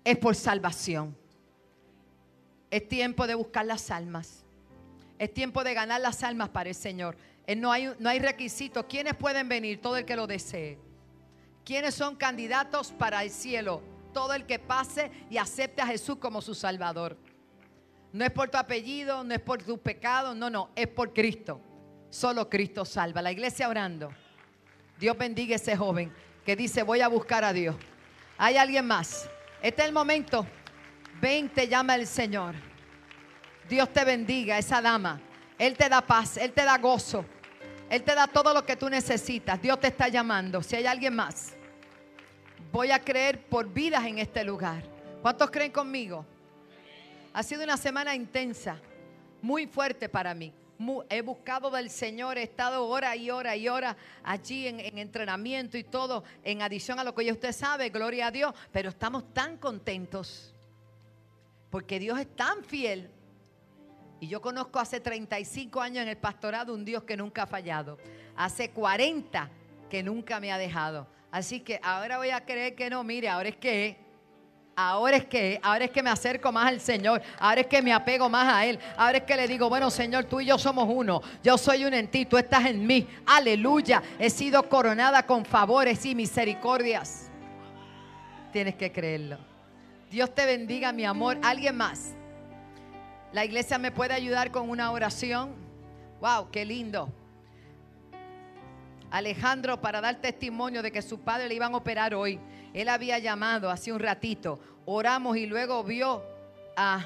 es 0.04 0.16
por 0.16 0.34
salvación. 0.34 1.16
Es 2.70 2.86
tiempo 2.88 3.26
de 3.26 3.34
buscar 3.34 3.66
las 3.66 3.90
almas. 3.90 4.44
Es 5.18 5.34
tiempo 5.34 5.64
de 5.64 5.74
ganar 5.74 6.00
las 6.00 6.22
almas 6.22 6.50
para 6.50 6.68
el 6.68 6.74
Señor. 6.74 7.16
No 7.56 7.72
hay, 7.72 7.92
no 7.98 8.08
hay 8.08 8.20
requisitos. 8.20 8.84
¿Quiénes 8.88 9.14
pueden 9.14 9.48
venir? 9.48 9.80
Todo 9.80 9.96
el 9.96 10.04
que 10.04 10.14
lo 10.16 10.26
desee. 10.26 10.78
¿Quiénes 11.64 11.94
son 11.94 12.16
candidatos 12.16 12.92
para 12.92 13.22
el 13.22 13.30
cielo? 13.30 13.82
Todo 14.14 14.34
el 14.34 14.46
que 14.46 14.58
pase 14.58 15.10
y 15.28 15.36
acepte 15.36 15.82
a 15.82 15.86
Jesús 15.86 16.16
como 16.16 16.40
su 16.40 16.54
Salvador. 16.54 17.16
No 18.12 18.24
es 18.24 18.30
por 18.30 18.48
tu 18.48 18.58
apellido, 18.58 19.22
no 19.22 19.34
es 19.34 19.40
por 19.40 19.62
tu 19.62 19.78
pecado, 19.78 20.34
no, 20.34 20.50
no, 20.50 20.70
es 20.74 20.88
por 20.88 21.12
Cristo. 21.12 21.60
Solo 22.10 22.48
Cristo 22.48 22.84
salva. 22.84 23.22
La 23.22 23.30
iglesia 23.30 23.68
orando. 23.68 24.10
Dios 24.98 25.16
bendiga 25.16 25.54
a 25.54 25.56
ese 25.56 25.76
joven 25.76 26.12
que 26.44 26.56
dice, 26.56 26.82
voy 26.82 27.00
a 27.00 27.08
buscar 27.08 27.44
a 27.44 27.52
Dios. 27.52 27.76
¿Hay 28.36 28.56
alguien 28.56 28.86
más? 28.86 29.28
Este 29.62 29.82
es 29.82 29.88
el 29.88 29.94
momento. 29.94 30.46
Ven, 31.20 31.48
te 31.48 31.68
llama 31.68 31.94
el 31.94 32.06
Señor. 32.06 32.54
Dios 33.68 33.92
te 33.92 34.04
bendiga, 34.04 34.58
esa 34.58 34.82
dama. 34.82 35.20
Él 35.58 35.76
te 35.76 35.88
da 35.88 36.00
paz, 36.00 36.36
Él 36.36 36.52
te 36.52 36.64
da 36.64 36.76
gozo. 36.78 37.24
Él 37.88 38.02
te 38.02 38.14
da 38.14 38.26
todo 38.26 38.54
lo 38.54 38.64
que 38.64 38.76
tú 38.76 38.88
necesitas. 38.88 39.60
Dios 39.60 39.78
te 39.78 39.88
está 39.88 40.08
llamando. 40.08 40.62
Si 40.62 40.76
hay 40.76 40.86
alguien 40.86 41.14
más, 41.14 41.54
voy 42.72 42.90
a 42.90 42.98
creer 42.98 43.44
por 43.46 43.68
vidas 43.68 44.04
en 44.06 44.18
este 44.18 44.44
lugar. 44.44 44.82
¿Cuántos 45.22 45.50
creen 45.50 45.72
conmigo? 45.72 46.24
Ha 47.32 47.42
sido 47.42 47.62
una 47.62 47.76
semana 47.76 48.14
intensa, 48.14 48.80
muy 49.40 49.66
fuerte 49.66 50.08
para 50.08 50.34
mí. 50.34 50.52
he 51.08 51.22
buscado 51.22 51.70
del 51.70 51.90
Señor, 51.90 52.38
he 52.38 52.42
estado 52.42 52.86
hora 52.86 53.14
y 53.14 53.30
hora 53.30 53.54
y 53.54 53.68
hora 53.68 53.96
allí 54.22 54.66
en, 54.66 54.80
en, 54.80 54.98
entrenamiento 54.98 55.76
y 55.78 55.84
todo, 55.84 56.24
en 56.42 56.62
adición 56.62 56.98
a 56.98 57.04
lo 57.04 57.14
que 57.14 57.24
ya 57.24 57.32
usted 57.32 57.52
sabe, 57.52 57.90
gloria 57.90 58.28
a 58.28 58.30
Dios, 58.30 58.54
pero 58.72 58.88
estamos 58.88 59.32
tan 59.32 59.58
contentos 59.58 60.54
porque 61.70 61.98
Dios 62.00 62.18
es 62.18 62.34
tan 62.34 62.64
fiel. 62.64 63.10
Y 64.18 64.28
yo 64.28 64.40
conozco 64.40 64.78
hace 64.78 65.00
35 65.00 65.80
años 65.80 66.02
en 66.02 66.08
el 66.08 66.18
pastorado 66.18 66.74
un 66.74 66.84
Dios 66.84 67.04
que 67.04 67.16
nunca 67.16 67.44
ha 67.44 67.46
fallado, 67.46 67.98
hace 68.36 68.70
40 68.70 69.50
que 69.88 70.02
nunca 70.02 70.40
me 70.40 70.52
ha 70.52 70.58
dejado. 70.58 71.06
Así 71.30 71.60
que 71.60 71.80
ahora 71.82 72.18
voy 72.18 72.30
a 72.30 72.44
creer 72.44 72.74
que 72.74 72.90
no, 72.90 73.02
mire, 73.04 73.28
ahora 73.28 73.48
es 73.48 73.56
que 73.56 73.96
Ahora 74.76 75.16
es 75.16 75.24
que, 75.26 75.60
ahora 75.62 75.84
es 75.84 75.90
que 75.90 76.02
me 76.02 76.10
acerco 76.10 76.50
más 76.52 76.66
al 76.66 76.80
Señor, 76.80 77.20
ahora 77.38 77.60
es 77.60 77.66
que 77.66 77.82
me 77.82 77.92
apego 77.92 78.28
más 78.28 78.48
a 78.54 78.64
Él, 78.64 78.78
ahora 78.96 79.18
es 79.18 79.24
que 79.24 79.36
le 79.36 79.46
digo, 79.46 79.68
bueno 79.68 79.90
Señor, 79.90 80.24
tú 80.24 80.40
y 80.40 80.46
yo 80.46 80.56
somos 80.56 80.88
uno, 80.88 81.20
yo 81.42 81.58
soy 81.58 81.84
uno 81.84 81.96
en 81.96 82.08
ti, 82.08 82.24
tú 82.24 82.38
estás 82.38 82.64
en 82.64 82.86
mí, 82.86 83.06
aleluya, 83.26 84.02
he 84.18 84.30
sido 84.30 84.62
coronada 84.68 85.24
con 85.24 85.44
favores 85.44 86.06
y 86.06 86.14
misericordias. 86.14 87.30
Tienes 88.52 88.74
que 88.74 88.90
creerlo. 88.90 89.38
Dios 90.10 90.34
te 90.34 90.44
bendiga, 90.44 90.92
mi 90.92 91.04
amor. 91.04 91.38
¿Alguien 91.42 91.76
más? 91.76 92.14
La 93.32 93.44
iglesia 93.44 93.78
me 93.78 93.92
puede 93.92 94.12
ayudar 94.12 94.50
con 94.50 94.68
una 94.68 94.90
oración. 94.90 95.54
Wow, 96.20 96.50
qué 96.50 96.64
lindo. 96.64 97.12
Alejandro, 99.10 99.80
para 99.80 100.00
dar 100.00 100.16
testimonio 100.16 100.82
de 100.82 100.90
que 100.90 101.00
su 101.02 101.20
padre 101.20 101.48
le 101.48 101.54
iban 101.54 101.74
a 101.74 101.76
operar 101.76 102.14
hoy. 102.14 102.40
Él 102.74 102.88
había 102.88 103.18
llamado 103.18 103.70
hace 103.70 103.92
un 103.92 103.98
ratito. 103.98 104.60
Oramos 104.86 105.36
y 105.36 105.46
luego 105.46 105.82
vio 105.84 106.22
a 106.76 107.04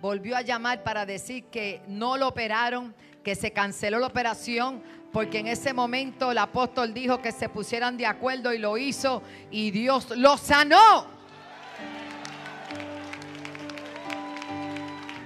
volvió 0.00 0.36
a 0.36 0.42
llamar 0.42 0.82
para 0.82 1.06
decir 1.06 1.44
que 1.44 1.80
no 1.88 2.16
lo 2.16 2.28
operaron, 2.28 2.94
que 3.24 3.34
se 3.34 3.50
canceló 3.52 3.98
la 3.98 4.06
operación, 4.06 4.82
porque 5.12 5.38
en 5.38 5.46
ese 5.46 5.72
momento 5.72 6.30
el 6.30 6.38
apóstol 6.38 6.92
dijo 6.92 7.20
que 7.22 7.32
se 7.32 7.48
pusieran 7.48 7.96
de 7.96 8.06
acuerdo 8.06 8.52
y 8.52 8.58
lo 8.58 8.76
hizo 8.76 9.22
y 9.50 9.70
Dios 9.70 10.10
lo 10.16 10.36
sanó. 10.36 11.15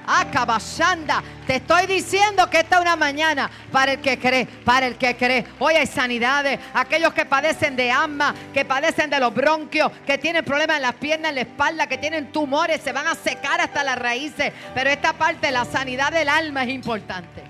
Acabashanda. 0.07 1.22
Te 1.46 1.57
estoy 1.57 1.86
diciendo 1.86 2.48
que 2.48 2.61
esta 2.61 2.76
es 2.76 2.82
una 2.82 2.96
mañana 2.96 3.51
para 3.70 3.92
el 3.92 4.01
que 4.01 4.18
cree, 4.18 4.46
para 4.46 4.86
el 4.86 4.96
que 4.96 5.16
cree. 5.16 5.44
Hoy 5.59 5.74
hay 5.74 5.86
sanidades. 5.86 6.59
Aquellos 6.74 7.12
que 7.12 7.24
padecen 7.24 7.76
de 7.76 7.90
asma, 7.90 8.34
que 8.53 8.64
padecen 8.64 9.11
de 9.11 9.20
los 9.20 9.34
bronquios, 9.34 9.90
que 10.07 10.18
tienen 10.18 10.44
problemas 10.44 10.76
en 10.76 10.82
las 10.82 10.94
piernas, 10.94 11.30
en 11.30 11.34
la 11.36 11.40
espalda, 11.42 11.86
que 11.86 11.98
tienen 11.98 12.32
tumores, 12.32 12.80
se 12.80 12.92
van 12.92 13.07
a 13.07 13.14
secar 13.14 13.61
hasta 13.61 13.84
las 13.84 13.98
raíces. 13.98 14.53
Pero 14.74 14.90
esta 14.90 15.12
parte, 15.12 15.51
la 15.51 15.64
sanidad 15.64 16.12
del 16.12 16.28
alma 16.28 16.64
es 16.64 16.70
importante. 16.70 17.42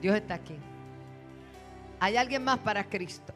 Dios 0.00 0.16
está 0.16 0.34
aquí. 0.34 0.58
Hay 2.00 2.16
alguien 2.16 2.42
más 2.42 2.58
para 2.58 2.82
Cristo. 2.84 3.32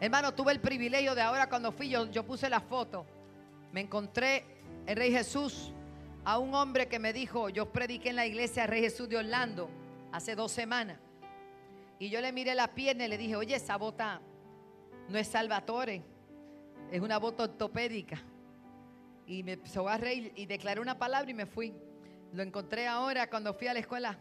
Hermano, 0.00 0.32
tuve 0.34 0.52
el 0.52 0.60
privilegio 0.60 1.14
de 1.14 1.22
ahora 1.22 1.48
cuando 1.48 1.72
fui, 1.72 1.88
yo, 1.88 2.10
yo 2.10 2.24
puse 2.24 2.48
la 2.48 2.60
foto. 2.60 3.04
Me 3.72 3.80
encontré 3.80 4.44
el 4.86 4.96
Rey 4.96 5.10
Jesús 5.10 5.72
a 6.24 6.38
un 6.38 6.54
hombre 6.54 6.88
que 6.88 6.98
me 6.98 7.12
dijo, 7.12 7.48
yo 7.48 7.72
prediqué 7.72 8.10
en 8.10 8.16
la 8.16 8.26
iglesia 8.26 8.66
Rey 8.66 8.80
Jesús 8.80 9.08
de 9.08 9.16
Orlando 9.16 9.68
hace 10.12 10.34
dos 10.34 10.52
semanas. 10.52 10.98
Y 11.98 12.08
yo 12.08 12.20
le 12.20 12.32
miré 12.32 12.54
la 12.54 12.74
pierna 12.74 13.04
y 13.04 13.08
le 13.08 13.18
dije, 13.18 13.36
oye, 13.36 13.56
esa 13.56 13.76
bota 13.76 14.20
no 15.08 15.18
es 15.18 15.28
Salvatore, 15.28 16.02
es 16.90 17.00
una 17.00 17.18
bota 17.18 17.44
ortopédica. 17.44 18.22
Y 19.26 19.42
me 19.42 19.52
empezó 19.52 19.88
a 19.88 19.96
reír 19.96 20.32
y 20.36 20.46
declaré 20.46 20.80
una 20.80 20.98
palabra 20.98 21.30
y 21.30 21.34
me 21.34 21.46
fui. 21.46 21.74
Lo 22.32 22.42
encontré 22.42 22.86
ahora 22.86 23.28
cuando 23.28 23.54
fui 23.54 23.66
a 23.66 23.72
la 23.72 23.80
escuela 23.80 24.18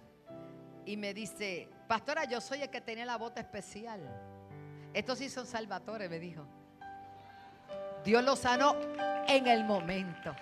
y 0.85 0.97
me 0.97 1.13
dice, 1.13 1.67
pastora, 1.87 2.25
yo 2.25 2.41
soy 2.41 2.61
el 2.61 2.69
que 2.69 2.81
tenía 2.81 3.05
la 3.05 3.17
bota 3.17 3.41
especial. 3.41 4.01
Estos 4.93 5.19
sí 5.19 5.29
son 5.29 5.45
Salvatore, 5.45 6.07
me 6.07 6.19
dijo. 6.19 6.47
Dios 8.05 8.23
lo 8.23 8.35
sanó 8.35 8.75
en 9.27 9.47
el 9.47 9.63
momento. 9.63 10.35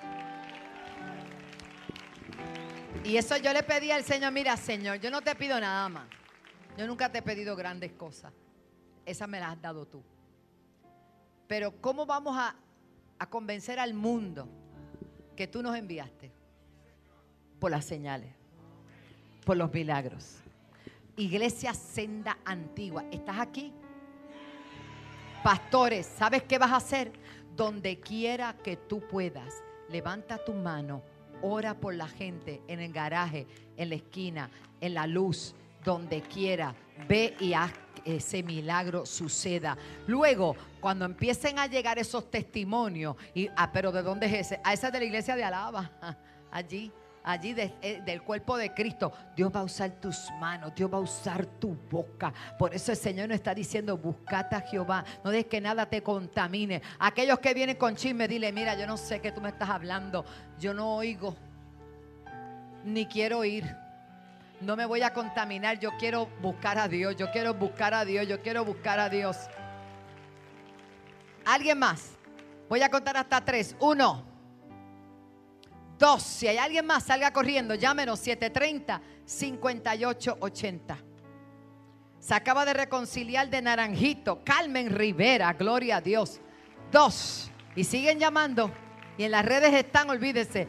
Y 3.05 3.18
eso 3.18 3.38
yo 3.38 3.53
le 3.53 3.64
pedí 3.64 3.89
al 3.89 4.03
Señor, 4.03 4.34
mira 4.34 4.57
Señor, 4.57 4.99
yo 4.99 5.09
no 5.09 5.22
te 5.22 5.34
pido 5.36 5.59
nada 5.59 5.88
más. 5.88 6.07
Yo 6.78 6.86
nunca 6.88 7.09
te 7.09 7.20
he 7.20 7.22
pedido 7.22 7.55
grandes 7.55 7.93
cosas. 7.93 8.34
Esas 9.05 9.30
me 9.30 9.39
las 9.39 9.53
has 9.53 9.61
dado 9.61 9.86
tú. 9.86 10.03
Pero 11.47 11.80
¿cómo 11.82 12.05
vamos 12.05 12.38
a, 12.38 12.55
a 13.20 13.30
convencer 13.30 13.80
al 13.80 13.93
mundo 13.93 14.47
que 15.36 15.47
tú 15.47 15.64
nos 15.64 15.76
enviaste? 15.78 16.32
Por 17.59 17.72
las 17.72 17.86
señales, 17.86 18.34
por 19.45 19.55
los 19.55 19.72
milagros. 19.72 20.38
Iglesia 21.16 21.74
Senda 21.74 22.38
Antigua, 22.43 23.05
¿estás 23.11 23.39
aquí? 23.39 23.72
Pastores, 25.43 26.07
¿sabes 26.18 26.43
qué 26.43 26.57
vas 26.57 26.72
a 26.72 26.78
hacer? 26.78 27.22
Donde 27.56 27.99
quiera 27.99 28.56
que 28.64 28.78
tú 28.78 29.01
puedas, 29.01 29.64
levanta 29.89 30.43
tu 30.43 30.54
mano, 30.54 31.04
ora 31.41 31.76
por 31.76 31.93
la 31.93 32.08
gente 32.08 32.62
en 32.68 32.80
el 32.80 32.91
garaje, 32.91 33.47
en 33.78 33.89
la 33.89 33.95
esquina, 33.95 34.49
en 34.82 34.93
la 34.93 35.06
luz, 35.08 35.54
donde 35.84 36.22
quiera. 36.22 36.76
Ve 37.08 37.36
y 37.39 37.54
haz 37.54 37.74
que 38.04 38.16
ese 38.18 38.43
milagro 38.43 39.06
suceda. 39.06 39.78
Luego, 40.08 40.56
cuando 40.80 41.06
empiecen 41.06 41.60
a 41.60 41.68
llegar 41.68 41.99
esos 41.99 42.30
testimonios, 42.32 43.16
y, 43.34 43.49
ah, 43.56 43.72
pero 43.72 43.91
¿de 43.91 44.01
dónde 44.01 44.26
es 44.26 44.47
ese? 44.47 44.62
A 44.64 44.74
esa 44.74 44.89
de 44.89 44.99
la 44.99 45.06
iglesia 45.06 45.36
de 45.36 45.43
Alaba, 45.43 45.91
allí 46.51 46.91
allí 47.24 47.55
eh, 47.57 48.01
del 48.05 48.21
cuerpo 48.21 48.57
de 48.57 48.74
Cristo, 48.74 49.11
Dios 49.36 49.51
va 49.53 49.61
a 49.61 49.63
usar 49.63 49.91
tus 49.91 50.30
manos, 50.39 50.74
Dios 50.76 50.91
va 50.91 50.97
a 50.97 51.01
usar 51.01 51.45
tu 51.45 51.76
boca. 51.89 52.34
Por 52.57 52.74
eso 52.74 52.91
el 52.91 52.97
Señor 52.97 53.30
nos 53.30 53.36
está 53.36 53.55
diciendo, 53.55 53.97
buscate 53.97 54.55
a 54.55 54.61
Jehová, 54.61 55.05
no 55.24 55.32
dejes 55.32 55.47
que 55.47 55.61
nada 55.61 55.86
te 55.86 56.03
contamine. 56.03 56.82
Aquellos 56.99 57.39
que 57.39 57.53
vienen 57.53 57.78
con 57.78 57.95
chisme, 57.95 58.28
dile, 58.28 58.51
mira, 58.51 58.78
yo 58.78 58.86
no 58.86 58.97
sé 58.97 59.21
qué 59.21 59.32
tú 59.32 59.41
me 59.41 59.49
estás 59.49 59.69
hablando, 59.69 60.26
yo 60.59 60.74
no 60.74 60.95
oigo, 60.95 61.36
ni 62.84 63.05
quiero 63.05 63.39
oír. 63.39 63.76
No 64.61 64.76
me 64.76 64.86
voy 64.86 65.01
a 65.01 65.13
contaminar, 65.13 65.80
yo 65.80 65.91
quiero 65.99 66.28
buscar 66.41 66.78
a 66.78 66.88
Dios, 66.88 67.15
yo 67.17 67.32
quiero 67.32 67.53
buscar 67.53 67.93
a 67.93 68.05
Dios, 68.05 68.28
yo 68.28 68.41
quiero 68.41 68.63
buscar 68.63 68.99
a 68.99 69.09
Dios. 69.09 69.38
¿Alguien 71.45 71.80
más? 71.80 72.11
Voy 72.69 72.82
a 72.82 72.89
contar 72.89 73.17
hasta 73.17 73.43
tres. 73.43 73.76
Uno. 73.80 74.32
Dos, 76.04 76.22
si 76.22 76.47
hay 76.49 76.58
alguien 76.58 76.86
más, 76.86 77.06
salga 77.06 77.32
corriendo, 77.32 77.76
llámenos 77.76 78.28
730-5880. 78.28 80.97
Se 82.20 82.34
acaba 82.34 82.66
de 82.66 82.74
reconciliar 82.74 83.49
de 83.49 83.62
Naranjito, 83.62 84.43
Carmen 84.43 84.93
Rivera, 84.93 85.54
gloria 85.54 85.95
a 85.95 86.01
Dios. 86.01 86.41
Dos, 86.91 87.49
y 87.74 87.86
siguen 87.86 88.20
llamando. 88.20 88.70
Y 89.18 89.24
en 89.24 89.32
las 89.32 89.45
redes 89.45 89.74
están, 89.74 90.10
olvídese. 90.10 90.68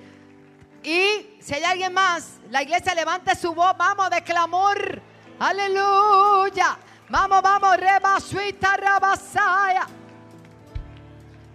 Y 0.85 1.35
si 1.41 1.55
hay 1.55 1.65
alguien 1.65 1.93
más, 1.93 2.39
la 2.49 2.63
iglesia 2.63 2.95
levante 2.95 3.35
su 3.35 3.57
voz, 3.57 3.77
vamos 3.77 4.11
de 4.11 4.23
clamor. 4.23 5.03
Aleluya. 5.41 6.79
Vamos, 7.09 7.43
vamos, 7.43 7.77
reba, 7.77 8.21
suita, 8.21 8.77
rabasaya. 8.77 9.89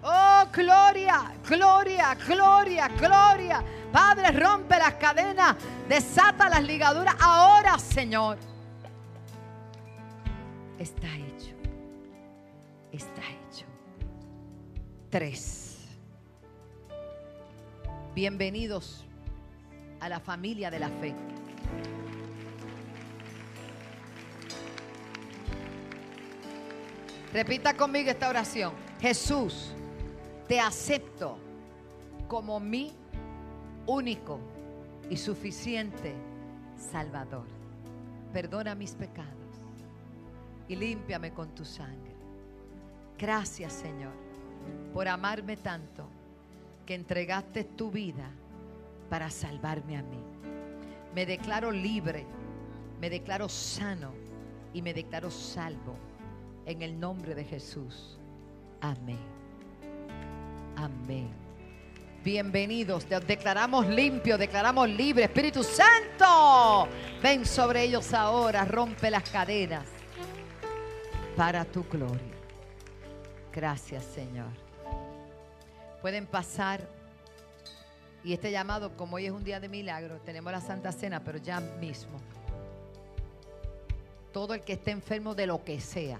Oh, 0.02 0.46
gloria, 0.54 1.34
gloria, 1.48 2.16
gloria, 2.26 2.88
gloria. 2.88 3.64
Padre, 3.92 4.32
rompe 4.32 4.78
las 4.78 4.94
cadenas, 4.94 5.58
desata 5.90 6.48
las 6.48 6.64
ligaduras. 6.64 7.16
Ahora, 7.20 7.78
Señor. 7.78 8.38
Está 10.78 11.08
hecho. 11.16 11.54
Está 12.92 13.22
hecho. 13.22 13.66
Tres. 15.10 15.80
Bienvenidos 18.16 19.06
a 20.00 20.08
la 20.08 20.22
familia 20.22 20.72
de 20.72 20.80
la 20.80 20.90
fe. 20.90 21.14
Repita 27.34 27.76
conmigo 27.76 28.10
esta 28.10 28.30
oración. 28.30 28.74
Jesús 29.02 29.74
te 30.50 30.60
acepto 30.60 31.38
como 32.28 32.60
mi 32.60 32.92
único 33.86 34.40
y 35.08 35.16
suficiente 35.16 36.16
Salvador. 36.76 37.46
Perdona 38.34 38.74
mis 38.74 38.96
pecados 38.96 39.30
y 40.68 40.76
límpiame 40.76 41.32
con 41.34 41.54
tu 41.54 41.64
sangre. 41.64 42.16
Gracias 43.20 43.74
Señor 43.74 44.14
por 44.92 45.08
amarme 45.08 45.56
tanto 45.56 46.08
que 46.84 46.96
entregaste 46.96 47.64
tu 47.64 47.92
vida 47.92 48.32
para 49.08 49.30
salvarme 49.30 49.98
a 49.98 50.02
mí. 50.02 50.20
Me 51.14 51.28
declaro 51.28 51.72
libre, 51.72 52.26
me 53.00 53.12
declaro 53.12 53.50
sano 53.50 54.14
y 54.74 54.82
me 54.82 54.96
declaro 54.96 55.30
salvo 55.30 55.96
en 56.66 56.82
el 56.82 57.00
nombre 57.00 57.36
de 57.36 57.44
Jesús. 57.44 58.18
Amén. 58.82 59.39
Amén. 60.84 61.28
Bienvenidos, 62.24 63.06
declaramos 63.28 63.86
limpio, 63.88 64.38
declaramos 64.38 64.88
libre. 64.88 65.26
Espíritu 65.26 65.62
Santo, 65.62 66.88
ven 67.22 67.46
sobre 67.46 67.84
ellos 67.84 68.14
ahora, 68.14 68.64
rompe 68.64 69.12
las 69.12 69.30
cadenas 69.30 69.86
para 71.36 71.66
tu 71.66 71.84
gloria. 71.84 72.34
Gracias, 73.54 74.06
Señor. 74.06 74.52
Pueden 76.02 76.26
pasar. 76.26 76.88
Y 78.24 78.32
este 78.32 78.50
llamado, 78.50 78.96
como 78.96 79.18
hoy 79.18 79.26
es 79.26 79.34
un 79.34 79.44
día 79.44 79.60
de 79.60 79.68
milagro, 79.68 80.22
tenemos 80.22 80.54
la 80.54 80.62
Santa 80.62 80.94
Cena, 80.94 81.22
pero 81.22 81.40
ya 81.40 81.60
mismo. 81.60 82.22
Todo 84.32 84.54
el 84.54 84.62
que 84.62 84.74
esté 84.74 84.92
enfermo 84.92 85.36
de 85.36 85.46
lo 85.46 85.62
que 85.62 85.82
sea, 85.82 86.20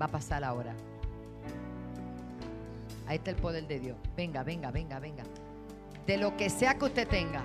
va 0.00 0.06
a 0.06 0.10
pasar 0.10 0.44
ahora. 0.44 0.74
Ahí 3.08 3.16
está 3.16 3.30
el 3.30 3.36
poder 3.36 3.66
de 3.66 3.80
Dios. 3.80 3.96
Venga, 4.16 4.42
venga, 4.42 4.70
venga, 4.70 5.00
venga. 5.00 5.24
De 6.06 6.18
lo 6.18 6.36
que 6.36 6.50
sea 6.50 6.74
que 6.74 6.84
usted 6.84 7.08
tenga. 7.08 7.42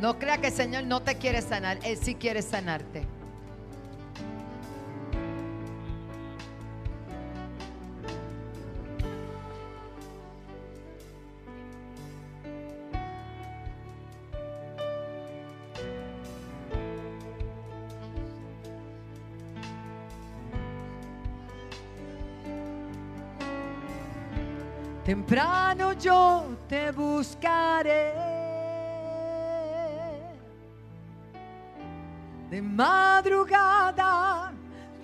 No 0.00 0.18
crea 0.18 0.38
que 0.38 0.48
el 0.48 0.52
Señor 0.52 0.84
no 0.84 1.00
te 1.00 1.16
quiere 1.16 1.40
sanar. 1.40 1.78
Él 1.84 1.96
sí 1.96 2.16
quiere 2.16 2.42
sanarte. 2.42 3.06
Te 26.68 26.90
buscaré. 26.90 28.12
De 32.50 32.62
madrugada 32.62 34.52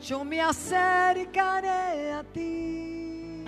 yo 0.00 0.24
me 0.24 0.40
acercaré 0.40 2.12
a 2.12 2.24
ti. 2.24 3.44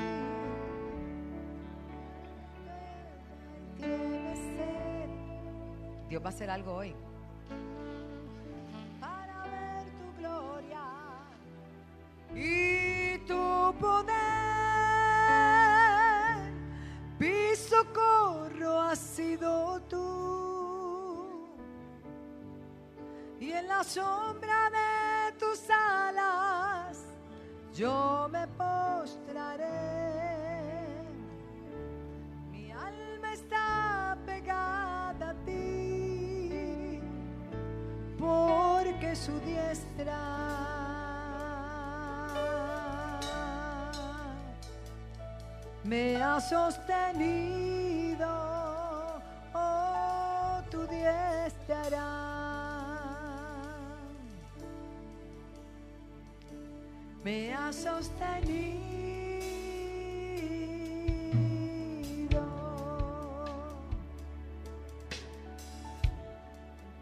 Dios 6.09 6.23
va 6.23 6.27
a 6.27 6.29
hacer 6.29 6.51
algo 6.51 6.75
hoy. 6.75 6.95
Para 9.01 9.43
ver 9.45 9.87
tu 9.99 10.21
gloria 10.21 10.83
y 12.35 13.19
tu 13.27 13.75
poder. 13.81 14.44
Socorro 17.75 18.81
ha 18.81 18.95
sido 18.95 19.81
tú. 19.89 21.49
Y 23.41 23.53
en 23.53 23.67
la 23.69 23.83
sombra 23.83 24.71
de 24.71 25.33
tus 25.39 25.61
alas 25.71 26.99
yo 27.75 28.29
me 28.31 28.47
postraré. 28.49 29.75
Mi 32.53 32.71
alma 32.71 33.33
está 33.33 34.17
pegada 34.25 35.31
a 35.31 35.35
ti, 35.45 37.01
porque 38.19 39.17
su 39.17 39.33
diestra 39.41 40.74
me 45.85 46.17
ha 46.23 46.41
sostenido, 46.41 48.27
oh 49.55 50.63
tu 50.71 50.87
diestra. 50.87 52.25
Me 57.23 57.55
ha 57.55 57.73
sostenido. 57.73 58.85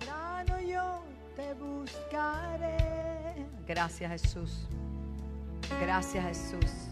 Grano 0.00 0.60
yo 0.60 1.02
te 1.34 1.54
buscaré. 1.54 3.46
Gracias 3.66 4.10
Jesús. 4.12 4.66
Gracias 5.80 6.24
Jesús. 6.24 6.91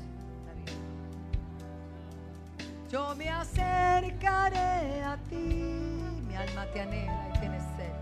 Me 3.17 3.29
acercaré 3.29 5.03
a 5.03 5.17
ti. 5.29 5.37
Mi 5.37 6.37
alma 6.37 6.65
te 6.73 6.81
anhela 6.81 7.29
y 7.29 7.39
tiene 7.41 7.59
sed. 7.77 7.93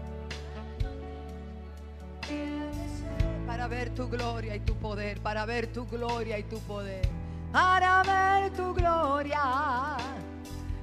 Para 3.46 3.66
ver 3.68 3.90
tu 3.94 4.08
gloria 4.08 4.54
y 4.54 4.60
tu 4.60 4.74
poder. 4.76 5.20
Para 5.20 5.46
ver 5.46 5.72
tu 5.72 5.86
gloria 5.86 6.38
y 6.38 6.42
tu 6.44 6.60
poder. 6.60 7.08
Para 7.52 8.02
ver 8.02 8.50
tu 8.52 8.74
gloria 8.74 9.96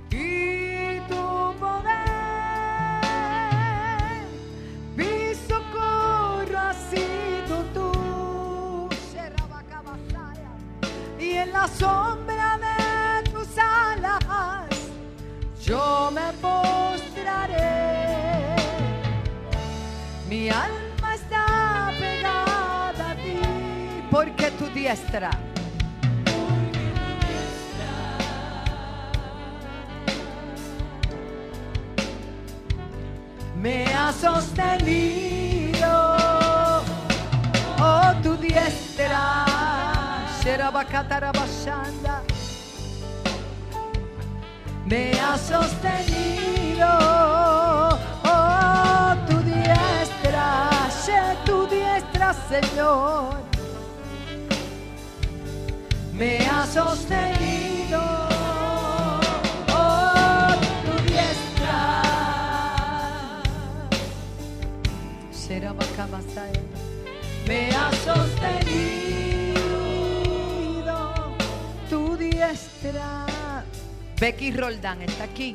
y 0.09 0.99
tu 1.07 1.53
poder. 1.59 1.85
Mi 4.95 5.35
socorro 5.47 6.59
ha 6.59 6.73
sido 6.73 7.63
tú. 7.73 8.89
Y 11.19 11.31
en 11.33 11.51
la 11.53 11.67
sombra 11.67 12.04
yo 15.65 16.11
me 16.11 16.31
postraré. 16.41 17.65
Mi 20.29 20.49
alma 20.49 21.15
está 21.15 21.91
pegada 21.99 23.11
a 23.11 23.15
ti 23.15 23.39
porque 24.11 24.51
tu 24.51 24.65
diestra. 24.67 25.31
me 33.65 33.85
ha 33.95 34.13
sostenido. 34.13 35.91
Oh, 37.79 38.13
tu 38.21 38.37
diestra, 38.37 39.43
Sherabakatarabashanda, 40.39 42.04
sostenido. 45.37 46.87
Oh, 48.23 49.15
tu 49.27 49.37
diestra, 49.43 50.69
She, 50.89 51.19
tu 51.45 51.67
diestra, 51.67 52.33
Señor, 52.49 53.35
me 56.13 56.37
ha 56.47 56.65
sostenido. 56.65 58.01
Oh, 59.73 60.53
tu 60.85 60.93
diestra. 61.03 62.01
Sherabakamasaya, 65.31 66.61
me 67.47 67.69
ha 67.71 67.91
sostenido 68.03 68.94
Becky 74.19 74.51
Roldán 74.51 75.01
está 75.01 75.25
aquí. 75.25 75.53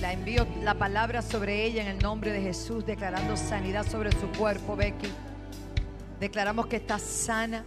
La 0.00 0.12
envío 0.12 0.46
la 0.62 0.74
palabra 0.74 1.22
sobre 1.22 1.64
ella 1.64 1.82
en 1.82 1.88
el 1.88 1.98
nombre 1.98 2.30
de 2.32 2.40
Jesús, 2.40 2.86
declarando 2.86 3.36
sanidad 3.36 3.84
sobre 3.86 4.12
su 4.12 4.28
cuerpo, 4.38 4.76
Becky. 4.76 5.08
Declaramos 6.20 6.66
que 6.66 6.76
está 6.76 6.98
sana 6.98 7.64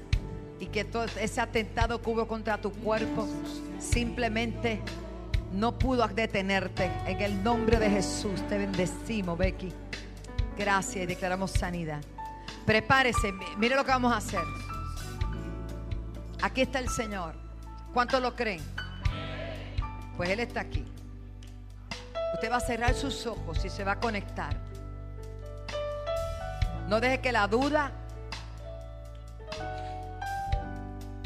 y 0.59 0.67
que 0.67 0.85
todo 0.85 1.05
ese 1.19 1.41
atentado 1.41 2.01
que 2.01 2.09
hubo 2.09 2.27
contra 2.27 2.59
tu 2.59 2.71
cuerpo 2.71 3.27
simplemente 3.79 4.81
no 5.51 5.77
pudo 5.77 6.07
detenerte. 6.07 6.89
En 7.05 7.19
el 7.21 7.43
nombre 7.43 7.77
de 7.79 7.89
Jesús 7.89 8.41
te 8.47 8.57
bendecimos, 8.57 9.37
Becky. 9.37 9.73
Gracias 10.57 11.03
y 11.03 11.07
declaramos 11.07 11.51
sanidad. 11.51 12.01
Prepárese, 12.65 13.33
mi- 13.33 13.45
mire 13.57 13.75
lo 13.75 13.83
que 13.83 13.91
vamos 13.91 14.13
a 14.13 14.17
hacer. 14.17 14.39
Aquí 16.41 16.61
está 16.61 16.79
el 16.79 16.89
Señor. 16.89 17.35
¿Cuántos 17.93 18.21
lo 18.21 18.35
creen? 18.35 18.61
Pues 20.17 20.29
Él 20.29 20.39
está 20.39 20.61
aquí. 20.61 20.83
Usted 22.33 22.51
va 22.51 22.57
a 22.57 22.61
cerrar 22.61 22.93
sus 22.95 23.25
ojos 23.27 23.63
y 23.63 23.69
se 23.69 23.83
va 23.83 23.93
a 23.93 23.99
conectar. 23.99 24.55
No 26.87 26.99
deje 26.99 27.21
que 27.21 27.31
la 27.31 27.47
duda 27.47 27.91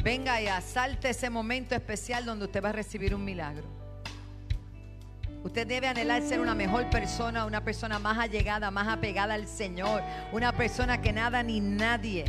venga 0.02 0.40
y 0.40 0.46
asalte 0.46 1.10
ese 1.10 1.30
momento 1.30 1.74
especial 1.74 2.24
donde 2.24 2.44
usted 2.44 2.62
va 2.62 2.68
a 2.68 2.72
recibir 2.72 3.14
un 3.14 3.24
milagro. 3.24 3.64
Usted 5.42 5.66
debe 5.66 5.88
anhelar 5.88 6.22
ser 6.22 6.40
una 6.40 6.54
mejor 6.54 6.90
persona, 6.90 7.44
una 7.44 7.62
persona 7.64 7.98
más 7.98 8.18
allegada, 8.18 8.70
más 8.70 8.88
apegada 8.88 9.34
al 9.34 9.46
Señor, 9.46 10.02
una 10.32 10.52
persona 10.52 11.00
que 11.00 11.12
nada 11.12 11.42
ni 11.42 11.60
nadie 11.60 12.24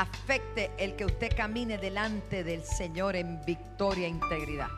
afecte 0.00 0.70
el 0.76 0.94
que 0.94 1.06
usted 1.06 1.34
camine 1.34 1.78
delante 1.78 2.44
del 2.44 2.62
Señor 2.62 3.16
en 3.16 3.42
victoria 3.46 4.06
e 4.06 4.10
integridad. 4.10 4.68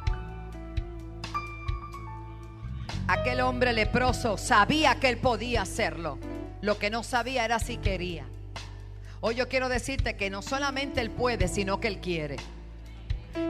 Aquel 3.08 3.40
hombre 3.40 3.72
leproso 3.72 4.38
sabía 4.38 5.00
que 5.00 5.08
él 5.08 5.18
podía 5.18 5.62
hacerlo. 5.62 6.18
Lo 6.60 6.78
que 6.78 6.90
no 6.90 7.02
sabía 7.02 7.44
era 7.44 7.58
si 7.58 7.78
quería. 7.78 8.26
Hoy 9.20 9.34
yo 9.34 9.48
quiero 9.48 9.68
decirte 9.68 10.14
que 10.16 10.30
no 10.30 10.40
solamente 10.40 11.00
él 11.00 11.10
puede, 11.10 11.48
sino 11.48 11.80
que 11.80 11.88
él 11.88 11.98
quiere. 11.98 12.36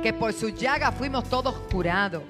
Que 0.02 0.14
por 0.14 0.32
su 0.32 0.48
llaga 0.48 0.90
fuimos 0.90 1.28
todos 1.28 1.54
curados. 1.70 2.22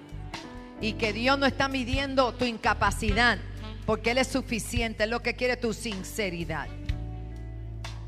Y 0.81 0.95
que 0.95 1.13
Dios 1.13 1.39
no 1.39 1.47
está 1.47 1.69
midiendo 1.69 2.33
tu 2.35 2.45
incapacidad, 2.45 3.39
porque 3.85 4.13
Él 4.13 4.19
es 4.19 4.29
suficiente. 4.29 5.05
Él 5.05 5.11
lo 5.11 5.23
que 5.23 5.35
quiere 5.35 5.55
es 5.55 5.61
tu 5.61 5.73
sinceridad. 5.73 6.69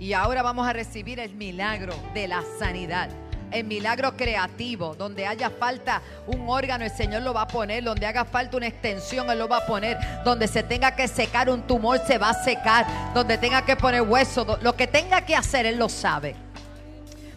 Y 0.01 0.15
ahora 0.15 0.43
vamos 0.43 0.67
a 0.67 0.73
recibir 0.73 1.21
el 1.21 1.35
milagro 1.35 1.93
de 2.15 2.27
la 2.27 2.43
sanidad. 2.59 3.11
El 3.51 3.65
milagro 3.65 4.17
creativo, 4.17 4.95
donde 4.95 5.27
haya 5.27 5.51
falta 5.51 6.01
un 6.27 6.49
órgano, 6.49 6.87
el 6.87 6.91
Señor 6.91 7.21
lo 7.21 7.35
va 7.35 7.43
a 7.43 7.47
poner. 7.47 7.85
Donde 7.85 8.07
haga 8.07 8.25
falta 8.25 8.57
una 8.57 8.67
extensión, 8.67 9.29
Él 9.29 9.39
lo 9.39 9.47
va 9.47 9.59
a 9.59 9.67
poner. 9.67 9.99
Donde 10.25 10.49
se 10.49 10.63
tenga 10.63 10.97
que 10.97 11.07
secar 11.07 11.51
un 11.51 11.67
tumor, 11.67 12.01
se 12.07 12.17
va 12.17 12.31
a 12.31 12.45
secar. 12.45 12.87
Donde 13.13 13.37
tenga 13.37 13.63
que 13.67 13.77
poner 13.77 14.01
hueso, 14.01 14.59
lo 14.63 14.75
que 14.75 14.87
tenga 14.87 15.21
que 15.27 15.37
hacer, 15.37 15.67
Él 15.67 15.79
lo 15.79 15.91
sabe. 15.91 16.35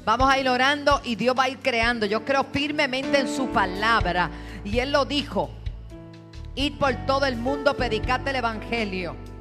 Vamos 0.06 0.32
a 0.32 0.40
ir 0.40 0.48
orando 0.48 1.02
y 1.04 1.16
Dios 1.16 1.36
va 1.38 1.44
a 1.44 1.50
ir 1.50 1.60
creando. 1.60 2.06
Yo 2.06 2.24
creo 2.24 2.46
firmemente 2.46 3.20
en 3.20 3.28
su 3.28 3.48
palabra. 3.48 4.30
Y 4.64 4.80
Él 4.80 4.94
lo 4.94 5.04
dijo. 5.04 5.52
Ir 6.56 6.80
por 6.80 6.96
todo 7.06 7.26
el 7.26 7.36
mundo, 7.36 7.76
predicate 7.76 8.30
el 8.30 8.38
Evangelio. 8.38 9.33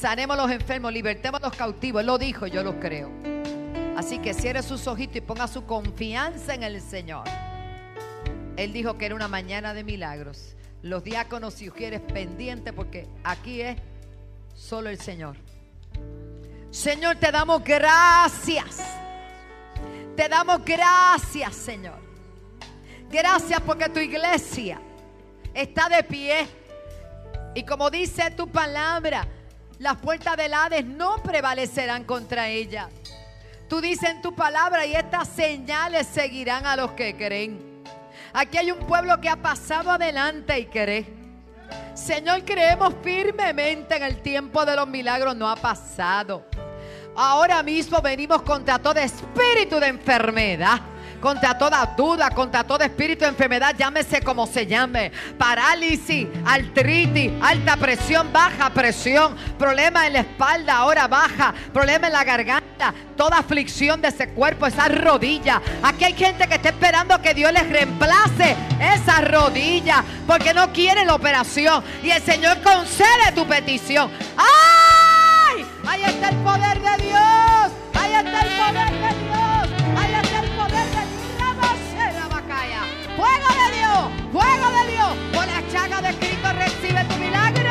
Sanemos 0.00 0.34
los 0.34 0.50
enfermos, 0.50 0.94
libertemos 0.94 1.42
los 1.42 1.54
cautivos. 1.54 2.00
Él 2.00 2.06
lo 2.06 2.16
dijo, 2.16 2.46
yo 2.46 2.62
lo 2.62 2.80
creo. 2.80 3.10
Así 3.98 4.18
que 4.18 4.32
cierre 4.32 4.62
sus 4.62 4.86
ojitos 4.86 5.16
y 5.16 5.20
ponga 5.20 5.46
su 5.46 5.66
confianza 5.66 6.54
en 6.54 6.62
el 6.62 6.80
Señor. 6.80 7.24
Él 8.56 8.72
dijo 8.72 8.96
que 8.96 9.04
era 9.04 9.14
una 9.14 9.28
mañana 9.28 9.74
de 9.74 9.84
milagros. 9.84 10.56
Los 10.80 11.04
diáconos, 11.04 11.52
si 11.52 11.68
quieres, 11.68 12.00
pendiente, 12.00 12.72
porque 12.72 13.08
aquí 13.24 13.60
es 13.60 13.76
solo 14.54 14.88
el 14.88 14.98
Señor. 14.98 15.36
Señor, 16.70 17.16
te 17.16 17.30
damos 17.30 17.62
gracias. 17.62 18.78
Te 20.16 20.30
damos 20.30 20.64
gracias, 20.64 21.54
Señor. 21.54 21.98
Gracias 23.10 23.60
porque 23.60 23.90
tu 23.90 24.00
iglesia 24.00 24.80
está 25.52 25.90
de 25.90 26.02
pie. 26.04 26.46
Y 27.54 27.64
como 27.64 27.90
dice 27.90 28.30
tu 28.30 28.48
palabra, 28.48 29.28
las 29.80 29.96
puertas 29.96 30.36
del 30.36 30.52
Hades 30.52 30.84
no 30.84 31.16
prevalecerán 31.22 32.04
contra 32.04 32.48
ella. 32.48 32.90
Tú 33.66 33.80
dices 33.80 34.10
en 34.10 34.20
tu 34.20 34.34
palabra 34.34 34.84
y 34.84 34.94
estas 34.94 35.28
señales 35.28 36.06
seguirán 36.06 36.66
a 36.66 36.76
los 36.76 36.92
que 36.92 37.16
creen. 37.16 37.82
Aquí 38.34 38.58
hay 38.58 38.70
un 38.70 38.80
pueblo 38.80 39.18
que 39.22 39.30
ha 39.30 39.36
pasado 39.36 39.90
adelante 39.90 40.58
y 40.58 40.66
cree. 40.66 41.06
Señor, 41.94 42.44
creemos 42.44 42.92
firmemente 43.02 43.96
en 43.96 44.02
el 44.02 44.20
tiempo 44.20 44.66
de 44.66 44.76
los 44.76 44.86
milagros, 44.86 45.34
no 45.34 45.48
ha 45.48 45.56
pasado. 45.56 46.44
Ahora 47.16 47.62
mismo 47.62 48.02
venimos 48.02 48.42
contra 48.42 48.78
todo 48.78 49.00
espíritu 49.00 49.80
de 49.80 49.86
enfermedad. 49.86 50.78
Contra 51.20 51.56
toda 51.58 51.84
duda, 51.96 52.30
contra 52.30 52.64
todo 52.64 52.82
espíritu 52.82 53.24
de 53.24 53.30
enfermedad, 53.30 53.74
llámese 53.76 54.22
como 54.22 54.46
se 54.46 54.66
llame. 54.66 55.12
Parálisis, 55.36 56.26
artritis, 56.46 57.30
alta 57.42 57.76
presión, 57.76 58.32
baja 58.32 58.70
presión, 58.70 59.36
problema 59.58 60.06
en 60.06 60.14
la 60.14 60.20
espalda, 60.20 60.76
ahora 60.76 61.06
baja, 61.08 61.52
problema 61.72 62.06
en 62.06 62.14
la 62.14 62.24
garganta, 62.24 62.94
toda 63.16 63.38
aflicción 63.38 64.00
de 64.00 64.08
ese 64.08 64.30
cuerpo, 64.30 64.66
esa 64.66 64.88
rodilla. 64.88 65.60
Aquí 65.82 66.04
hay 66.04 66.14
gente 66.14 66.48
que 66.48 66.54
está 66.54 66.70
esperando 66.70 67.20
que 67.20 67.34
Dios 67.34 67.52
les 67.52 67.68
reemplace 67.68 68.56
esa 68.80 69.20
rodilla 69.20 70.02
porque 70.26 70.54
no 70.54 70.72
quiere 70.72 71.04
la 71.04 71.14
operación. 71.14 71.84
Y 72.02 72.10
el 72.10 72.22
Señor 72.22 72.62
concede 72.62 73.32
tu 73.34 73.46
petición. 73.46 74.10
¡Ay! 74.36 75.66
Ahí 75.86 76.04
está 76.04 76.28
el 76.30 76.36
poder 76.36 76.80
de 76.80 77.04
Dios. 77.04 77.72
Ahí 77.94 78.14
está 78.14 78.40
el 78.40 78.48
poder 78.56 78.90
de 78.90 79.24
Dios. 79.24 79.49
fuego 83.20 83.48
de 83.62 83.76
Dios, 83.76 83.98
fuego 84.32 84.66
de 84.78 84.92
Dios. 84.92 85.12
Por 85.32 85.46
la 85.46 85.62
chaga 85.70 86.00
de 86.00 86.14
Cristo 86.16 86.48
recibe 86.54 87.04
tu 87.04 87.16
milagro. 87.16 87.70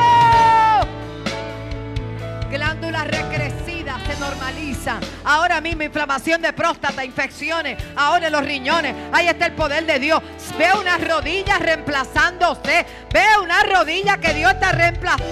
Glándulas 2.51 3.07
recrecidas 3.07 3.97
se 4.05 4.19
normalizan. 4.19 4.99
Ahora 5.23 5.59
mismo 5.61 5.83
inflamación 5.83 6.41
de 6.41 6.53
próstata, 6.53 7.03
infecciones, 7.03 7.81
ahora 7.95 8.27
en 8.27 8.33
los 8.33 8.45
riñones. 8.45 8.95
Ahí 9.11 9.27
está 9.27 9.47
el 9.47 9.53
poder 9.53 9.85
de 9.85 9.99
Dios. 9.99 10.21
Ve 10.57 10.71
una 10.79 10.97
rodilla 10.97 11.57
reemplazándose. 11.57 12.85
Ve 13.11 13.25
una 13.41 13.63
rodilla 13.63 14.17
que 14.17 14.33
Dios 14.33 14.51
está 14.51 14.71
reemplazando. 14.71 15.25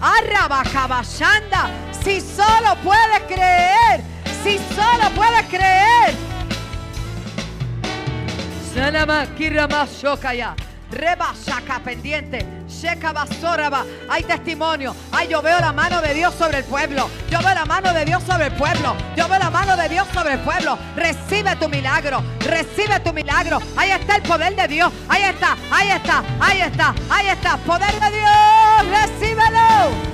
Arrabajabashanda. 0.00 1.70
Si 2.04 2.20
solo 2.20 2.76
puedes 2.82 3.20
creer, 3.28 4.00
si 4.42 4.58
solo 4.74 5.08
puedes 5.14 5.46
creer, 5.46 6.31
Reba 10.90 11.34
Shaka 11.34 11.80
pendiente. 11.80 12.46
Basoraba. 13.14 13.84
Hay 14.08 14.24
testimonio. 14.24 14.94
Ay, 15.12 15.28
yo 15.28 15.40
veo 15.40 15.58
la 15.60 15.72
mano 15.72 16.00
de 16.00 16.14
Dios 16.14 16.34
sobre 16.34 16.58
el 16.58 16.64
pueblo. 16.64 17.08
Yo 17.30 17.38
veo 17.40 17.54
la 17.54 17.64
mano 17.64 17.92
de 17.92 18.04
Dios 18.04 18.22
sobre 18.24 18.46
el 18.46 18.52
pueblo. 18.52 18.96
Yo 19.16 19.28
veo 19.28 19.38
la 19.38 19.50
mano 19.50 19.76
de 19.76 19.88
Dios 19.88 20.06
sobre 20.12 20.34
el 20.34 20.40
pueblo. 20.40 20.78
Recibe 20.96 21.54
tu 21.56 21.68
milagro. 21.68 22.22
Recibe 22.40 22.98
tu 23.00 23.12
milagro. 23.12 23.58
Ahí 23.76 23.90
está 23.90 24.16
el 24.16 24.22
poder 24.22 24.56
de 24.56 24.68
Dios. 24.68 24.92
Ahí 25.08 25.22
está. 25.22 25.56
Ahí 25.70 25.90
está. 25.90 26.24
Ahí 26.40 26.60
está. 26.62 26.94
Ahí 27.10 27.28
está. 27.28 27.56
Poder 27.58 27.92
de 28.00 28.10
Dios. 28.10 29.00
Recíbelo. 29.00 30.12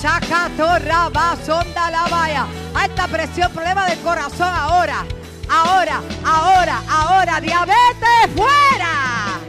Shaka 0.00 0.50
Torraba 0.56 1.36
Sonda 1.44 1.90
la 1.90 2.04
vaya. 2.08 2.46
Alta 2.74 3.06
presión, 3.06 3.52
problema 3.52 3.86
del 3.86 3.98
corazón 4.00 4.52
ahora. 4.52 5.04
Ahora, 5.48 6.00
ahora, 6.24 6.82
ahora. 6.88 7.40
Diabetes 7.40 8.30
fuera. 8.34 9.40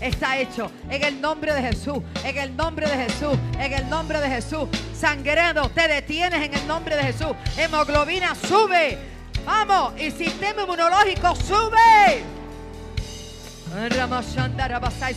Está 0.00 0.38
hecho 0.38 0.70
en 0.88 1.02
el 1.02 1.20
nombre 1.20 1.52
de 1.52 1.60
Jesús, 1.60 1.98
en 2.24 2.38
el 2.38 2.56
nombre 2.56 2.86
de 2.88 2.96
Jesús, 2.96 3.36
en 3.58 3.72
el 3.72 3.90
nombre 3.90 4.20
de 4.20 4.28
Jesús. 4.28 4.68
Sangredo, 4.94 5.68
te 5.70 5.88
detienes 5.88 6.40
en 6.40 6.54
el 6.54 6.66
nombre 6.66 6.96
de 6.96 7.02
Jesús. 7.02 7.34
Hemoglobina 7.56 8.34
sube. 8.34 8.98
Vamos, 9.44 9.94
y 10.00 10.10
sistema 10.10 10.62
inmunológico 10.62 11.34
sube. 11.34 12.37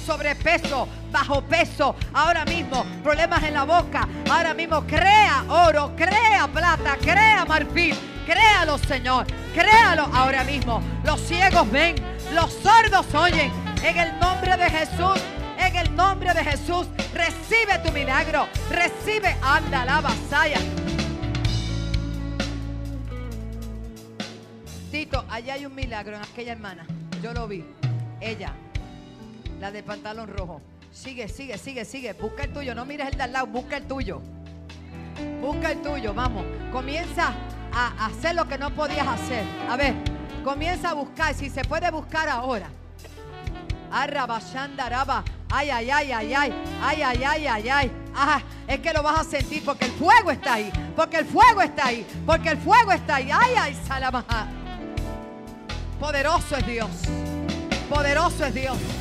Sobrepeso, 0.05 0.87
bajo 1.11 1.41
peso, 1.41 1.95
ahora 2.13 2.45
mismo, 2.45 2.85
problemas 3.03 3.43
en 3.43 3.53
la 3.53 3.63
boca, 3.63 4.07
ahora 4.29 4.53
mismo, 4.53 4.85
crea 4.85 5.43
oro, 5.47 5.93
crea 5.95 6.47
plata, 6.47 6.97
crea 6.99 7.45
marfil, 7.45 7.95
créalo 8.25 8.77
Señor, 8.77 9.25
créalo 9.53 10.03
ahora 10.13 10.43
mismo. 10.43 10.81
Los 11.03 11.21
ciegos 11.21 11.69
ven, 11.71 11.95
los 12.33 12.51
sordos 12.53 13.13
oyen. 13.13 13.51
En 13.83 13.97
el 13.97 14.19
nombre 14.19 14.55
de 14.57 14.69
Jesús, 14.69 15.19
en 15.57 15.75
el 15.75 15.95
nombre 15.95 16.33
de 16.33 16.43
Jesús, 16.43 16.87
recibe 17.13 17.79
tu 17.83 17.91
milagro. 17.91 18.47
Recibe, 18.69 19.35
anda 19.41 19.85
la 19.85 20.01
vasalla. 20.01 20.59
Tito, 24.91 25.25
allá 25.29 25.53
hay 25.53 25.65
un 25.65 25.73
milagro 25.73 26.15
en 26.15 26.21
aquella 26.21 26.51
hermana. 26.51 26.85
Yo 27.21 27.33
lo 27.33 27.47
vi. 27.47 27.63
Ella, 28.21 28.53
la 29.59 29.71
de 29.71 29.83
pantalón 29.83 30.29
rojo. 30.29 30.61
Sigue, 30.93 31.27
sigue, 31.27 31.57
sigue, 31.57 31.83
sigue. 31.83 32.13
Busca 32.13 32.43
el 32.43 32.53
tuyo. 32.53 32.75
No 32.75 32.85
mires 32.85 33.09
el 33.09 33.17
de 33.17 33.23
al 33.23 33.33
lado, 33.33 33.47
busca 33.47 33.77
el 33.77 33.87
tuyo. 33.87 34.21
Busca 35.41 35.71
el 35.71 35.81
tuyo, 35.81 36.13
vamos. 36.13 36.45
Comienza 36.71 37.33
a 37.73 38.05
hacer 38.05 38.35
lo 38.35 38.47
que 38.47 38.57
no 38.57 38.69
podías 38.71 39.07
hacer. 39.07 39.43
A 39.69 39.75
ver, 39.75 39.95
Comienza 40.43 40.89
a 40.89 40.93
buscar, 40.93 41.35
si 41.35 41.49
se 41.49 41.63
puede 41.63 41.89
buscar 41.91 42.27
ahora. 42.27 42.67
Arrabashandaraba. 43.91 45.23
Ay, 45.49 45.69
ay, 45.69 45.91
ay, 45.91 46.11
ay, 46.11 46.33
ay. 46.33 46.53
Ay, 46.81 47.01
ay, 47.03 47.23
ay, 47.23 47.47
ay, 47.47 47.69
ay. 47.69 47.91
Ah, 48.15 48.41
es 48.67 48.79
que 48.79 48.91
lo 48.91 49.03
vas 49.03 49.19
a 49.19 49.23
sentir 49.23 49.63
porque 49.63 49.85
el 49.85 49.91
fuego 49.91 50.31
está 50.31 50.53
ahí. 50.55 50.71
Porque 50.95 51.17
el 51.17 51.25
fuego 51.25 51.61
está 51.61 51.87
ahí. 51.87 52.05
Porque 52.25 52.49
el 52.49 52.57
fuego 52.57 52.91
está 52.91 53.15
ahí. 53.15 53.29
Ay, 53.31 53.53
ay, 53.57 53.77
salamaja. 53.87 54.47
Poderoso 55.99 56.57
es 56.57 56.65
Dios. 56.65 56.89
Poderoso 57.91 58.45
es 58.45 58.53
Dios. 58.53 59.00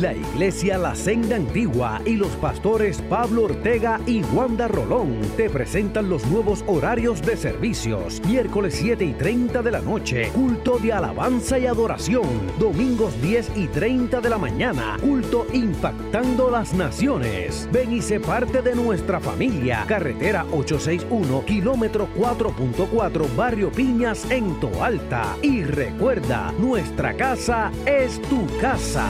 La 0.00 0.14
Iglesia 0.14 0.78
La 0.78 0.94
Senda 0.94 1.36
Antigua 1.36 2.00
y 2.06 2.16
los 2.16 2.30
pastores 2.36 3.02
Pablo 3.02 3.44
Ortega 3.44 4.00
y 4.06 4.22
Wanda 4.22 4.66
Rolón 4.66 5.20
te 5.36 5.50
presentan 5.50 6.08
los 6.08 6.26
nuevos 6.26 6.64
horarios 6.66 7.20
de 7.20 7.36
servicios. 7.36 8.22
Miércoles 8.26 8.76
7 8.78 9.04
y 9.04 9.12
30 9.12 9.60
de 9.60 9.70
la 9.70 9.80
noche, 9.80 10.30
culto 10.32 10.78
de 10.78 10.94
alabanza 10.94 11.58
y 11.58 11.66
adoración. 11.66 12.24
Domingos 12.58 13.20
10 13.20 13.52
y 13.56 13.66
30 13.66 14.22
de 14.22 14.30
la 14.30 14.38
mañana, 14.38 14.96
culto 15.02 15.46
impactando 15.52 16.50
las 16.50 16.72
naciones. 16.72 17.68
Ven 17.70 17.92
y 17.92 18.00
sé 18.00 18.20
parte 18.20 18.62
de 18.62 18.74
nuestra 18.74 19.20
familia. 19.20 19.84
Carretera 19.86 20.46
861, 20.50 21.44
kilómetro 21.44 22.08
4.4, 22.16 23.36
Barrio 23.36 23.70
Piñas 23.70 24.30
en 24.30 24.58
Toalta. 24.60 25.36
Y 25.42 25.62
recuerda, 25.62 26.54
nuestra 26.58 27.14
casa 27.14 27.70
es 27.84 28.22
tu 28.22 28.46
casa. 28.60 29.06